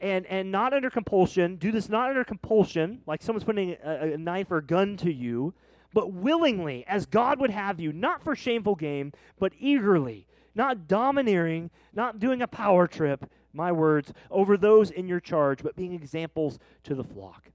and, 0.00 0.26
and 0.26 0.52
not 0.52 0.72
under 0.72 0.90
compulsion, 0.90 1.56
do 1.56 1.72
this 1.72 1.88
not 1.88 2.10
under 2.10 2.24
compulsion, 2.24 3.00
like 3.06 3.22
someone's 3.22 3.44
putting 3.44 3.76
a, 3.82 4.12
a 4.14 4.18
knife 4.18 4.50
or 4.50 4.58
a 4.58 4.64
gun 4.64 4.96
to 4.98 5.12
you, 5.12 5.54
but 5.92 6.12
willingly, 6.12 6.84
as 6.86 7.06
God 7.06 7.40
would 7.40 7.50
have 7.50 7.80
you, 7.80 7.92
not 7.92 8.22
for 8.22 8.36
shameful 8.36 8.74
gain, 8.74 9.12
but 9.38 9.52
eagerly, 9.58 10.26
not 10.54 10.86
domineering, 10.88 11.70
not 11.92 12.18
doing 12.18 12.42
a 12.42 12.46
power 12.46 12.86
trip, 12.86 13.30
my 13.52 13.72
words, 13.72 14.12
over 14.30 14.56
those 14.56 14.90
in 14.90 15.08
your 15.08 15.20
charge, 15.20 15.62
but 15.62 15.76
being 15.76 15.92
examples 15.92 16.58
to 16.84 16.94
the 16.94 17.04
flock. 17.04 17.50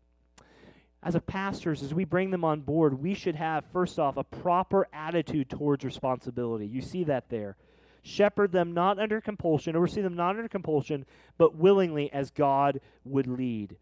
As 1.02 1.16
a 1.16 1.22
pastors, 1.22 1.84
as 1.84 1.94
we 1.94 2.04
bring 2.04 2.32
them 2.32 2.44
on 2.44 2.62
board, 2.62 3.00
we 3.00 3.14
should 3.14 3.36
have, 3.36 3.64
first 3.72 4.00
off, 4.00 4.18
a 4.18 4.24
proper 4.24 4.88
attitude 4.92 5.50
towards 5.50 5.86
responsibility. 5.86 6.66
You 6.66 6.82
see 6.82 7.04
that 7.04 7.30
there. 7.30 7.56
Shepherd 8.02 8.52
them 8.52 8.74
not 8.74 9.00
under 9.00 9.22
compulsion, 9.22 9.76
oversee 9.76 10.02
them 10.02 10.16
not 10.16 10.36
under 10.36 10.48
compulsion, 10.48 11.06
but 11.38 11.56
willingly 11.56 12.12
as 12.12 12.32
God 12.32 12.80
would 13.04 13.28
lead. 13.28 13.78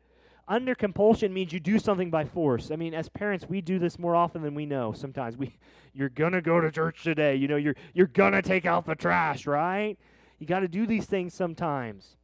Under 0.48 0.76
compulsion 0.76 1.34
means 1.34 1.54
you 1.54 1.60
do 1.60 1.80
something 1.80 2.10
by 2.10 2.26
force. 2.26 2.70
I 2.70 2.76
mean, 2.76 2.94
as 2.94 3.08
parents, 3.08 3.46
we 3.48 3.62
do 3.62 3.80
this 3.80 3.98
more 3.98 4.16
often 4.16 4.42
than 4.42 4.56
we 4.56 4.66
know. 4.66 4.92
Sometimes 4.92 5.38
we, 5.38 5.54
you're 5.94 6.10
gonna 6.10 6.42
go 6.42 6.60
to 6.60 6.72
church 6.72 7.04
today. 7.04 7.36
You 7.36 7.48
know, 7.48 7.56
you're 7.56 7.76
you're 7.94 8.08
gonna 8.08 8.42
take 8.42 8.66
out 8.66 8.86
the 8.86 8.96
trash, 8.96 9.48
right? 9.48 9.98
You 10.44 10.48
got 10.48 10.60
to 10.60 10.68
do 10.68 10.86
these 10.86 11.06
things 11.06 11.34
sometimes. 11.34 12.18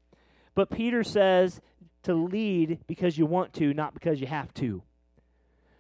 But 0.54 0.70
Peter 0.70 1.06
says 1.06 1.62
to 2.04 2.14
lead 2.14 2.80
because 2.86 3.18
you 3.18 3.26
want 3.26 3.54
to, 3.54 3.74
not 3.74 3.94
because 3.94 4.20
you 4.20 4.28
have 4.28 4.54
to. 4.56 4.84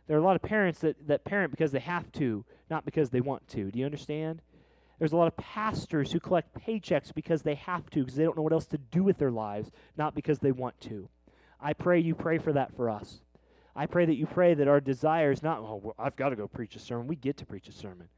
There 0.07 0.15
are 0.15 0.21
a 0.21 0.23
lot 0.23 0.37
of 0.37 0.41
parents 0.41 0.79
that, 0.79 1.07
that 1.07 1.25
parent 1.25 1.51
because 1.51 1.73
they 1.73 1.79
have 1.79 2.11
to, 2.13 2.45
not 2.69 2.85
because 2.85 3.09
they 3.09 3.19
want 3.19 3.47
to. 3.49 3.71
Do 3.71 3.77
you 3.77 3.83
understand? 3.83 4.41
There's 4.97 5.11
a 5.11 5.17
lot 5.17 5.27
of 5.27 5.35
pastors 5.37 6.13
who 6.13 6.19
collect 6.21 6.57
paychecks 6.65 7.13
because 7.13 7.41
they 7.41 7.55
have 7.55 7.89
to, 7.89 7.99
because 7.99 8.15
they 8.15 8.23
don't 8.23 8.37
know 8.37 8.43
what 8.43 8.53
else 8.53 8.67
to 8.67 8.77
do 8.77 9.03
with 9.03 9.17
their 9.17 9.31
lives, 9.31 9.69
not 9.97 10.15
because 10.15 10.39
they 10.39 10.51
want 10.51 10.79
to. 10.81 11.09
I 11.59 11.73
pray 11.73 11.99
you 11.99 12.15
pray 12.15 12.37
for 12.37 12.53
that 12.53 12.75
for 12.75 12.89
us. 12.89 13.21
I 13.75 13.85
pray 13.85 14.05
that 14.05 14.15
you 14.15 14.25
pray 14.25 14.53
that 14.53 14.67
our 14.67 14.81
desire 14.81 15.31
is 15.31 15.43
not, 15.43 15.59
oh, 15.59 15.81
well, 15.83 15.95
I've 15.97 16.15
got 16.15 16.29
to 16.29 16.35
go 16.35 16.47
preach 16.47 16.75
a 16.75 16.79
sermon. 16.79 17.07
We 17.07 17.15
get 17.15 17.37
to 17.37 17.45
preach 17.45 17.67
a 17.67 17.71
sermon. 17.71 18.09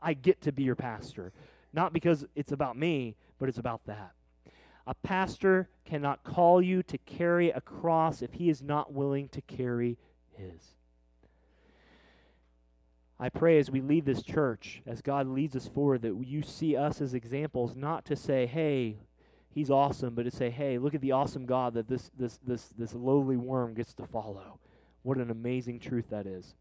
I 0.00 0.14
get 0.14 0.40
to 0.42 0.52
be 0.52 0.62
your 0.62 0.76
pastor. 0.76 1.32
Not 1.72 1.92
because 1.92 2.24
it's 2.36 2.52
about 2.52 2.76
me, 2.76 3.16
but 3.38 3.48
it's 3.48 3.58
about 3.58 3.80
that. 3.86 4.12
A 4.86 4.94
pastor 4.94 5.68
cannot 5.84 6.24
call 6.24 6.62
you 6.62 6.82
to 6.84 6.98
carry 6.98 7.50
a 7.50 7.60
cross 7.60 8.22
if 8.22 8.34
he 8.34 8.48
is 8.48 8.62
not 8.62 8.92
willing 8.92 9.28
to 9.30 9.42
carry 9.42 9.98
his. 10.36 10.76
I 13.20 13.28
pray 13.28 13.58
as 13.58 13.70
we 13.70 13.80
leave 13.80 14.04
this 14.04 14.22
church, 14.22 14.80
as 14.86 15.02
God 15.02 15.26
leads 15.26 15.56
us 15.56 15.66
forward, 15.66 16.02
that 16.02 16.16
you 16.24 16.42
see 16.42 16.76
us 16.76 17.00
as 17.00 17.14
examples, 17.14 17.74
not 17.74 18.04
to 18.06 18.14
say, 18.14 18.46
hey, 18.46 18.98
he's 19.50 19.70
awesome, 19.70 20.14
but 20.14 20.24
to 20.24 20.30
say, 20.30 20.50
hey, 20.50 20.78
look 20.78 20.94
at 20.94 21.00
the 21.00 21.12
awesome 21.12 21.46
God 21.46 21.74
that 21.74 21.88
this, 21.88 22.10
this, 22.18 22.38
this, 22.46 22.72
this 22.76 22.94
lowly 22.94 23.36
worm 23.36 23.74
gets 23.74 23.94
to 23.94 24.06
follow. 24.06 24.58
What 25.02 25.18
an 25.18 25.30
amazing 25.30 25.80
truth 25.80 26.10
that 26.10 26.26
is. 26.26 26.54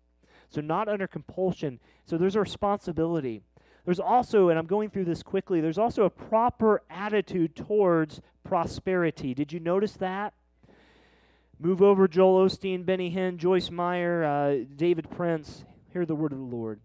So, 0.50 0.62
not 0.62 0.88
under 0.88 1.08
compulsion. 1.08 1.80
So, 2.06 2.18
there's 2.18 2.36
a 2.36 2.40
responsibility. 2.40 3.42
There's 3.86 4.00
also, 4.00 4.50
and 4.50 4.60
I'm 4.60 4.66
going 4.66 4.90
through 4.90 5.06
this 5.06 5.24
quickly, 5.24 5.62
there's 5.62 5.78
also 5.78 6.04
a 6.04 6.10
proper 6.10 6.82
attitude 6.90 7.56
towards 7.56 8.22
prosperity. 8.44 9.34
Did 9.34 9.52
you 9.52 9.60
notice 9.60 9.94
that? 9.94 10.34
Move 11.60 11.82
over 11.82 12.08
Joel 12.08 12.46
Osteen, 12.46 12.86
Benny 12.86 13.14
Hinn, 13.14 13.38
Joyce 13.38 13.72
Meyer, 13.72 14.24
uh, 14.24 14.66
David 14.76 15.10
Prince. 15.10 15.66
Hear 15.92 16.06
the 16.06 16.16
word 16.16 16.32
of 16.32 16.38
the 16.38 16.44
Lord. 16.44 16.80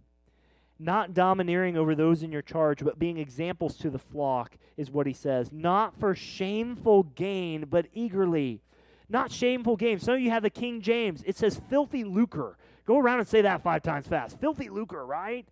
Not 0.78 1.14
domineering 1.14 1.76
over 1.76 1.94
those 1.94 2.22
in 2.22 2.32
your 2.32 2.42
charge, 2.42 2.84
but 2.84 2.98
being 2.98 3.18
examples 3.18 3.76
to 3.78 3.90
the 3.90 3.98
flock, 3.98 4.56
is 4.76 4.90
what 4.90 5.06
he 5.06 5.12
says. 5.12 5.52
Not 5.52 5.98
for 5.98 6.14
shameful 6.14 7.04
gain, 7.04 7.66
but 7.70 7.86
eagerly. 7.94 8.60
Not 9.08 9.30
shameful 9.30 9.76
gain. 9.76 9.98
Some 9.98 10.14
of 10.14 10.20
you 10.20 10.30
have 10.30 10.42
the 10.42 10.50
King 10.50 10.80
James. 10.80 11.22
It 11.26 11.36
says 11.36 11.60
filthy 11.68 12.02
lucre. 12.02 12.56
Go 12.86 12.98
around 12.98 13.20
and 13.20 13.28
say 13.28 13.42
that 13.42 13.62
five 13.62 13.82
times 13.82 14.06
fast. 14.06 14.40
Filthy 14.40 14.68
lucre, 14.68 15.04
right? 15.04 15.46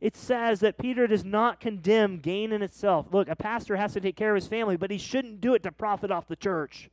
It 0.00 0.14
says 0.14 0.60
that 0.60 0.78
Peter 0.78 1.06
does 1.06 1.24
not 1.24 1.58
condemn 1.58 2.18
gain 2.18 2.52
in 2.52 2.62
itself. 2.62 3.06
Look, 3.10 3.28
a 3.28 3.36
pastor 3.36 3.76
has 3.76 3.94
to 3.94 4.00
take 4.00 4.14
care 4.14 4.36
of 4.36 4.42
his 4.42 4.46
family, 4.46 4.76
but 4.76 4.90
he 4.90 4.98
shouldn't 4.98 5.40
do 5.40 5.54
it 5.54 5.62
to 5.62 5.72
profit 5.72 6.10
off 6.10 6.28
the 6.28 6.36
church. 6.36 6.90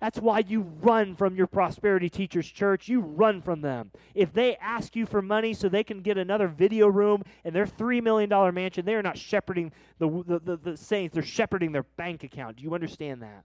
That's 0.00 0.18
why 0.18 0.40
you 0.46 0.62
run 0.80 1.16
from 1.16 1.36
your 1.36 1.46
prosperity 1.46 2.08
teachers 2.08 2.46
church. 2.46 2.88
You 2.88 3.00
run 3.00 3.40
from 3.40 3.60
them. 3.62 3.90
If 4.14 4.32
they 4.32 4.56
ask 4.56 4.94
you 4.94 5.06
for 5.06 5.22
money 5.22 5.54
so 5.54 5.68
they 5.68 5.84
can 5.84 6.00
get 6.02 6.18
another 6.18 6.48
video 6.48 6.86
room 6.86 7.22
and 7.44 7.54
their 7.54 7.66
$3 7.66 8.02
million 8.02 8.28
mansion, 8.54 8.84
they 8.84 8.94
are 8.94 9.02
not 9.02 9.16
shepherding 9.16 9.72
the, 9.98 10.08
the, 10.26 10.38
the, 10.38 10.56
the 10.56 10.76
saints, 10.76 11.14
they're 11.14 11.22
shepherding 11.22 11.72
their 11.72 11.84
bank 11.96 12.24
account. 12.24 12.56
Do 12.56 12.62
you 12.62 12.74
understand 12.74 13.22
that? 13.22 13.44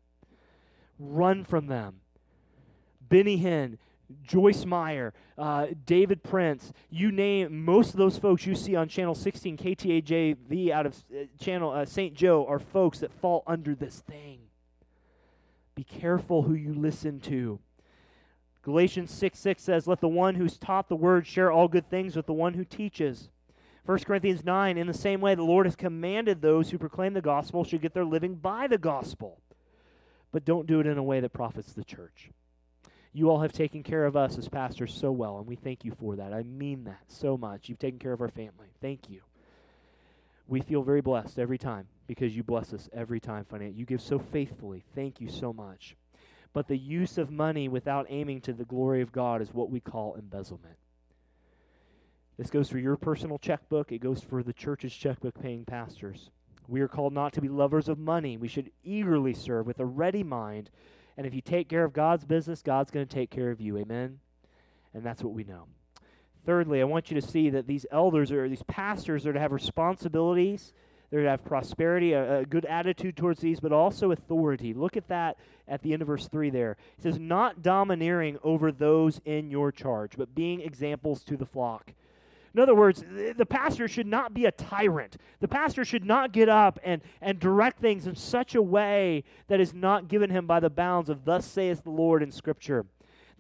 Run 1.00 1.44
from 1.44 1.68
them. 1.68 2.02
Benny 3.10 3.42
Hinn, 3.42 3.78
Joyce 4.24 4.66
Meyer, 4.66 5.14
uh, 5.38 5.68
David 5.86 6.24
Prince, 6.24 6.72
you 6.90 7.12
name 7.12 7.64
most 7.64 7.92
of 7.92 7.98
those 7.98 8.18
folks 8.18 8.46
you 8.46 8.56
see 8.56 8.76
on 8.76 8.88
channel 8.88 9.16
16 9.16 9.58
KTAJV 9.58 10.72
out 10.72 10.86
of 10.86 10.96
uh, 11.14 11.24
channel 11.40 11.72
uh, 11.72 11.86
St. 11.86 12.14
Joe 12.14 12.46
are 12.48 12.60
folks 12.60 13.00
that 13.00 13.12
fall 13.12 13.44
under 13.48 13.74
this 13.74 14.02
thing. 14.02 14.40
Be 15.76 15.84
careful 15.84 16.44
who 16.44 16.54
you 16.54 16.74
listen 16.74 17.20
to. 17.22 17.60
Galatians 18.64 19.12
6 19.12 19.40
6 19.40 19.64
says, 19.64 19.88
Let 19.88 20.02
the 20.02 20.08
one 20.08 20.36
who's 20.36 20.58
taught 20.58 20.90
the 20.90 20.96
word 20.96 21.26
share 21.26 21.52
all 21.52 21.68
good 21.68 21.90
things 21.90 22.16
with 22.16 22.26
the 22.28 22.34
one 22.34 22.54
who 22.54 22.66
teaches. 22.66 23.30
1 23.86 24.00
Corinthians 24.00 24.46
9, 24.46 24.78
in 24.78 24.86
the 24.86 24.94
same 24.94 25.22
way, 25.22 25.34
the 25.34 25.44
Lord 25.44 25.66
has 25.66 25.76
commanded 25.76 26.42
those 26.42 26.70
who 26.70 26.78
proclaim 26.78 27.14
the 27.14 27.22
gospel 27.22 27.64
should 27.64 27.82
get 27.82 27.96
their 27.96 28.06
living 28.06 28.36
by 28.36 28.68
the 28.68 28.78
gospel. 28.78 29.42
But 30.32 30.46
don't 30.46 30.68
do 30.68 30.80
it 30.80 30.86
in 30.88 31.00
a 31.00 31.04
way 31.04 31.20
that 31.20 31.34
profits 31.34 31.74
the 31.74 31.84
church. 31.84 32.30
You 33.12 33.30
all 33.30 33.42
have 33.42 33.52
taken 33.52 33.82
care 33.84 34.06
of 34.06 34.16
us 34.16 34.38
as 34.38 34.48
pastors 34.48 34.94
so 34.94 35.12
well, 35.12 35.40
and 35.40 35.48
we 35.48 35.56
thank 35.56 35.84
you 35.84 35.94
for 36.00 36.16
that. 36.16 36.32
I 36.32 36.44
mean 36.44 36.84
that 36.86 37.04
so 37.08 37.38
much. 37.38 37.68
You've 37.68 37.80
taken 37.80 38.00
care 38.00 38.14
of 38.14 38.22
our 38.22 38.30
family. 38.30 38.68
Thank 38.80 39.10
you. 39.10 39.22
We 40.52 40.60
feel 40.60 40.84
very 40.84 41.00
blessed 41.00 41.40
every 41.40 41.58
time 41.58 41.88
because 42.08 42.36
you 42.36 42.44
bless 42.44 42.74
us 42.74 42.90
every 42.92 43.22
time 43.22 43.46
financially. 43.46 43.80
You 43.80 43.86
give 43.86 44.02
so 44.02 44.20
faithfully. 44.20 44.84
Thank 44.94 45.22
you 45.22 45.30
so 45.30 45.54
much. 45.54 45.96
But 46.52 46.68
the 46.68 46.78
use 46.78 47.18
of 47.18 47.32
money 47.32 47.70
without 47.70 48.06
aiming 48.10 48.42
to 48.42 48.54
the 48.54 48.66
glory 48.66 49.02
of 49.02 49.14
God 49.14 49.42
is 49.42 49.54
what 49.54 49.72
we 49.72 49.80
call 49.80 50.16
embezzlement. 50.16 50.76
This 52.38 52.50
goes 52.50 52.68
for 52.68 52.80
your 52.80 52.98
personal 52.98 53.40
checkbook, 53.40 53.94
it 53.94 54.00
goes 54.00 54.22
for 54.22 54.44
the 54.44 54.52
church's 54.52 54.94
checkbook 54.94 55.40
paying 55.40 55.64
pastors. 55.64 56.32
We 56.68 56.82
are 56.82 56.90
called 56.90 57.14
not 57.14 57.32
to 57.34 57.42
be 57.42 57.48
lovers 57.48 57.88
of 57.88 57.98
money. 57.98 58.36
We 58.36 58.50
should 58.50 58.72
eagerly 58.84 59.34
serve 59.34 59.66
with 59.66 59.80
a 59.80 59.86
ready 59.86 60.22
mind. 60.22 60.70
And 61.16 61.26
if 61.26 61.34
you 61.34 61.40
take 61.40 61.70
care 61.70 61.86
of 61.86 61.94
God's 61.94 62.26
business, 62.26 62.62
God's 62.62 62.92
going 62.92 63.08
to 63.08 63.14
take 63.14 63.30
care 63.30 63.52
of 63.52 63.62
you. 63.62 63.78
Amen? 63.78 64.20
And 64.94 65.02
that's 65.02 65.24
what 65.24 65.34
we 65.34 65.46
know. 65.46 65.68
Thirdly, 66.46 66.82
I 66.82 66.86
want 66.86 67.12
you 67.12 67.20
to 67.20 67.26
see 67.26 67.50
that 67.50 67.68
these 67.68 67.86
elders 67.92 68.32
or 68.32 68.50
these 68.50 68.64
pastors 68.64 69.28
are 69.28 69.34
to 69.34 69.40
have 69.40 69.52
responsibilities 69.52 70.74
they're 71.12 71.24
to 71.24 71.30
have 71.30 71.44
prosperity, 71.44 72.14
a, 72.14 72.40
a, 72.40 72.46
good 72.46 72.64
attitude 72.66 73.18
towards 73.18 73.42
these, 73.42 73.60
but 73.60 73.74
also 73.74 74.12
authority. 74.12 74.74
Look 74.74 74.96
at 74.96 75.10
that 75.10 75.38
at 75.68 75.82
the 75.82 75.92
end 75.92 76.02
of 76.02 76.08
verse 76.08 76.28
3 76.30 76.50
there. 76.50 76.78
It 76.98 77.04
says, 77.04 77.20
Not 77.20 77.62
domineering 77.62 78.40
over 78.44 78.72
those 78.72 79.20
in 79.26 79.52
your 79.52 79.74
charge, 79.74 80.14
but 80.18 80.34
being 80.34 80.62
examples 80.62 81.24
to 81.26 81.36
the 81.36 81.46
flock. 81.46 81.94
In 82.54 82.62
other 82.62 82.76
words, 82.76 83.04
the 83.38 83.46
pastor 83.46 83.88
should 83.88 84.08
not 84.08 84.34
be 84.34 84.46
a 84.46 84.52
tyrant. 84.52 85.18
The 85.40 85.48
pastor 85.48 85.86
should 85.86 86.04
not 86.04 86.34
get 86.34 86.50
up 86.50 86.80
and, 86.84 87.02
and 87.22 87.40
direct 87.40 87.80
things 87.80 88.08
in 88.08 88.16
such 88.16 88.56
a 88.56 88.62
way 88.62 89.24
that 89.48 89.62
is 89.62 89.74
not 89.74 90.10
given 90.10 90.30
him 90.30 90.48
by 90.48 90.60
the 90.60 90.70
bounds 90.70 91.10
of 91.10 91.24
thus 91.24 91.46
saith 91.46 91.84
the 91.84 91.92
Lord 91.92 92.24
in 92.24 92.32
Scripture. 92.32 92.86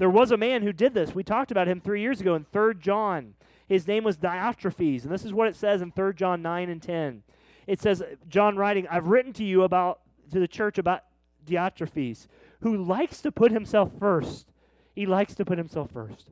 There 0.01 0.09
was 0.09 0.31
a 0.31 0.37
man 0.37 0.63
who 0.63 0.73
did 0.73 0.95
this. 0.95 1.13
We 1.13 1.23
talked 1.23 1.51
about 1.51 1.67
him 1.67 1.79
three 1.79 2.01
years 2.01 2.19
ago 2.19 2.33
in 2.33 2.45
3 2.51 2.73
John. 2.79 3.35
His 3.67 3.87
name 3.87 4.03
was 4.03 4.17
Diotrephes, 4.17 5.03
and 5.03 5.11
this 5.11 5.23
is 5.23 5.31
what 5.31 5.47
it 5.47 5.55
says 5.55 5.79
in 5.81 5.91
3 5.91 6.13
John 6.15 6.41
9 6.41 6.69
and 6.69 6.81
10 6.81 7.23
it 7.67 7.79
says, 7.79 8.03
John 8.27 8.57
writing, 8.57 8.87
I've 8.89 9.07
written 9.07 9.33
to 9.33 9.43
you 9.43 9.63
about, 9.63 10.01
to 10.31 10.39
the 10.39 10.47
church 10.47 10.77
about 10.77 11.03
Diotrephes, 11.45 12.27
who 12.61 12.83
likes 12.83 13.21
to 13.21 13.31
put 13.31 13.51
himself 13.51 13.91
first. 13.97 14.51
He 14.93 15.05
likes 15.05 15.35
to 15.35 15.45
put 15.45 15.57
himself 15.57 15.91
first. 15.91 16.31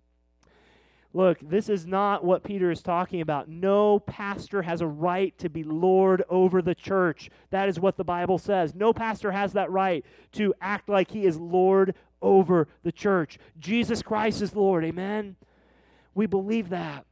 Look, 1.13 1.39
this 1.41 1.69
is 1.69 1.87
not 1.87 2.23
what 2.23 2.43
Peter 2.43 2.69
is 2.69 2.83
talking 2.83 3.21
about. 3.21 3.49
No 3.49 3.99
pastor 3.99 4.61
has 4.61 4.81
a 4.81 4.87
right 4.87 5.35
to 5.39 5.49
be 5.49 5.63
Lord 5.63 6.23
over 6.29 6.61
the 6.61 6.75
church. 6.75 7.31
That 7.49 7.67
is 7.67 7.79
what 7.79 7.97
the 7.97 8.03
Bible 8.03 8.37
says. 8.37 8.75
No 8.75 8.93
pastor 8.93 9.31
has 9.31 9.53
that 9.53 9.71
right 9.71 10.05
to 10.33 10.53
act 10.61 10.87
like 10.87 11.09
he 11.09 11.25
is 11.25 11.39
Lord 11.39 11.95
over 12.21 12.67
the 12.83 12.91
church. 12.91 13.37
Jesus 13.59 14.01
Christ 14.01 14.41
is 14.41 14.55
Lord. 14.55 14.83
Amen? 14.83 15.35
We 16.13 16.25
believe 16.25 16.69
that. 16.69 17.05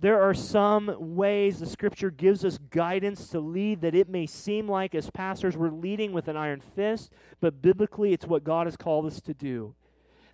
There 0.00 0.20
are 0.20 0.34
some 0.34 0.92
ways 0.98 1.60
the 1.60 1.66
scripture 1.66 2.10
gives 2.10 2.44
us 2.44 2.58
guidance 2.58 3.28
to 3.28 3.38
lead 3.38 3.82
that 3.82 3.94
it 3.94 4.08
may 4.08 4.26
seem 4.26 4.68
like 4.68 4.96
as 4.96 5.10
pastors 5.10 5.56
we're 5.56 5.70
leading 5.70 6.12
with 6.12 6.26
an 6.26 6.36
iron 6.36 6.60
fist, 6.60 7.12
but 7.40 7.62
biblically 7.62 8.12
it's 8.12 8.26
what 8.26 8.42
God 8.42 8.66
has 8.66 8.76
called 8.76 9.06
us 9.06 9.20
to 9.20 9.32
do. 9.32 9.76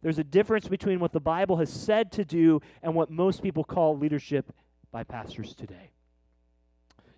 There's 0.00 0.18
a 0.18 0.24
difference 0.24 0.68
between 0.68 1.00
what 1.00 1.12
the 1.12 1.20
Bible 1.20 1.58
has 1.58 1.70
said 1.70 2.10
to 2.12 2.24
do 2.24 2.62
and 2.82 2.94
what 2.94 3.10
most 3.10 3.42
people 3.42 3.62
call 3.62 3.98
leadership 3.98 4.54
by 4.90 5.04
pastors 5.04 5.54
today. 5.54 5.90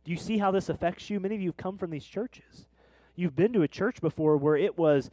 Do 0.03 0.11
you 0.11 0.17
see 0.17 0.39
how 0.39 0.51
this 0.51 0.69
affects 0.69 1.09
you? 1.09 1.21
Many 1.21 1.37
of 1.37 1.41
you 1.41 1.51
have 1.51 1.57
come 1.57 1.79
from 1.79 1.91
these 1.91 2.05
churches. 2.05 2.67
You've 3.15 3.37
been 3.37 3.53
to 3.53 3.63
a 3.63 3.69
church 3.69 4.01
before 4.01 4.37
where 4.37 4.57
it 4.57 4.77
was 4.77 5.11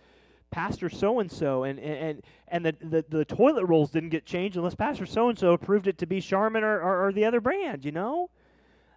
pastor 0.51 0.89
so 0.89 1.19
and 1.19 1.31
so 1.31 1.63
and 1.63 1.79
and 1.79 2.21
and 2.47 2.65
the, 2.65 2.75
the, 2.81 3.05
the 3.09 3.25
toilet 3.25 3.65
rolls 3.65 3.91
didn't 3.91 4.09
get 4.09 4.25
changed 4.25 4.57
unless 4.57 4.75
pastor 4.75 5.05
so 5.05 5.29
and 5.29 5.37
so 5.37 5.53
approved 5.53 5.87
it 5.87 5.97
to 5.97 6.05
be 6.05 6.21
Charmin 6.21 6.63
or, 6.63 6.81
or, 6.81 7.07
or 7.07 7.13
the 7.13 7.25
other 7.25 7.41
brand 7.41 7.85
you 7.85 7.91
know? 7.91 8.29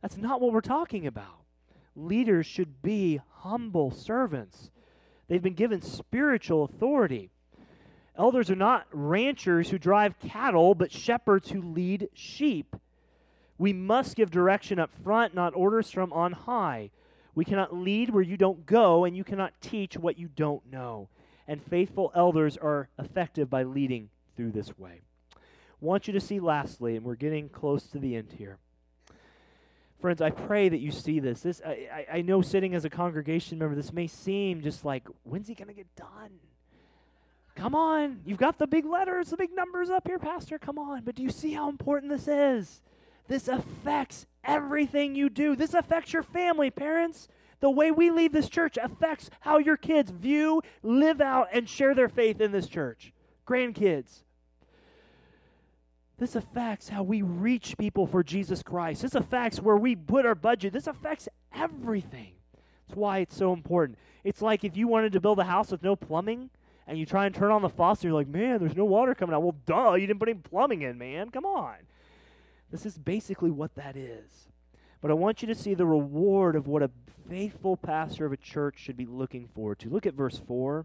That's 0.03 0.17
not 0.17 0.41
what 0.41 0.53
we're 0.53 0.61
talking 0.61 1.07
about. 1.07 1.43
Leaders 1.95 2.47
should 2.47 2.81
be 2.81 3.21
humble 3.41 3.91
servants. 3.91 4.71
They've 5.29 5.43
been 5.43 5.55
given 5.55 5.83
spiritual 5.83 6.65
authority. 6.65 7.31
Elders 8.17 8.51
are 8.51 8.57
not 8.57 8.87
ranchers 8.93 9.71
who 9.71 9.79
drive 9.79 10.19
cattle 10.19 10.75
but 10.75 10.93
shepherds 10.93 11.51
who 11.51 11.61
lead 11.61 12.09
sheep. 12.15 12.77
We 13.59 13.73
must 13.73 14.17
give 14.17 14.31
direction 14.31 14.79
up 14.79 14.91
front 15.05 15.35
not 15.35 15.55
orders 15.55 15.91
from 15.91 16.13
on 16.13 16.33
high. 16.33 16.91
We 17.35 17.45
cannot 17.45 17.75
lead 17.75 18.11
where 18.11 18.23
you 18.23 18.37
don't 18.37 18.67
go 18.67 19.05
and 19.05 19.17
you 19.17 19.25
cannot 19.25 19.53
teach 19.61 19.97
what 19.97 20.19
you 20.19 20.29
don't 20.29 20.65
know 20.71 21.09
and 21.51 21.61
faithful 21.61 22.13
elders 22.15 22.57
are 22.57 22.89
effective 22.97 23.51
by 23.51 23.65
leading 23.65 24.09
through 24.37 24.53
this 24.53 24.79
way. 24.79 25.01
Want 25.81 26.07
you 26.07 26.13
to 26.13 26.21
see 26.21 26.39
lastly, 26.39 26.95
and 26.95 27.05
we're 27.05 27.17
getting 27.17 27.49
close 27.49 27.89
to 27.89 27.99
the 27.99 28.15
end 28.15 28.37
here. 28.39 28.59
Friends, 30.01 30.23
I 30.23 30.31
pray 30.31 30.69
that 30.69 30.79
you 30.79 30.93
see 30.93 31.19
this. 31.19 31.41
This 31.41 31.61
I, 31.67 32.07
I 32.13 32.23
know 32.23 32.41
sitting 32.41 32.73
as 32.73 32.85
a 32.85 32.89
congregation 32.89 33.59
member, 33.59 33.75
this 33.75 33.93
may 33.93 34.07
seem 34.07 34.63
just 34.63 34.85
like, 34.85 35.09
when's 35.25 35.49
he 35.49 35.57
to 35.57 35.65
get 35.73 35.93
done? 35.97 36.39
Come 37.57 37.75
on. 37.75 38.21
You've 38.25 38.39
got 38.39 38.59
the 38.59 38.69
big 38.69 38.87
letters, 38.87 39.31
the 39.31 39.37
big 39.37 39.51
numbers 39.53 39.91
up 39.91 40.07
here, 40.07 40.21
Pastor. 40.21 40.57
Come 40.57 40.79
on. 40.79 41.03
But 41.03 41.17
do 41.17 41.25
you 41.25 41.31
see 41.31 41.53
how 41.53 41.69
important 41.69 42.13
this 42.13 42.29
is? 42.29 42.81
This 43.27 43.49
affects 43.49 44.25
everything 44.45 45.17
you 45.17 45.29
do. 45.29 45.57
This 45.57 45.75
affects 45.75 46.13
your 46.13 46.23
family, 46.23 46.71
parents. 46.71 47.27
The 47.61 47.71
way 47.71 47.91
we 47.91 48.11
lead 48.11 48.33
this 48.33 48.49
church 48.49 48.79
affects 48.83 49.31
how 49.41 49.59
your 49.59 49.77
kids 49.77 50.11
view, 50.11 50.63
live 50.83 51.21
out, 51.21 51.49
and 51.53 51.69
share 51.69 51.95
their 51.95 52.09
faith 52.09 52.41
in 52.41 52.53
this 52.53 52.67
church. 52.67 53.13
Grandkids. 53.47 54.23
This 56.19 56.37
affects 56.37 56.91
how 56.91 57.03
we 57.03 57.23
reach 57.23 57.79
people 57.79 58.07
for 58.07 58.23
Jesus 58.23 58.63
Christ. 58.63 59.03
This 59.03 59.15
affects 59.15 59.61
where 59.61 59.77
we 59.77 59.97
put 59.97 60.27
our 60.27 60.35
budget. 60.35 60.73
This 60.73 60.87
affects 60.87 61.29
everything. 61.55 62.33
That's 62.87 62.97
why 62.97 63.19
it's 63.19 63.37
so 63.37 63.53
important. 63.53 63.99
It's 64.25 64.43
like 64.43 64.65
if 64.65 64.77
you 64.77 64.87
wanted 64.87 65.13
to 65.13 65.21
build 65.21 65.39
a 65.39 65.45
house 65.45 65.71
with 65.71 65.83
no 65.83 65.97
plumbing 65.97 66.51
and 66.87 66.99
you 66.99 67.07
try 67.07 67.25
and 67.25 67.35
turn 67.35 67.51
on 67.51 67.63
the 67.63 67.69
faucet, 67.69 68.05
you're 68.05 68.13
like, 68.13 68.29
man, 68.29 68.59
there's 68.59 68.77
no 68.77 68.85
water 68.85 69.15
coming 69.15 69.35
out. 69.35 69.43
Well, 69.43 69.57
duh, 69.65 69.95
you 69.95 70.07
didn't 70.07 70.19
put 70.19 70.29
any 70.29 70.39
plumbing 70.39 70.83
in, 70.83 70.99
man. 70.99 71.31
Come 71.31 71.47
on. 71.47 71.77
This 72.71 72.85
is 72.85 72.99
basically 72.99 73.51
what 73.51 73.75
that 73.77 73.97
is. 73.97 74.50
But 75.01 75.11
I 75.11 75.15
want 75.15 75.43
you 75.43 75.49
to 75.49 75.55
see 75.55 75.75
the 75.75 75.87
reward 75.87 76.57
of 76.57 76.67
what 76.67 76.83
a 76.83 76.91
faithful 77.29 77.77
pastor 77.77 78.27
of 78.27 78.33
a 78.33 78.37
church 78.37 78.79
should 78.79 78.97
be 78.97 79.07
looking 79.07 79.49
forward 79.49 79.79
to. 79.81 79.89
Look 79.89 80.07
at 80.07 80.15
verse 80.15 80.41
4. 80.47 80.85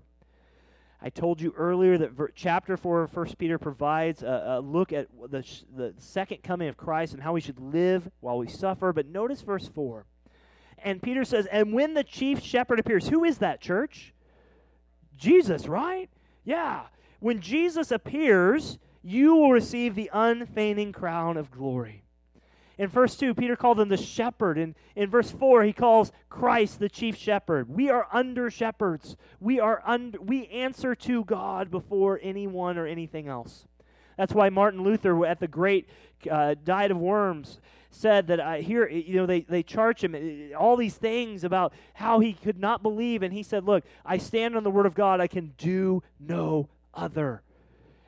I 1.01 1.09
told 1.09 1.41
you 1.41 1.53
earlier 1.57 1.97
that 1.97 2.11
ver- 2.11 2.31
chapter 2.33 2.77
4 2.77 3.03
of 3.03 3.15
1 3.15 3.35
Peter 3.37 3.57
provides 3.57 4.23
a, 4.23 4.57
a 4.57 4.61
look 4.61 4.93
at 4.93 5.07
the, 5.29 5.43
sh- 5.43 5.63
the 5.75 5.93
second 5.97 6.43
coming 6.43 6.69
of 6.69 6.77
Christ 6.77 7.13
and 7.13 7.21
how 7.21 7.33
we 7.33 7.41
should 7.41 7.59
live 7.59 8.09
while 8.21 8.37
we 8.37 8.47
suffer. 8.47 8.93
But 8.93 9.07
notice 9.07 9.41
verse 9.41 9.67
4. 9.67 10.05
And 10.77 11.01
Peter 11.01 11.25
says, 11.25 11.45
And 11.47 11.73
when 11.73 11.93
the 11.93 12.03
chief 12.03 12.41
shepherd 12.41 12.79
appears, 12.79 13.09
who 13.09 13.23
is 13.23 13.39
that 13.39 13.59
church? 13.59 14.13
Jesus, 15.17 15.67
right? 15.67 16.09
Yeah. 16.43 16.83
When 17.19 17.41
Jesus 17.41 17.91
appears, 17.91 18.77
you 19.03 19.35
will 19.35 19.51
receive 19.51 19.95
the 19.95 20.09
unfading 20.13 20.93
crown 20.93 21.37
of 21.37 21.51
glory. 21.51 22.04
In 22.77 22.89
verse 22.89 23.15
2, 23.15 23.33
Peter 23.33 23.55
called 23.55 23.77
them 23.77 23.89
the 23.89 23.97
shepherd. 23.97 24.57
And 24.57 24.75
in 24.95 25.09
verse 25.09 25.31
4, 25.31 25.63
he 25.63 25.73
calls 25.73 26.11
Christ 26.29 26.79
the 26.79 26.89
chief 26.89 27.15
shepherd. 27.15 27.69
We 27.69 27.89
are 27.89 28.07
under 28.11 28.49
shepherds. 28.49 29.15
We, 29.39 29.59
are 29.59 29.81
under, 29.85 30.19
we 30.21 30.47
answer 30.47 30.95
to 30.95 31.23
God 31.23 31.71
before 31.71 32.19
anyone 32.21 32.77
or 32.77 32.85
anything 32.85 33.27
else. 33.27 33.67
That's 34.17 34.33
why 34.33 34.49
Martin 34.49 34.81
Luther, 34.83 35.25
at 35.25 35.39
the 35.39 35.47
great 35.47 35.89
uh, 36.29 36.55
Diet 36.63 36.91
of 36.91 36.97
Worms, 36.97 37.59
said 37.91 38.27
that 38.27 38.39
I 38.41 38.61
hear, 38.61 38.87
you 38.89 39.15
know, 39.15 39.25
they, 39.25 39.41
they 39.41 39.63
charge 39.63 40.03
him 40.03 40.15
uh, 40.15 40.57
all 40.57 40.75
these 40.75 40.95
things 40.95 41.43
about 41.43 41.73
how 41.93 42.19
he 42.19 42.33
could 42.33 42.59
not 42.59 42.83
believe. 42.83 43.23
And 43.23 43.33
he 43.33 43.43
said, 43.43 43.63
Look, 43.63 43.85
I 44.05 44.17
stand 44.17 44.55
on 44.55 44.63
the 44.63 44.71
word 44.71 44.85
of 44.85 44.95
God. 44.95 45.21
I 45.21 45.27
can 45.27 45.53
do 45.57 46.03
no 46.19 46.67
other. 46.93 47.41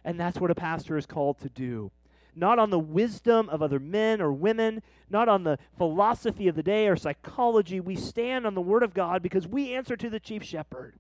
And 0.04 0.20
that's 0.20 0.40
what 0.40 0.52
a 0.52 0.56
pastor 0.56 0.98
is 0.98 1.06
called 1.06 1.40
to 1.40 1.50
do 1.50 1.92
not 2.38 2.60
on 2.60 2.70
the 2.70 2.80
wisdom 2.80 3.50
of 3.50 3.62
other 3.62 3.80
men 3.80 4.22
or 4.22 4.32
women, 4.32 4.82
not 5.10 5.28
on 5.28 5.44
the 5.44 5.58
philosophy 5.78 6.48
of 6.48 6.56
the 6.56 6.64
day 6.64 6.88
or 6.88 6.96
psychology. 6.96 7.80
We 7.80 7.96
stand 7.96 8.46
on 8.46 8.56
the 8.56 8.62
Word 8.62 8.84
of 8.84 8.94
God 8.94 9.22
because 9.24 9.48
we 9.48 9.74
answer 9.74 9.98
to 9.98 10.10
the 10.10 10.20
chief 10.20 10.44
shepherd. 10.44 10.96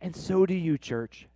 And 0.00 0.14
so 0.14 0.44
do 0.44 0.54
you, 0.54 0.76
church. 0.76 1.28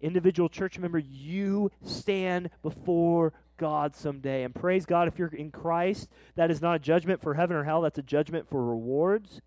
Individual 0.00 0.48
church 0.48 0.78
member, 0.78 0.98
you 0.98 1.70
stand 1.84 2.50
before 2.62 3.32
God 3.56 3.94
someday. 3.96 4.44
And 4.44 4.54
praise 4.54 4.86
God, 4.86 5.08
if 5.08 5.18
you're 5.18 5.28
in 5.28 5.50
Christ, 5.50 6.10
that 6.36 6.50
is 6.50 6.62
not 6.62 6.76
a 6.76 6.78
judgment 6.78 7.20
for 7.20 7.34
heaven 7.34 7.56
or 7.56 7.64
hell, 7.64 7.82
that's 7.82 7.98
a 7.98 8.02
judgment 8.02 8.48
for 8.48 8.64
rewards. 8.64 9.40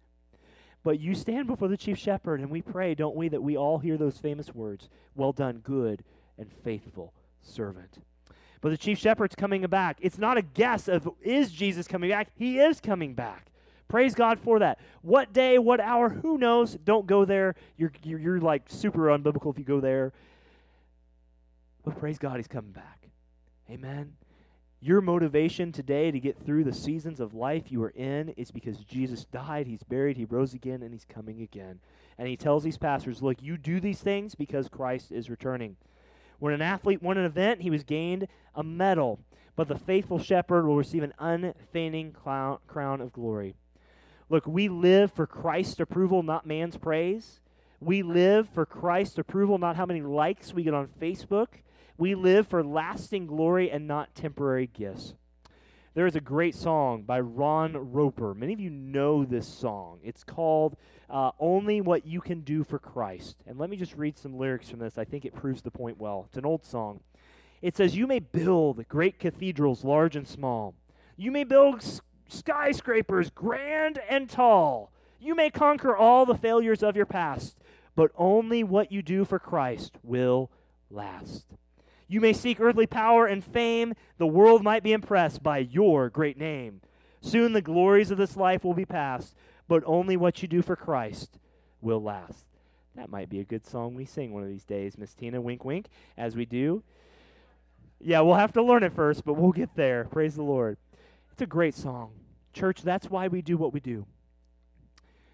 But 0.83 0.99
you 0.99 1.15
stand 1.15 1.47
before 1.47 1.69
the 1.69 1.77
chief 1.77 1.97
shepherd, 1.97 2.41
and 2.41 2.49
we 2.49 2.61
pray, 2.61 2.93
don't 2.93 3.15
we, 3.15 3.29
that 3.29 3.41
we 3.41 3.55
all 3.55 3.79
hear 3.79 3.97
those 3.97 4.17
famous 4.17 4.53
words 4.53 4.89
Well 5.15 5.31
done, 5.31 5.59
good 5.59 6.03
and 6.37 6.51
faithful 6.63 7.13
servant. 7.41 7.99
But 8.63 8.69
the 8.69 8.77
chief 8.77 8.97
shepherd's 8.97 9.35
coming 9.35 9.61
back. 9.63 9.97
It's 9.99 10.17
not 10.17 10.37
a 10.37 10.41
guess 10.41 10.87
of 10.87 11.09
is 11.21 11.51
Jesus 11.51 11.85
coming 11.85 12.09
back? 12.09 12.29
He 12.33 12.59
is 12.59 12.79
coming 12.79 13.13
back. 13.13 13.47
Praise 13.89 14.15
God 14.15 14.39
for 14.39 14.59
that. 14.59 14.79
What 15.01 15.33
day, 15.33 15.57
what 15.57 15.81
hour, 15.81 16.07
who 16.07 16.37
knows? 16.37 16.75
Don't 16.75 17.05
go 17.05 17.25
there. 17.25 17.55
You're, 17.75 17.91
you're, 18.03 18.19
you're 18.19 18.39
like 18.39 18.63
super 18.69 19.07
unbiblical 19.07 19.51
if 19.51 19.59
you 19.59 19.65
go 19.65 19.81
there. 19.81 20.13
But 21.83 21.99
praise 21.99 22.17
God, 22.17 22.37
he's 22.37 22.47
coming 22.47 22.71
back. 22.71 23.09
Amen. 23.69 24.13
Your 24.79 25.01
motivation 25.01 25.73
today 25.73 26.09
to 26.11 26.19
get 26.21 26.37
through 26.37 26.63
the 26.63 26.73
seasons 26.73 27.19
of 27.19 27.33
life 27.33 27.69
you 27.69 27.83
are 27.83 27.89
in 27.89 28.29
is 28.37 28.49
because 28.49 28.77
Jesus 28.77 29.25
died, 29.25 29.67
he's 29.67 29.83
buried, 29.83 30.15
he 30.15 30.23
rose 30.23 30.53
again, 30.53 30.83
and 30.83 30.93
he's 30.93 31.05
coming 31.05 31.41
again. 31.41 31.81
And 32.17 32.29
he 32.29 32.37
tells 32.37 32.63
these 32.63 32.77
pastors, 32.77 33.21
look, 33.21 33.41
you 33.41 33.57
do 33.57 33.81
these 33.81 33.99
things 33.99 34.35
because 34.35 34.69
Christ 34.69 35.11
is 35.11 35.29
returning. 35.29 35.75
When 36.43 36.53
an 36.53 36.61
athlete 36.61 37.01
won 37.01 37.17
an 37.17 37.23
event, 37.23 37.61
he 37.61 37.69
was 37.69 37.85
gained 37.85 38.27
a 38.53 38.63
medal, 38.63 39.21
but 39.55 39.69
the 39.69 39.77
faithful 39.77 40.19
shepherd 40.19 40.65
will 40.65 40.75
receive 40.75 41.01
an 41.01 41.13
unfading 41.17 42.11
crown 42.11 42.99
of 42.99 43.13
glory. 43.13 43.55
Look, 44.27 44.45
we 44.45 44.67
live 44.67 45.13
for 45.13 45.25
Christ's 45.25 45.79
approval, 45.79 46.21
not 46.21 46.45
man's 46.45 46.75
praise. 46.75 47.39
We 47.79 48.03
live 48.03 48.49
for 48.49 48.65
Christ's 48.65 49.19
approval, 49.19 49.57
not 49.57 49.77
how 49.77 49.85
many 49.85 50.01
likes 50.01 50.53
we 50.53 50.63
get 50.63 50.73
on 50.73 50.89
Facebook. 50.99 51.47
We 51.97 52.13
live 52.13 52.45
for 52.45 52.61
lasting 52.61 53.27
glory 53.27 53.71
and 53.71 53.87
not 53.87 54.13
temporary 54.13 54.67
gifts. 54.67 55.13
There 55.95 56.07
is 56.07 56.15
a 56.15 56.21
great 56.21 56.55
song 56.55 57.03
by 57.03 57.19
Ron 57.19 57.91
Roper. 57.93 58.33
Many 58.33 58.53
of 58.53 58.59
you 58.59 58.71
know 58.71 59.25
this 59.25 59.47
song. 59.47 59.99
It's 60.03 60.23
called 60.23 60.75
uh, 61.07 61.29
Only 61.39 61.81
What 61.81 62.07
You 62.07 62.19
Can 62.19 62.41
Do 62.41 62.63
for 62.63 62.79
Christ. 62.79 63.43
And 63.45 63.59
let 63.59 63.69
me 63.69 63.77
just 63.77 63.95
read 63.95 64.17
some 64.17 64.35
lyrics 64.35 64.69
from 64.69 64.79
this. 64.79 64.97
I 64.97 65.05
think 65.05 65.23
it 65.23 65.35
proves 65.35 65.61
the 65.61 65.69
point 65.69 65.99
well. 65.99 66.25
It's 66.27 66.37
an 66.37 66.47
old 66.47 66.65
song. 66.65 67.01
It 67.61 67.77
says, 67.77 67.95
You 67.95 68.07
may 68.07 68.17
build 68.17 68.87
great 68.87 69.19
cathedrals, 69.19 69.83
large 69.83 70.15
and 70.15 70.27
small. 70.27 70.73
You 71.15 71.31
may 71.31 71.43
build 71.43 71.83
skyscrapers, 72.27 73.29
grand 73.29 73.99
and 74.09 74.27
tall. 74.27 74.91
You 75.19 75.35
may 75.35 75.51
conquer 75.51 75.95
all 75.95 76.25
the 76.25 76.33
failures 76.33 76.81
of 76.81 76.95
your 76.95 77.05
past, 77.05 77.59
but 77.95 78.09
only 78.17 78.63
what 78.63 78.91
you 78.91 79.03
do 79.03 79.25
for 79.25 79.37
Christ 79.37 79.99
will 80.01 80.49
last. 80.89 81.45
You 82.13 82.21
may 82.21 82.33
seek 82.33 82.59
earthly 82.59 82.85
power 82.85 83.25
and 83.25 83.43
fame. 83.43 83.95
The 84.19 84.27
world 84.27 84.61
might 84.63 84.83
be 84.83 84.93
impressed 84.93 85.41
by 85.41 85.57
your 85.57 86.11
great 86.11 86.37
name. 86.37 86.81
Soon 87.21 87.53
the 87.53 87.61
glories 87.61 88.11
of 88.11 88.19
this 88.19 88.37
life 88.37 88.63
will 88.63 88.75
be 88.75 88.85
past, 88.85 89.35
but 89.67 89.81
only 89.87 90.15
what 90.15 90.39
you 90.43 90.47
do 90.47 90.61
for 90.61 90.75
Christ 90.75 91.39
will 91.81 92.03
last. 92.03 92.45
That 92.95 93.09
might 93.09 93.29
be 93.29 93.39
a 93.39 93.43
good 93.43 93.65
song 93.65 93.95
we 93.95 94.05
sing 94.05 94.31
one 94.31 94.43
of 94.43 94.49
these 94.49 94.63
days, 94.63 94.95
Miss 94.95 95.15
Tina. 95.15 95.41
Wink, 95.41 95.65
wink, 95.65 95.87
as 96.15 96.35
we 96.35 96.45
do. 96.45 96.83
Yeah, 97.99 98.19
we'll 98.19 98.35
have 98.35 98.53
to 98.53 98.61
learn 98.61 98.83
it 98.83 98.93
first, 98.93 99.25
but 99.25 99.33
we'll 99.33 99.51
get 99.51 99.73
there. 99.73 100.03
Praise 100.03 100.35
the 100.35 100.43
Lord. 100.43 100.77
It's 101.31 101.41
a 101.41 101.47
great 101.47 101.73
song. 101.73 102.11
Church, 102.53 102.83
that's 102.83 103.09
why 103.09 103.27
we 103.27 103.41
do 103.41 103.57
what 103.57 103.73
we 103.73 103.79
do. 103.79 104.05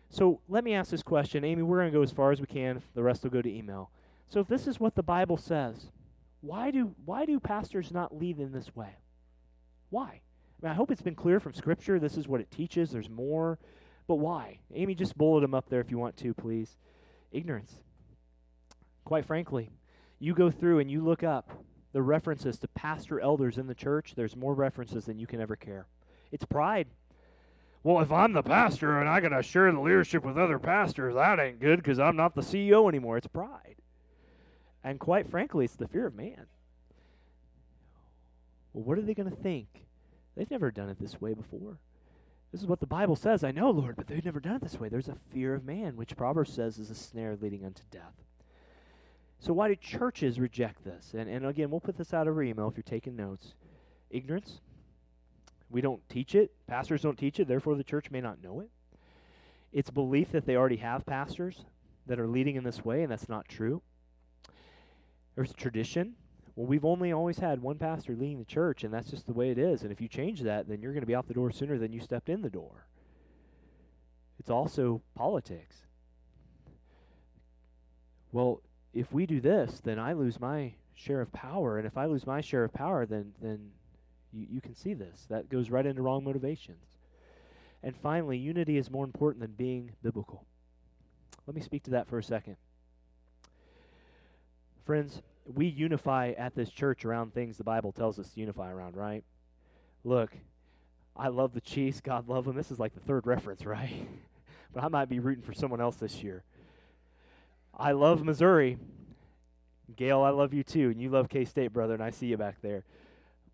So 0.10 0.40
let 0.48 0.64
me 0.64 0.74
ask 0.74 0.92
this 0.92 1.04
question. 1.04 1.44
Amy, 1.44 1.62
we're 1.62 1.80
going 1.80 1.92
to 1.92 1.98
go 1.98 2.04
as 2.04 2.12
far 2.14 2.32
as 2.32 2.40
we 2.40 2.48
can. 2.48 2.84
The 2.96 3.04
rest 3.04 3.24
will 3.24 3.32
go 3.32 3.42
to 3.42 3.54
email. 3.54 3.92
So 4.30 4.40
if 4.40 4.48
this 4.48 4.66
is 4.66 4.80
what 4.80 4.96
the 4.96 5.04
Bible 5.04 5.36
says, 5.36 5.90
why 6.42 6.72
do 6.72 6.96
why 7.06 7.26
do 7.26 7.40
pastors 7.40 7.92
not 7.92 8.18
lead 8.18 8.40
in 8.40 8.52
this 8.52 8.76
way? 8.76 8.96
Why? 9.90 10.22
I 10.62 10.66
mean, 10.66 10.72
I 10.72 10.76
hope 10.76 10.92
it's 10.92 11.02
been 11.02 11.16
clear 11.16 11.40
from 11.40 11.54
Scripture. 11.54 12.00
This 12.00 12.18
is 12.18 12.28
what 12.28 12.42
it 12.42 12.52
teaches. 12.52 12.92
There's 12.92 13.10
more. 13.10 13.60
But 14.08 14.16
why? 14.16 14.60
Amy, 14.74 14.96
just 14.96 15.18
bullet 15.18 15.42
them 15.42 15.54
up 15.54 15.70
there 15.70 15.82
if 15.82 15.92
you 15.92 15.98
want 15.98 16.18
to, 16.18 16.34
please. 16.34 16.78
Ignorance. 17.32 17.74
Quite 19.06 19.26
frankly, 19.26 19.70
you 20.20 20.34
go 20.34 20.52
through 20.52 20.80
and 20.80 20.90
you 20.90 21.04
look 21.04 21.24
up 21.24 21.50
the 21.92 22.02
references 22.02 22.60
to 22.60 22.68
pastor 22.70 23.20
elders 23.20 23.58
in 23.58 23.68
the 23.68 23.76
church, 23.76 24.14
there's 24.16 24.36
more 24.36 24.54
references 24.54 25.06
than 25.06 25.20
you 25.20 25.28
can 25.28 25.42
ever 25.42 25.56
care. 25.56 25.88
It's 26.32 26.46
pride. 26.46 26.88
Well, 27.82 28.02
if 28.02 28.12
I'm 28.12 28.34
the 28.34 28.44
pastor 28.44 29.00
and 29.00 29.10
I 29.10 29.22
got 29.22 29.30
to 29.30 29.42
share 29.42 29.72
the 29.72 29.80
leadership 29.80 30.24
with 30.24 30.38
other 30.38 30.60
pastors, 30.60 31.16
that 31.16 31.40
ain't 31.40 31.60
good 31.60 31.78
because 31.78 31.98
I'm 31.98 32.16
not 32.16 32.36
the 32.36 32.42
CEO 32.42 32.88
anymore. 32.90 33.18
It's 33.18 33.28
pride. 33.28 33.78
And 34.84 35.00
quite 35.00 35.30
frankly, 35.30 35.66
it's 35.66 35.76
the 35.76 35.88
fear 35.88 36.08
of 36.08 36.16
man. 36.16 36.46
Well, 38.74 38.84
what 38.84 38.98
are 38.98 39.02
they 39.02 39.14
going 39.14 39.30
to 39.30 39.36
think? 39.36 39.68
They've 40.36 40.50
never 40.50 40.72
done 40.72 40.90
it 40.90 41.00
this 41.00 41.20
way 41.20 41.34
before. 41.34 41.80
This 42.52 42.62
is 42.62 42.68
what 42.68 42.80
the 42.80 42.88
Bible 42.88 43.16
says. 43.16 43.44
I 43.44 43.52
know, 43.52 43.70
Lord, 43.70 43.96
but 43.96 44.08
they've 44.08 44.24
never 44.24 44.40
done 44.40 44.56
it 44.56 44.62
this 44.62 44.80
way. 44.80 44.90
There's 44.90 45.10
a 45.10 45.18
fear 45.32 45.54
of 45.54 45.66
man, 45.66 45.96
which 45.96 46.16
Proverbs 46.16 46.54
says 46.54 46.80
is 46.80 46.90
a 46.90 46.96
snare 46.96 47.38
leading 47.40 47.66
unto 47.66 47.84
death. 47.92 48.16
So 49.40 49.54
why 49.54 49.68
do 49.68 49.76
churches 49.76 50.40
reject 50.40 50.84
this? 50.84 51.14
And, 51.16 51.30
and 51.30 51.46
again, 51.46 51.70
we'll 51.70 51.80
put 51.80 51.98
this 51.98 52.14
out 52.14 52.28
over 52.28 52.42
email 52.44 52.68
if 52.68 52.76
you're 52.76 52.84
taking 52.84 53.16
notes. 53.16 53.54
Ignorance. 54.10 54.62
We 55.70 55.82
don't 55.82 56.08
teach 56.10 56.34
it. 56.34 56.52
Pastors 56.68 57.04
don't 57.04 57.18
teach 57.18 57.40
it. 57.40 57.48
Therefore, 57.48 57.76
the 57.76 57.84
church 57.84 58.10
may 58.10 58.22
not 58.22 58.44
know 58.44 58.60
it. 58.60 58.70
It's 59.72 59.92
belief 59.92 60.32
that 60.32 60.46
they 60.46 60.56
already 60.56 60.78
have 60.78 61.06
pastors 61.06 61.66
that 62.08 62.20
are 62.20 62.28
leading 62.28 62.56
in 62.56 62.64
this 62.64 62.84
way, 62.84 63.04
and 63.04 63.12
that's 63.12 63.30
not 63.30 63.48
true. 63.48 63.84
There's 65.40 65.54
tradition. 65.54 66.16
Well, 66.58 66.68
we've 66.68 66.84
only 66.84 67.14
always 67.14 67.40
had 67.40 67.62
one 67.62 67.78
pastor 67.78 68.14
leading 68.14 68.40
the 68.40 68.44
church, 68.44 68.84
and 68.84 68.94
that's 68.94 69.10
just 69.10 69.26
the 69.26 69.32
way 69.32 69.52
it 69.52 69.58
is. 69.58 69.84
And 69.84 69.92
if 69.94 70.02
you 70.02 70.10
change 70.10 70.42
that, 70.42 70.68
then 70.68 70.82
you're 70.82 70.92
going 70.92 71.02
to 71.02 71.08
be 71.08 71.16
out 71.16 71.30
the 71.30 71.34
door 71.34 71.50
sooner 71.50 71.78
than 71.78 71.94
you 71.94 72.02
stepped 72.02 72.28
in 72.28 72.42
the 72.42 72.50
door. 72.50 72.88
It's 74.38 74.50
also 74.50 75.02
politics. 75.16 75.78
Well, 78.34 78.62
if 78.94 79.14
we 79.14 79.26
do 79.26 79.40
this, 79.40 79.80
then 79.80 79.98
I 79.98 80.12
lose 80.12 80.42
my 80.42 80.74
share 80.94 81.22
of 81.22 81.32
power, 81.32 81.78
and 81.78 81.88
if 81.88 81.98
I 81.98 82.08
lose 82.08 82.28
my 82.28 82.42
share 82.42 82.66
of 82.66 82.74
power, 82.74 83.06
then 83.06 83.32
then 83.42 83.72
you, 84.34 84.46
you 84.52 84.60
can 84.60 84.76
see 84.76 84.94
this. 84.94 85.26
That 85.30 85.48
goes 85.48 85.70
right 85.70 85.86
into 85.86 86.02
wrong 86.02 86.26
motivations. 86.26 86.98
And 87.82 87.96
finally, 87.96 88.38
unity 88.38 88.76
is 88.76 88.92
more 88.92 89.06
important 89.06 89.40
than 89.40 89.52
being 89.52 89.92
biblical. 90.04 90.44
Let 91.48 91.56
me 91.56 91.62
speak 91.62 91.84
to 91.84 91.92
that 91.92 92.10
for 92.10 92.18
a 92.18 92.24
second. 92.24 92.58
Friends, 94.84 95.22
we 95.54 95.68
unify 95.68 96.34
at 96.38 96.56
this 96.56 96.70
church 96.70 97.06
around 97.06 97.34
things 97.34 97.58
the 97.58 97.64
Bible 97.64 97.92
tells 97.92 98.20
us 98.20 98.30
to 98.30 98.40
unify 98.40 98.72
around, 98.72 98.96
right? 98.96 99.24
Look, 100.04 100.32
I 101.16 101.28
love 101.28 101.54
the 101.54 101.62
Chiefs. 101.62 102.02
God 102.02 102.30
love 102.30 102.46
them. 102.46 102.56
This 102.56 102.72
is 102.72 102.80
like 102.80 102.94
the 102.94 103.00
third 103.00 103.26
reference, 103.26 103.66
right? 103.66 104.08
but 104.74 104.84
I 104.84 104.88
might 104.88 105.10
be 105.10 105.20
rooting 105.20 105.44
for 105.44 105.54
someone 105.54 105.82
else 105.82 105.96
this 105.96 106.24
year. 106.24 106.44
I 107.78 107.92
love 107.92 108.24
Missouri. 108.24 108.78
Gail, 109.96 110.22
I 110.22 110.30
love 110.30 110.54
you 110.54 110.64
too, 110.64 110.90
and 110.92 111.02
you 111.02 111.10
love 111.10 111.30
K 111.30 111.46
State, 111.46 111.74
brother, 111.74 111.96
and 111.96 112.04
I 112.04 112.12
see 112.12 112.28
you 112.28 112.38
back 112.38 112.58
there. 112.62 112.84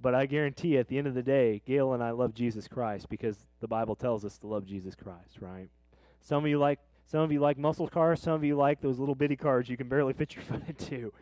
But 0.02 0.14
I 0.14 0.26
guarantee 0.26 0.70
you, 0.70 0.80
at 0.80 0.90
the 0.90 0.98
end 0.98 1.08
of 1.08 1.14
the 1.14 1.24
day, 1.24 1.62
Gail 1.66 1.94
and 1.94 2.04
I 2.04 2.12
love 2.12 2.34
Jesus 2.34 2.68
Christ 2.68 3.08
because 3.08 3.38
the 3.62 3.68
Bible 3.68 3.96
tells 3.96 4.26
us 4.26 4.38
to 4.40 4.48
love 4.48 4.66
Jesus 4.66 4.96
Christ, 4.96 5.38
right? 5.40 5.70
Some 6.20 6.44
of 6.44 6.50
you 6.50 6.60
like 6.60 6.80
some 7.08 7.22
of 7.22 7.32
you 7.32 7.40
like 7.40 7.58
muscle 7.58 7.88
cars, 7.88 8.22
some 8.22 8.34
of 8.34 8.44
you 8.44 8.58
like 8.58 8.82
those 8.82 9.00
little 9.00 9.16
bitty 9.16 9.36
cars 9.36 9.70
you 9.70 9.78
can 9.78 9.88
barely 9.88 10.12
fit 10.12 10.36
your 10.36 10.44
foot 10.46 10.64
into. 10.68 11.14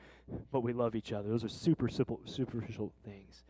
But 0.52 0.62
we 0.62 0.74
love 0.74 0.96
each 0.96 1.12
other. 1.12 1.30
Those 1.30 1.44
are 1.44 1.50
super 1.50 1.88
simple, 1.88 2.22
superficial 2.26 2.94
things. 3.06 3.44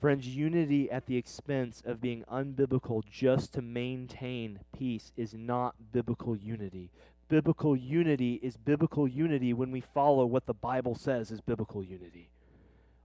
Friends, 0.00 0.28
unity 0.28 0.90
at 0.90 1.06
the 1.06 1.16
expense 1.16 1.82
of 1.84 2.00
being 2.00 2.24
unbiblical 2.30 3.02
just 3.04 3.52
to 3.54 3.62
maintain 3.62 4.60
peace 4.76 5.12
is 5.16 5.34
not 5.34 5.74
biblical 5.92 6.36
unity 6.36 6.90
biblical 7.28 7.76
unity 7.76 8.34
is 8.42 8.56
biblical 8.56 9.06
unity 9.06 9.52
when 9.52 9.70
we 9.70 9.80
follow 9.80 10.26
what 10.26 10.46
the 10.46 10.54
Bible 10.54 10.94
says 10.94 11.30
is 11.30 11.40
biblical 11.40 11.84
unity. 11.84 12.30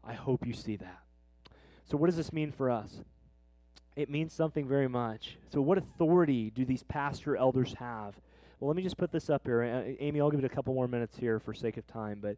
I 0.03 0.13
hope 0.13 0.45
you 0.47 0.53
see 0.53 0.75
that. 0.77 1.03
So, 1.85 1.97
what 1.97 2.07
does 2.07 2.17
this 2.17 2.33
mean 2.33 2.51
for 2.51 2.69
us? 2.69 3.01
It 3.95 4.09
means 4.09 4.33
something 4.33 4.67
very 4.67 4.87
much. 4.87 5.37
So, 5.51 5.61
what 5.61 5.77
authority 5.77 6.49
do 6.49 6.65
these 6.65 6.83
pastor 6.83 7.35
elders 7.35 7.75
have? 7.79 8.15
Well, 8.59 8.69
let 8.69 8.77
me 8.77 8.83
just 8.83 8.97
put 8.97 9.11
this 9.11 9.29
up 9.29 9.41
here. 9.45 9.61
Amy, 9.99 10.21
I'll 10.21 10.31
give 10.31 10.39
it 10.39 10.45
a 10.45 10.49
couple 10.49 10.73
more 10.73 10.87
minutes 10.87 11.17
here 11.17 11.39
for 11.39 11.53
sake 11.53 11.77
of 11.77 11.85
time, 11.85 12.19
but 12.21 12.37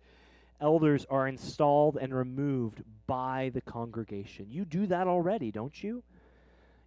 elders 0.59 1.05
are 1.09 1.27
installed 1.27 1.97
and 1.99 2.13
removed 2.13 2.83
by 3.07 3.51
the 3.53 3.61
congregation. 3.61 4.47
You 4.49 4.65
do 4.65 4.87
that 4.87 5.07
already, 5.07 5.51
don't 5.51 5.83
you? 5.83 6.03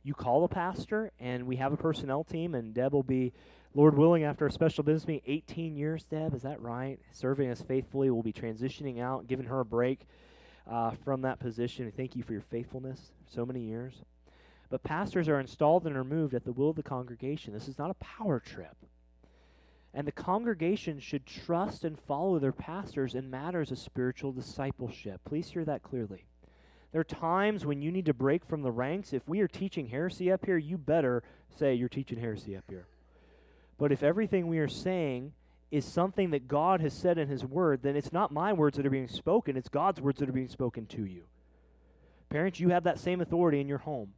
You 0.03 0.15
call 0.15 0.45
a 0.45 0.49
pastor, 0.49 1.13
and 1.21 1.47
we 1.47 1.57
have 1.57 1.73
a 1.73 1.77
personnel 1.77 2.25
team, 2.25 2.55
and 2.55 2.73
Deb 2.73 2.93
will 2.93 3.03
be 3.03 3.33
Lord 3.75 3.97
willing, 3.97 4.25
after 4.25 4.47
a 4.47 4.51
special 4.51 4.83
business 4.83 5.07
meeting, 5.07 5.23
18 5.27 5.77
years, 5.77 6.05
Deb, 6.05 6.35
is 6.35 6.43
that 6.43 6.61
right? 6.61 6.99
Serving 7.13 7.51
us 7.51 7.61
faithfully. 7.63 8.11
We'll 8.11 8.23
be 8.23 8.33
transitioning 8.33 9.01
out, 9.01 9.27
giving 9.27 9.47
her 9.47 9.61
a 9.61 9.65
break 9.65 10.07
uh, 10.69 10.93
from 11.05 11.23
that 11.23 11.39
position. 11.39 11.93
Thank 11.95 12.17
you 12.17 12.23
for 12.23 12.33
your 12.33 12.43
faithfulness 12.43 13.13
so 13.27 13.45
many 13.45 13.61
years. 13.61 13.95
But 14.71 14.83
pastors 14.83 15.29
are 15.29 15.39
installed 15.39 15.87
and 15.87 15.97
removed 15.97 16.35
at 16.35 16.45
the 16.45 16.53
will 16.53 16.71
of 16.71 16.77
the 16.77 16.83
congregation. 16.83 17.53
This 17.53 17.69
is 17.69 17.79
not 17.79 17.91
a 17.91 17.95
power 17.95 18.41
trip. 18.41 18.77
And 19.95 20.07
the 20.07 20.13
congregation 20.13 21.01
should 21.01 21.27
trust 21.27 21.85
and 21.85 21.99
follow 21.99 22.39
their 22.39 22.53
pastors 22.53 23.15
in 23.15 23.31
matters 23.31 23.71
of 23.71 23.79
spiritual 23.79 24.33
discipleship. 24.33 25.21
Please 25.25 25.49
hear 25.51 25.65
that 25.65 25.83
clearly. 25.83 26.27
There 26.93 27.01
are 27.01 27.05
times 27.05 27.67
when 27.67 27.83
you 27.83 27.91
need 27.91 28.07
to 28.07 28.15
break 28.15 28.45
from 28.45 28.63
the 28.63 28.71
ranks. 28.71 29.13
If 29.13 29.29
we 29.29 29.41
are 29.41 29.49
teaching 29.49 29.89
heresy 29.89 30.31
up 30.31 30.45
here, 30.47 30.57
you 30.57 30.79
better 30.79 31.23
say 31.57 31.75
you're 31.75 31.89
teaching 31.89 32.19
heresy 32.19 32.57
up 32.57 32.65
here. 32.69 32.87
But 33.79 33.93
if 33.93 34.03
everything 34.03 34.49
we 34.49 34.59
are 34.59 34.69
saying 34.69 35.33
is 35.71 35.85
something 35.85 36.31
that 36.31 36.49
God 36.49 36.81
has 36.81 36.95
said 36.95 37.19
in 37.19 37.29
His 37.29 37.45
Word, 37.45 37.83
then 37.83 37.97
it's 37.97 38.13
not 38.13 38.33
my 38.33 38.53
words 38.53 38.77
that 38.77 38.87
are 38.87 38.91
being 38.91 39.09
spoken, 39.09 39.57
it's 39.57 39.69
God's 39.69 40.01
words 40.01 40.19
that 40.21 40.29
are 40.29 40.33
being 40.33 40.49
spoken 40.49 40.87
to 40.87 41.05
you. 41.05 41.25
Parents, 42.31 42.61
you 42.61 42.71
have 42.71 42.85
that 42.85 42.99
same 42.99 43.21
authority 43.21 43.61
in 43.61 43.69
your 43.69 43.79
home. 43.79 44.13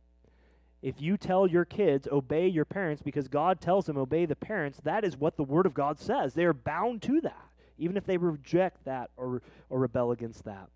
If 0.82 1.00
you 1.00 1.16
tell 1.16 1.46
your 1.46 1.64
kids, 1.64 2.08
obey 2.10 2.48
your 2.48 2.64
parents 2.64 3.02
because 3.02 3.28
God 3.28 3.60
tells 3.60 3.86
them, 3.86 3.98
obey 3.98 4.24
the 4.24 4.36
parents, 4.36 4.80
that 4.84 5.04
is 5.04 5.16
what 5.16 5.36
the 5.36 5.44
Word 5.44 5.66
of 5.66 5.74
God 5.74 5.98
says. 5.98 6.34
They 6.34 6.44
are 6.44 6.54
bound 6.54 7.02
to 7.02 7.20
that, 7.20 7.48
even 7.78 7.96
if 7.96 8.06
they 8.06 8.16
reject 8.16 8.84
that 8.84 9.10
or, 9.16 9.42
or 9.68 9.80
rebel 9.80 10.10
against 10.10 10.44
that. 10.44 10.68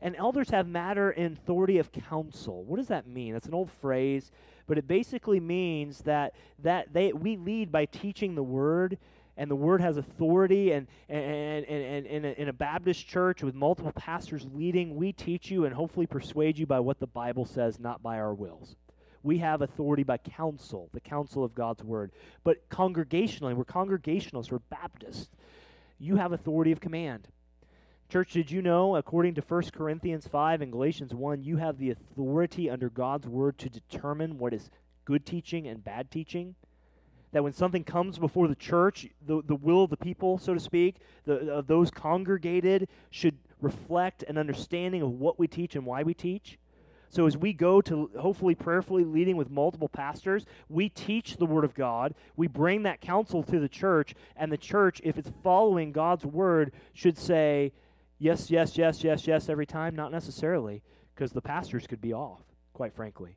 And 0.00 0.16
elders 0.16 0.48
have 0.48 0.66
matter 0.66 1.10
and 1.10 1.36
authority 1.36 1.76
of 1.76 1.92
counsel. 1.92 2.64
What 2.64 2.78
does 2.78 2.88
that 2.88 3.06
mean? 3.06 3.34
That's 3.34 3.46
an 3.46 3.52
old 3.52 3.70
phrase 3.70 4.32
but 4.70 4.78
it 4.78 4.86
basically 4.86 5.40
means 5.40 6.02
that 6.02 6.32
that 6.60 6.92
they 6.92 7.12
we 7.12 7.36
lead 7.36 7.72
by 7.72 7.86
teaching 7.86 8.36
the 8.36 8.42
word 8.42 8.98
and 9.36 9.50
the 9.50 9.56
word 9.56 9.80
has 9.80 9.96
authority 9.96 10.70
and 10.70 10.86
and, 11.08 11.64
and, 11.64 11.84
and, 11.84 12.06
in, 12.06 12.24
a, 12.24 12.28
in 12.42 12.48
a 12.48 12.52
baptist 12.52 13.04
church 13.08 13.42
with 13.42 13.52
multiple 13.52 13.90
pastors 13.90 14.46
leading 14.54 14.94
we 14.94 15.12
teach 15.12 15.50
you 15.50 15.64
and 15.64 15.74
hopefully 15.74 16.06
persuade 16.06 16.56
you 16.56 16.66
by 16.66 16.78
what 16.78 17.00
the 17.00 17.06
bible 17.08 17.44
says 17.44 17.80
not 17.80 18.00
by 18.00 18.16
our 18.16 18.32
wills 18.32 18.76
we 19.22 19.38
have 19.38 19.62
authority 19.62 20.02
by 20.02 20.16
counsel 20.16 20.88
the 20.92 21.00
counsel 21.00 21.44
of 21.44 21.54
god's 21.54 21.82
word 21.82 22.12
but 22.44 22.68
congregationally 22.68 23.54
we're 23.54 23.64
congregationalists 23.64 24.50
we're 24.50 24.58
baptists 24.70 25.28
you 25.98 26.16
have 26.16 26.32
authority 26.32 26.72
of 26.72 26.80
command 26.80 27.28
Church, 28.10 28.32
did 28.32 28.50
you 28.50 28.60
know, 28.60 28.96
according 28.96 29.36
to 29.36 29.40
1 29.40 29.62
Corinthians 29.72 30.26
5 30.26 30.62
and 30.62 30.72
Galatians 30.72 31.14
1, 31.14 31.44
you 31.44 31.58
have 31.58 31.78
the 31.78 31.90
authority 31.90 32.68
under 32.68 32.90
God's 32.90 33.28
word 33.28 33.56
to 33.58 33.70
determine 33.70 34.36
what 34.36 34.52
is 34.52 34.68
good 35.04 35.24
teaching 35.24 35.68
and 35.68 35.84
bad 35.84 36.10
teaching? 36.10 36.56
That 37.30 37.44
when 37.44 37.52
something 37.52 37.84
comes 37.84 38.18
before 38.18 38.48
the 38.48 38.56
church, 38.56 39.06
the, 39.24 39.42
the 39.46 39.54
will 39.54 39.84
of 39.84 39.90
the 39.90 39.96
people, 39.96 40.38
so 40.38 40.54
to 40.54 40.58
speak, 40.58 40.96
the, 41.24 41.52
of 41.52 41.68
those 41.68 41.92
congregated, 41.92 42.88
should 43.10 43.38
reflect 43.60 44.24
an 44.24 44.36
understanding 44.36 45.02
of 45.02 45.12
what 45.12 45.38
we 45.38 45.46
teach 45.46 45.76
and 45.76 45.86
why 45.86 46.02
we 46.02 46.12
teach? 46.12 46.58
So 47.10 47.26
as 47.26 47.36
we 47.36 47.52
go 47.52 47.80
to 47.82 48.08
hopefully 48.18 48.54
prayerfully 48.54 49.04
leading 49.04 49.36
with 49.36 49.50
multiple 49.50 49.88
pastors, 49.88 50.46
we 50.68 50.88
teach 50.88 51.36
the 51.36 51.46
word 51.46 51.64
of 51.64 51.74
God. 51.74 52.14
We 52.36 52.46
bring 52.46 52.84
that 52.84 53.00
counsel 53.00 53.42
to 53.42 53.58
the 53.58 53.68
church, 53.68 54.14
and 54.36 54.50
the 54.50 54.56
church, 54.56 55.00
if 55.02 55.18
it's 55.18 55.32
following 55.42 55.90
God's 55.90 56.24
word, 56.24 56.72
should 56.92 57.18
say, 57.18 57.72
yes, 58.20 58.48
yes, 58.48 58.78
yes, 58.78 59.02
yes, 59.02 59.26
yes 59.26 59.48
every 59.48 59.66
time? 59.66 59.96
Not 59.96 60.12
necessarily, 60.12 60.82
because 61.14 61.32
the 61.32 61.42
pastors 61.42 61.88
could 61.88 62.00
be 62.00 62.14
off, 62.14 62.42
quite 62.74 62.94
frankly. 62.94 63.36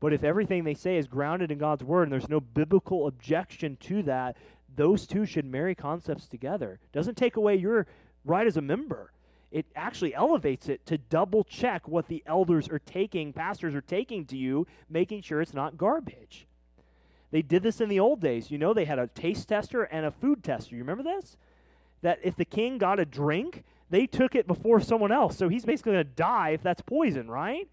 But 0.00 0.14
if 0.14 0.24
everything 0.24 0.64
they 0.64 0.74
say 0.74 0.96
is 0.96 1.06
grounded 1.06 1.50
in 1.50 1.58
God's 1.58 1.84
word 1.84 2.04
and 2.04 2.12
there's 2.12 2.30
no 2.30 2.40
biblical 2.40 3.06
objection 3.06 3.76
to 3.82 4.02
that, 4.04 4.36
those 4.74 5.06
two 5.06 5.26
should 5.26 5.44
marry 5.44 5.74
concepts 5.74 6.26
together. 6.26 6.78
Doesn't 6.92 7.16
take 7.16 7.36
away 7.36 7.56
your 7.56 7.86
right 8.24 8.46
as 8.46 8.56
a 8.56 8.62
member. 8.62 9.12
It 9.50 9.66
actually 9.76 10.14
elevates 10.14 10.68
it 10.68 10.84
to 10.86 10.98
double 10.98 11.44
check 11.44 11.86
what 11.88 12.08
the 12.08 12.22
elders 12.26 12.68
are 12.68 12.80
taking, 12.80 13.32
pastors 13.32 13.74
are 13.74 13.80
taking 13.80 14.24
to 14.26 14.36
you, 14.36 14.66
making 14.90 15.22
sure 15.22 15.40
it's 15.40 15.54
not 15.54 15.76
garbage. 15.76 16.46
They 17.30 17.42
did 17.42 17.62
this 17.62 17.80
in 17.80 17.88
the 17.88 18.00
old 18.00 18.20
days. 18.20 18.50
You 18.50 18.58
know, 18.58 18.74
they 18.74 18.84
had 18.84 18.98
a 18.98 19.06
taste 19.08 19.48
tester 19.48 19.82
and 19.84 20.06
a 20.06 20.10
food 20.10 20.42
tester. 20.42 20.74
You 20.74 20.82
remember 20.82 21.02
this? 21.02 21.36
That 22.02 22.18
if 22.22 22.36
the 22.36 22.44
king 22.44 22.78
got 22.78 23.00
a 23.00 23.04
drink, 23.04 23.64
they 23.90 24.06
took 24.06 24.34
it 24.34 24.46
before 24.46 24.80
someone 24.80 25.12
else. 25.12 25.36
So 25.36 25.48
he's 25.48 25.64
basically 25.64 25.92
going 25.92 26.04
to 26.04 26.10
die 26.12 26.50
if 26.50 26.62
that's 26.62 26.82
poison, 26.82 27.28
right? 27.28 27.68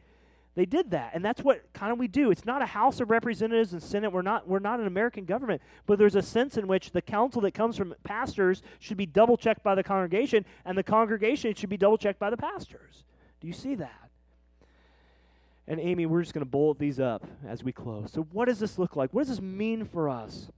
They 0.56 0.66
did 0.66 0.92
that, 0.92 1.12
and 1.16 1.26
that's 1.26 1.42
what 1.42 1.74
kind 1.74 1.92
of 1.92 1.98
we 1.98 2.08
do. 2.08 2.30
It's 2.30 2.46
not 2.46 2.62
a 2.62 2.68
House 2.68 3.00
of 3.00 3.10
Representatives 3.10 3.74
and 3.74 3.82
Senate. 3.82 4.12
We're 4.12 4.22
not 4.22 4.48
we're 4.48 4.60
not 4.60 4.80
an 4.80 4.86
American 4.86 5.26
government, 5.26 5.64
but 5.88 5.98
there's 5.98 6.16
a 6.16 6.22
sense 6.22 6.58
in 6.58 6.68
which 6.68 6.92
the 6.92 7.02
counsel 7.02 7.42
that 7.42 7.56
comes 7.56 7.76
from 7.76 7.96
pastors 8.04 8.62
should 8.80 8.98
be 8.98 9.08
double 9.08 9.36
checked 9.36 9.64
by 9.64 9.74
the 9.74 9.84
congregation, 9.84 10.46
and 10.64 10.78
the 10.78 10.84
congregation 10.84 11.56
should 11.56 11.70
be 11.70 11.78
double 11.78 11.98
checked 11.98 12.20
by 12.20 12.30
the 12.30 12.38
pastors. 12.38 13.04
Do 13.42 13.48
you 13.48 13.54
see 13.54 13.74
that? 13.76 14.10
And 15.68 15.80
Amy, 15.80 16.06
we're 16.06 16.22
just 16.22 16.34
going 16.34 16.46
to 16.46 16.50
bullet 16.50 16.78
these 16.78 17.00
up 17.00 17.26
as 17.48 17.64
we 17.64 17.72
close. 17.72 18.12
So, 18.12 18.28
what 18.32 18.46
does 18.46 18.60
this 18.60 18.78
look 18.78 18.96
like? 18.96 19.12
What 19.12 19.22
does 19.22 19.30
this 19.30 19.42
mean 19.42 19.86
for 19.86 20.08
us? 20.08 20.50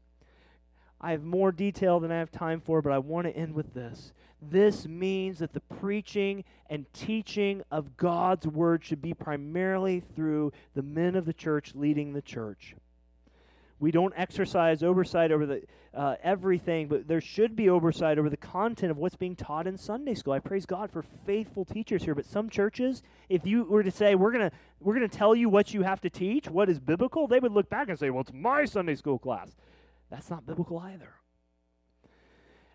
I 0.99 1.11
have 1.11 1.23
more 1.23 1.51
detail 1.51 1.99
than 1.99 2.11
I 2.11 2.19
have 2.19 2.31
time 2.31 2.61
for, 2.61 2.81
but 2.81 2.91
I 2.91 2.97
want 2.99 3.27
to 3.27 3.35
end 3.35 3.53
with 3.53 3.73
this. 3.73 4.13
This 4.41 4.87
means 4.87 5.39
that 5.39 5.53
the 5.53 5.59
preaching 5.59 6.43
and 6.69 6.85
teaching 6.93 7.63
of 7.71 7.97
God's 7.97 8.47
word 8.47 8.83
should 8.83 9.01
be 9.01 9.13
primarily 9.13 10.01
through 10.15 10.51
the 10.73 10.83
men 10.83 11.15
of 11.15 11.25
the 11.25 11.33
church 11.33 11.73
leading 11.75 12.13
the 12.13 12.21
church. 12.21 12.75
We 13.79 13.91
don't 13.91 14.13
exercise 14.15 14.83
oversight 14.83 15.31
over 15.31 15.45
the 15.45 15.63
uh, 15.93 16.15
everything, 16.23 16.87
but 16.87 17.07
there 17.07 17.21
should 17.21 17.55
be 17.55 17.69
oversight 17.69 18.19
over 18.19 18.29
the 18.29 18.37
content 18.37 18.91
of 18.91 18.97
what's 18.97 19.15
being 19.15 19.35
taught 19.35 19.65
in 19.65 19.77
Sunday 19.77 20.13
school. 20.13 20.33
I 20.33 20.39
praise 20.39 20.65
God 20.65 20.91
for 20.91 21.03
faithful 21.25 21.63
teachers 21.63 22.03
here, 22.03 22.13
but 22.13 22.25
some 22.25 22.49
churches, 22.49 23.01
if 23.29 23.45
you 23.45 23.63
were 23.63 23.83
to 23.83 23.91
say 23.91 24.15
we're 24.15 24.31
gonna 24.31 24.51
we're 24.81 24.93
gonna 24.93 25.07
tell 25.07 25.35
you 25.35 25.49
what 25.49 25.73
you 25.73 25.83
have 25.83 26.01
to 26.01 26.09
teach, 26.09 26.49
what 26.49 26.69
is 26.69 26.79
biblical, 26.79 27.27
they 27.27 27.39
would 27.39 27.53
look 27.53 27.69
back 27.69 27.89
and 27.89 27.97
say, 27.97 28.09
"Well, 28.09 28.21
it's 28.21 28.33
my 28.33 28.65
Sunday 28.65 28.95
school 28.95 29.19
class." 29.19 29.55
That's 30.09 30.29
not 30.29 30.45
biblical 30.45 30.79
either. 30.79 31.15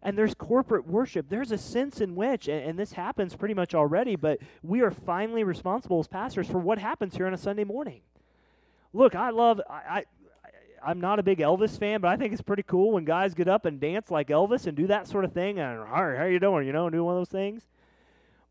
And 0.03 0.16
there's 0.16 0.35
corporate 0.35 0.87
worship. 0.87 1.26
There's 1.28 1.53
a 1.53 1.59
sense 1.59 2.01
in 2.01 2.16
which, 2.16 2.49
and, 2.49 2.64
and, 2.64 2.78
this 2.78 2.93
happens 2.93 3.37
pretty 3.37 3.53
much 3.55 3.74
already, 3.74 4.16
but 4.16 4.39
we 4.62 4.81
are 4.81 4.91
finally 4.91 5.45
responsible 5.45 6.01
as 6.01 6.09
pastors 6.09 6.47
for 6.47 6.59
what 6.59 6.78
happens 6.78 7.16
here 7.16 7.26
on 7.26 7.35
a 7.35 7.39
Sunday 7.39 7.64
morning. 7.64 8.01
Look, 8.95 9.14
I 9.14 9.28
love, 9.28 9.61
I, 9.68 9.74
I, 9.74 10.05
I'm 10.83 11.01
not 11.01 11.18
a 11.18 11.22
big 11.22 11.39
Elvis 11.39 11.78
fan, 11.78 12.01
but 12.01 12.09
I 12.09 12.16
think 12.16 12.33
it's 12.33 12.41
pretty 12.41 12.62
cool 12.62 12.93
when 12.93 13.05
guys 13.05 13.35
get 13.35 13.47
up 13.47 13.66
and 13.66 13.78
dance 13.78 14.11
like 14.11 14.28
Elvis 14.28 14.66
and 14.66 14.74
do 14.74 14.87
that 14.87 15.07
sort 15.07 15.26
of 15.26 15.33
thing. 15.33 15.59
And, 15.59 15.87
how 15.87 16.03
are 16.03 16.31
you 16.31 16.41
doing? 16.41 16.66
You 16.66 16.72
know, 16.72 16.89
do 16.89 17.05
one 17.05 17.14
of 17.14 17.20
those 17.20 17.28
things. 17.28 17.66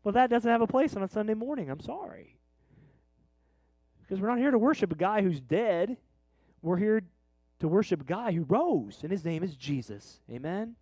Well, 0.04 0.12
that 0.12 0.30
doesn't 0.30 0.50
have 0.50 0.62
a 0.62 0.68
place 0.68 0.96
on 0.96 1.02
a 1.02 1.08
Sunday 1.08 1.34
morning. 1.34 1.68
I'm 1.68 1.80
sorry. 1.80 2.36
Because 4.02 4.20
we're 4.20 4.28
not 4.28 4.38
here 4.38 4.52
to 4.52 4.58
worship 4.58 4.92
a 4.92 4.96
guy 4.96 5.22
who's 5.22 5.40
dead. 5.40 5.96
We're 6.62 6.78
here 6.78 7.02
to 7.60 7.68
worship 7.68 8.06
guy 8.06 8.32
who 8.32 8.42
rose, 8.42 8.98
and 9.02 9.12
his 9.12 9.24
name 9.24 9.42
is 9.42 9.54
Jesus. 9.54 10.20
Amen? 10.30 10.76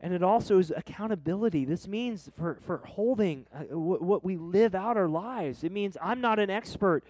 And 0.00 0.14
it 0.14 0.22
also 0.22 0.58
is 0.58 0.72
accountability. 0.74 1.64
This 1.64 1.86
means 1.86 2.30
for, 2.38 2.58
for 2.62 2.78
holding 2.78 3.46
uh, 3.54 3.64
w- 3.64 4.02
what 4.02 4.24
we 4.24 4.36
live 4.36 4.74
out 4.74 4.96
our 4.96 5.08
lives. 5.08 5.62
It 5.62 5.72
means 5.72 5.96
I'm 6.00 6.20
not 6.20 6.38
an 6.38 6.48
expert 6.48 7.04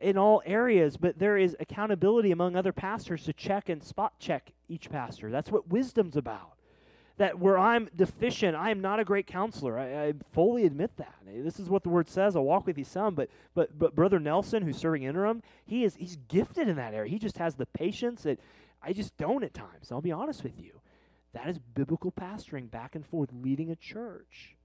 in 0.00 0.18
all 0.18 0.42
areas, 0.44 0.98
but 0.98 1.18
there 1.18 1.38
is 1.38 1.56
accountability 1.60 2.30
among 2.30 2.54
other 2.54 2.72
pastors 2.72 3.24
to 3.24 3.32
check 3.32 3.70
and 3.70 3.82
spot 3.82 4.18
check 4.18 4.52
each 4.68 4.90
pastor. 4.90 5.30
That's 5.30 5.50
what 5.50 5.68
wisdom's 5.68 6.16
about. 6.16 6.55
That 7.18 7.38
where 7.38 7.56
I'm 7.56 7.88
deficient, 7.96 8.54
I 8.56 8.70
am 8.70 8.82
not 8.82 9.00
a 9.00 9.04
great 9.04 9.26
counselor. 9.26 9.78
I, 9.78 10.08
I 10.08 10.12
fully 10.32 10.66
admit 10.66 10.98
that. 10.98 11.14
This 11.26 11.58
is 11.58 11.70
what 11.70 11.82
the 11.82 11.88
word 11.88 12.10
says. 12.10 12.36
I'll 12.36 12.44
walk 12.44 12.66
with 12.66 12.76
you 12.76 12.84
some, 12.84 13.14
but 13.14 13.30
but 13.54 13.78
but 13.78 13.94
Brother 13.94 14.20
Nelson, 14.20 14.62
who's 14.62 14.76
serving 14.76 15.02
interim, 15.02 15.42
he 15.64 15.84
is 15.84 15.96
he's 15.96 16.16
gifted 16.28 16.68
in 16.68 16.76
that 16.76 16.92
area. 16.92 17.10
He 17.10 17.18
just 17.18 17.38
has 17.38 17.54
the 17.54 17.64
patience 17.66 18.24
that 18.24 18.38
I 18.82 18.92
just 18.92 19.16
don't 19.16 19.44
at 19.44 19.54
times. 19.54 19.90
I'll 19.90 20.02
be 20.02 20.12
honest 20.12 20.42
with 20.42 20.60
you. 20.60 20.80
That 21.32 21.48
is 21.48 21.58
biblical 21.58 22.12
pastoring 22.12 22.70
back 22.70 22.94
and 22.94 23.04
forth, 23.04 23.30
leading 23.32 23.70
a 23.70 23.76
church. 23.76 24.55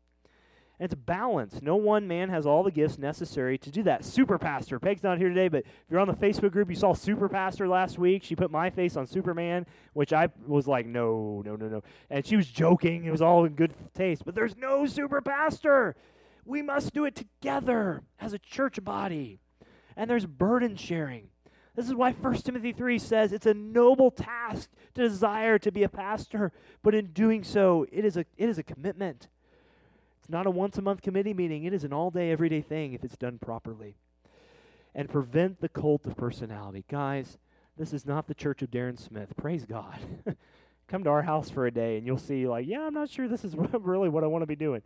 And 0.81 0.91
it's 0.91 0.99
balanced. 0.99 1.61
No 1.61 1.75
one 1.75 2.07
man 2.07 2.29
has 2.29 2.47
all 2.47 2.63
the 2.63 2.71
gifts 2.71 2.97
necessary 2.97 3.55
to 3.59 3.69
do 3.69 3.83
that. 3.83 4.03
Super 4.03 4.39
Pastor. 4.39 4.79
Peg's 4.79 5.03
not 5.03 5.19
here 5.19 5.29
today, 5.29 5.47
but 5.47 5.59
if 5.59 5.91
you're 5.91 5.99
on 5.99 6.07
the 6.07 6.15
Facebook 6.15 6.49
group, 6.49 6.71
you 6.71 6.75
saw 6.75 6.93
Super 6.93 7.29
Pastor 7.29 7.67
last 7.67 7.99
week. 7.99 8.23
She 8.23 8.35
put 8.35 8.49
my 8.49 8.71
face 8.71 8.97
on 8.97 9.05
Superman, 9.05 9.67
which 9.93 10.11
I 10.11 10.29
was 10.47 10.67
like, 10.67 10.87
no, 10.87 11.43
no, 11.45 11.55
no, 11.55 11.67
no. 11.67 11.83
And 12.09 12.25
she 12.25 12.35
was 12.35 12.47
joking. 12.47 13.05
It 13.05 13.11
was 13.11 13.21
all 13.21 13.45
in 13.45 13.53
good 13.53 13.75
taste. 13.93 14.25
But 14.25 14.33
there's 14.33 14.57
no 14.57 14.87
Super 14.87 15.21
Pastor. 15.21 15.95
We 16.45 16.63
must 16.63 16.95
do 16.95 17.05
it 17.05 17.13
together 17.13 18.01
as 18.19 18.33
a 18.33 18.39
church 18.39 18.83
body. 18.83 19.37
And 19.95 20.09
there's 20.09 20.25
burden 20.25 20.77
sharing. 20.77 21.27
This 21.75 21.85
is 21.85 21.93
why 21.93 22.13
1 22.13 22.33
Timothy 22.37 22.71
3 22.71 22.97
says 22.97 23.33
it's 23.33 23.45
a 23.45 23.53
noble 23.53 24.09
task 24.09 24.71
to 24.95 25.03
desire 25.03 25.59
to 25.59 25.71
be 25.71 25.83
a 25.83 25.89
pastor, 25.89 26.51
but 26.81 26.95
in 26.95 27.13
doing 27.13 27.43
so, 27.43 27.85
it 27.91 28.03
is 28.03 28.17
a, 28.17 28.25
it 28.35 28.49
is 28.49 28.57
a 28.57 28.63
commitment. 28.63 29.27
Not 30.31 30.47
a 30.47 30.49
once 30.49 30.77
a 30.77 30.81
month 30.81 31.01
committee 31.01 31.33
meeting, 31.33 31.65
it 31.65 31.73
is 31.73 31.83
an 31.83 31.91
all 31.91 32.09
day, 32.09 32.31
everyday 32.31 32.61
thing 32.61 32.93
if 32.93 33.03
it's 33.03 33.17
done 33.17 33.37
properly. 33.37 33.97
And 34.95 35.09
prevent 35.09 35.59
the 35.59 35.67
cult 35.67 36.05
of 36.05 36.15
personality. 36.15 36.85
Guys, 36.89 37.37
this 37.77 37.91
is 37.91 38.05
not 38.05 38.27
the 38.27 38.33
church 38.33 38.61
of 38.61 38.71
Darren 38.71 38.97
Smith. 38.97 39.33
Praise 39.35 39.65
God. 39.65 39.99
Come 40.87 41.03
to 41.03 41.09
our 41.09 41.23
house 41.23 41.49
for 41.49 41.65
a 41.65 41.71
day 41.71 41.97
and 41.97 42.05
you'll 42.05 42.17
see, 42.17 42.47
like, 42.47 42.65
yeah, 42.65 42.81
I'm 42.81 42.93
not 42.93 43.09
sure 43.09 43.27
this 43.27 43.43
is 43.43 43.55
really 43.73 44.07
what 44.07 44.23
I 44.23 44.27
want 44.27 44.41
to 44.43 44.47
be 44.47 44.55
doing. 44.55 44.81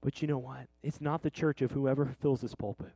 But 0.00 0.22
you 0.22 0.28
know 0.28 0.38
what? 0.38 0.68
It's 0.82 1.00
not 1.00 1.22
the 1.22 1.30
church 1.30 1.60
of 1.60 1.72
whoever 1.72 2.06
fills 2.20 2.40
this 2.40 2.54
pulpit 2.54 2.92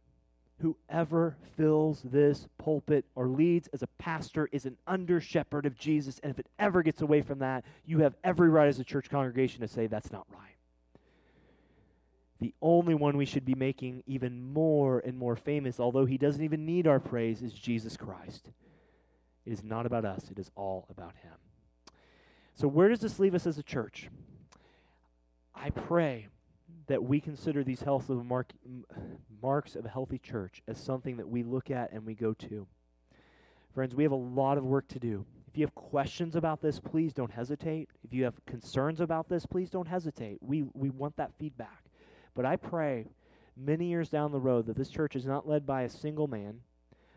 whoever 0.61 1.37
fills 1.57 2.03
this 2.03 2.49
pulpit 2.59 3.05
or 3.15 3.29
leads 3.29 3.69
as 3.69 3.83
a 3.83 3.87
pastor 3.99 4.49
is 4.53 4.67
an 4.67 4.77
under 4.87 5.21
shepherd 5.21 5.67
of 5.67 5.79
Jesus. 5.79 6.19
And 6.23 6.31
if 6.31 6.39
it 6.39 6.49
ever 6.59 6.83
gets 6.83 7.01
away 7.01 7.23
from 7.23 7.39
that, 7.39 7.65
you 7.85 8.01
have 8.01 8.15
every 8.25 8.49
right 8.49 8.69
as 8.69 8.79
a 8.79 8.85
church 8.85 9.09
congregation 9.09 9.61
to 9.61 9.69
say 9.69 9.87
that's 9.87 10.13
not 10.13 10.27
right. 10.31 10.57
The 12.41 12.55
only 12.63 12.95
one 12.95 13.17
we 13.17 13.25
should 13.25 13.45
be 13.45 13.55
making 13.55 14.05
even 14.07 14.53
more 14.53 15.01
and 15.01 15.19
more 15.19 15.37
famous, 15.37 15.81
although 15.81 16.07
he 16.07 16.19
doesn't 16.19 16.43
even 16.43 16.67
need 16.67 16.87
our 16.87 17.01
praise, 17.01 17.43
is 17.43 17.53
Jesus 17.53 17.97
Christ. 17.97 18.51
It 19.45 19.53
is 19.53 19.65
not 19.65 19.87
about 19.87 20.05
us, 20.05 20.31
it 20.31 20.39
is 20.39 20.51
all 20.55 20.87
about 20.91 21.15
him. 21.23 21.33
So, 22.55 22.69
where 22.69 22.89
does 22.89 23.01
this 23.01 23.19
leave 23.19 23.35
us 23.35 23.47
as 23.47 23.59
a 23.59 23.63
church? 23.63 24.09
I 25.55 25.71
pray 25.71 26.29
that 26.89 27.05
we 27.05 27.21
consider 27.21 27.63
these 27.63 27.83
health 27.83 28.11
of 28.11 28.25
mark, 28.25 28.53
marks 29.41 29.77
of 29.77 29.85
a 29.85 29.89
healthy 29.89 30.19
church 30.19 30.63
as 30.67 30.83
something 30.83 31.19
that 31.19 31.29
we 31.29 31.43
look 31.43 31.71
at 31.71 31.93
and 31.93 32.05
we 32.05 32.15
go 32.15 32.33
to. 32.35 32.67
Friends, 33.75 33.95
we 33.95 34.03
have 34.03 34.13
a 34.13 34.17
lot 34.17 34.59
of 34.59 34.65
work 34.65 34.89
to 34.89 34.99
do. 34.99 35.25
If 35.47 35.57
you 35.57 35.65
have 35.65 35.75
questions 35.75 36.35
about 36.35 36.61
this, 36.61 36.81
please 36.81 37.13
don't 37.13 37.31
hesitate. 37.31 37.91
If 38.03 38.13
you 38.13 38.25
have 38.25 38.45
concerns 38.47 39.01
about 39.01 39.29
this, 39.29 39.47
please 39.47 39.71
don't 39.71 39.89
hesitate. 39.89 40.39
We, 40.41 40.65
we 40.75 40.91
want 40.91 41.17
that 41.17 41.33
feedback. 41.39 41.85
But 42.35 42.47
I 42.47 42.57
pray 42.57 43.07
many 43.57 43.87
years 43.87 44.09
down 44.09 44.33
the 44.33 44.41
road 44.41 44.67
that 44.67 44.77
this 44.77 44.89
church 44.89 45.15
is 45.15 45.27
not 45.27 45.49
led 45.49 45.67
by 45.67 45.83
a 45.83 45.89
single 45.89 46.27
man, 46.27 46.61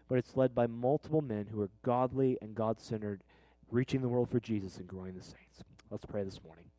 but 0.09 0.17
it's 0.17 0.36
led 0.36 0.53
by 0.53 0.67
multiple 0.67 1.22
men 1.22 1.47
who 1.51 1.61
are 1.61 1.69
godly 1.84 2.38
and 2.41 2.55
God 2.55 2.80
centered, 2.82 3.24
reaching 3.69 4.01
the 4.01 4.09
world 4.09 4.30
for 4.30 4.39
Jesus 4.39 4.78
and 4.78 4.88
growing 4.88 5.15
the 5.15 5.22
saints. 5.22 5.63
Let's 5.89 6.05
pray 6.05 6.24
this 6.24 6.41
morning. 6.43 6.70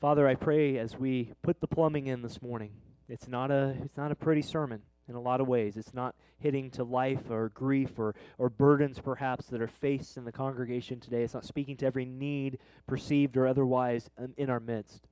Father, 0.00 0.28
I 0.28 0.34
pray 0.34 0.78
as 0.78 0.96
we 0.96 1.32
put 1.42 1.60
the 1.60 1.66
plumbing 1.66 2.06
in 2.06 2.22
this 2.22 2.40
morning, 2.40 2.72
it's 3.08 3.26
not 3.26 3.50
a 3.50 3.74
it's 3.84 3.96
not 3.96 4.12
a 4.12 4.14
pretty 4.14 4.42
sermon 4.42 4.82
in 5.08 5.14
a 5.14 5.20
lot 5.20 5.40
of 5.40 5.48
ways. 5.48 5.76
It's 5.76 5.94
not 5.94 6.14
hitting 6.38 6.70
to 6.72 6.84
life 6.84 7.30
or 7.30 7.48
grief 7.48 7.98
or, 7.98 8.14
or 8.36 8.48
burdens 8.48 9.00
perhaps 9.00 9.46
that 9.46 9.60
are 9.60 9.66
faced 9.66 10.16
in 10.16 10.24
the 10.24 10.32
congregation 10.32 11.00
today. 11.00 11.22
It's 11.22 11.34
not 11.34 11.44
speaking 11.44 11.76
to 11.78 11.86
every 11.86 12.04
need, 12.04 12.58
perceived 12.86 13.36
or 13.36 13.46
otherwise, 13.46 14.10
in 14.36 14.50
our 14.50 14.60
midst. 14.60 15.07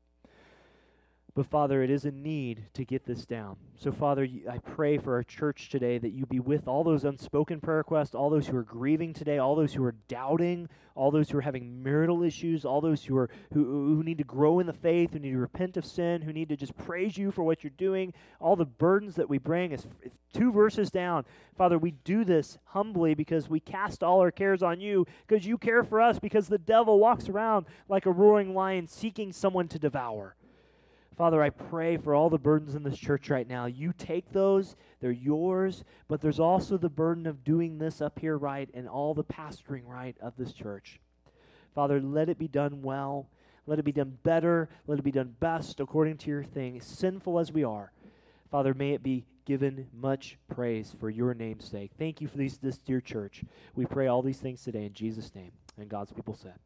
But 1.36 1.44
Father, 1.44 1.82
it 1.82 1.90
is 1.90 2.06
a 2.06 2.10
need 2.10 2.64
to 2.72 2.82
get 2.82 3.04
this 3.04 3.26
down. 3.26 3.58
So, 3.76 3.92
Father, 3.92 4.26
I 4.50 4.56
pray 4.56 4.96
for 4.96 5.12
our 5.12 5.22
church 5.22 5.68
today 5.68 5.98
that 5.98 6.12
you 6.12 6.24
be 6.24 6.40
with 6.40 6.66
all 6.66 6.82
those 6.82 7.04
unspoken 7.04 7.60
prayer 7.60 7.76
requests, 7.76 8.14
all 8.14 8.30
those 8.30 8.46
who 8.46 8.56
are 8.56 8.62
grieving 8.62 9.12
today, 9.12 9.36
all 9.36 9.54
those 9.54 9.74
who 9.74 9.84
are 9.84 9.96
doubting, 10.08 10.66
all 10.94 11.10
those 11.10 11.28
who 11.28 11.36
are 11.36 11.42
having 11.42 11.82
marital 11.82 12.22
issues, 12.22 12.64
all 12.64 12.80
those 12.80 13.04
who 13.04 13.18
are 13.18 13.28
who, 13.52 13.64
who 13.64 14.02
need 14.02 14.16
to 14.16 14.24
grow 14.24 14.60
in 14.60 14.66
the 14.66 14.72
faith, 14.72 15.12
who 15.12 15.18
need 15.18 15.32
to 15.32 15.36
repent 15.36 15.76
of 15.76 15.84
sin, 15.84 16.22
who 16.22 16.32
need 16.32 16.48
to 16.48 16.56
just 16.56 16.74
praise 16.78 17.18
you 17.18 17.30
for 17.30 17.42
what 17.42 17.62
you're 17.62 17.70
doing, 17.76 18.14
all 18.40 18.56
the 18.56 18.64
burdens 18.64 19.14
that 19.16 19.28
we 19.28 19.36
bring 19.36 19.72
is 19.72 19.86
two 20.32 20.50
verses 20.50 20.90
down. 20.90 21.26
Father, 21.58 21.76
we 21.76 21.90
do 21.90 22.24
this 22.24 22.56
humbly 22.64 23.12
because 23.12 23.50
we 23.50 23.60
cast 23.60 24.02
all 24.02 24.20
our 24.20 24.30
cares 24.30 24.62
on 24.62 24.80
you 24.80 25.06
because 25.26 25.44
you 25.44 25.58
care 25.58 25.84
for 25.84 26.00
us 26.00 26.18
because 26.18 26.48
the 26.48 26.56
devil 26.56 26.98
walks 26.98 27.28
around 27.28 27.66
like 27.90 28.06
a 28.06 28.10
roaring 28.10 28.54
lion 28.54 28.86
seeking 28.86 29.34
someone 29.34 29.68
to 29.68 29.78
devour. 29.78 30.34
Father, 31.16 31.42
I 31.42 31.48
pray 31.48 31.96
for 31.96 32.14
all 32.14 32.28
the 32.28 32.38
burdens 32.38 32.74
in 32.74 32.82
this 32.82 32.98
church 32.98 33.30
right 33.30 33.48
now. 33.48 33.64
You 33.64 33.94
take 33.96 34.30
those, 34.32 34.76
they're 35.00 35.10
yours, 35.10 35.82
but 36.08 36.20
there's 36.20 36.40
also 36.40 36.76
the 36.76 36.90
burden 36.90 37.26
of 37.26 37.42
doing 37.42 37.78
this 37.78 38.02
up 38.02 38.18
here 38.18 38.36
right 38.36 38.68
and 38.74 38.86
all 38.86 39.14
the 39.14 39.24
pastoring 39.24 39.86
right 39.86 40.14
of 40.20 40.34
this 40.36 40.52
church. 40.52 41.00
Father, 41.74 42.00
let 42.00 42.28
it 42.28 42.38
be 42.38 42.48
done 42.48 42.82
well. 42.82 43.28
Let 43.66 43.78
it 43.78 43.84
be 43.84 43.92
done 43.92 44.18
better. 44.22 44.68
Let 44.86 44.98
it 44.98 45.04
be 45.04 45.10
done 45.10 45.34
best 45.40 45.80
according 45.80 46.18
to 46.18 46.30
your 46.30 46.44
thing, 46.44 46.80
sinful 46.82 47.38
as 47.38 47.50
we 47.50 47.64
are. 47.64 47.92
Father, 48.50 48.74
may 48.74 48.92
it 48.92 49.02
be 49.02 49.24
given 49.46 49.86
much 49.94 50.36
praise 50.48 50.94
for 51.00 51.08
your 51.08 51.32
name's 51.32 51.68
sake. 51.68 51.92
Thank 51.98 52.20
you 52.20 52.28
for 52.28 52.36
these, 52.36 52.58
this 52.58 52.78
dear 52.78 53.00
church. 53.00 53.42
We 53.74 53.86
pray 53.86 54.06
all 54.06 54.20
these 54.20 54.38
things 54.38 54.62
today 54.62 54.84
in 54.84 54.92
Jesus' 54.92 55.34
name. 55.34 55.52
And 55.78 55.88
God's 55.88 56.12
people 56.12 56.34
said. 56.34 56.58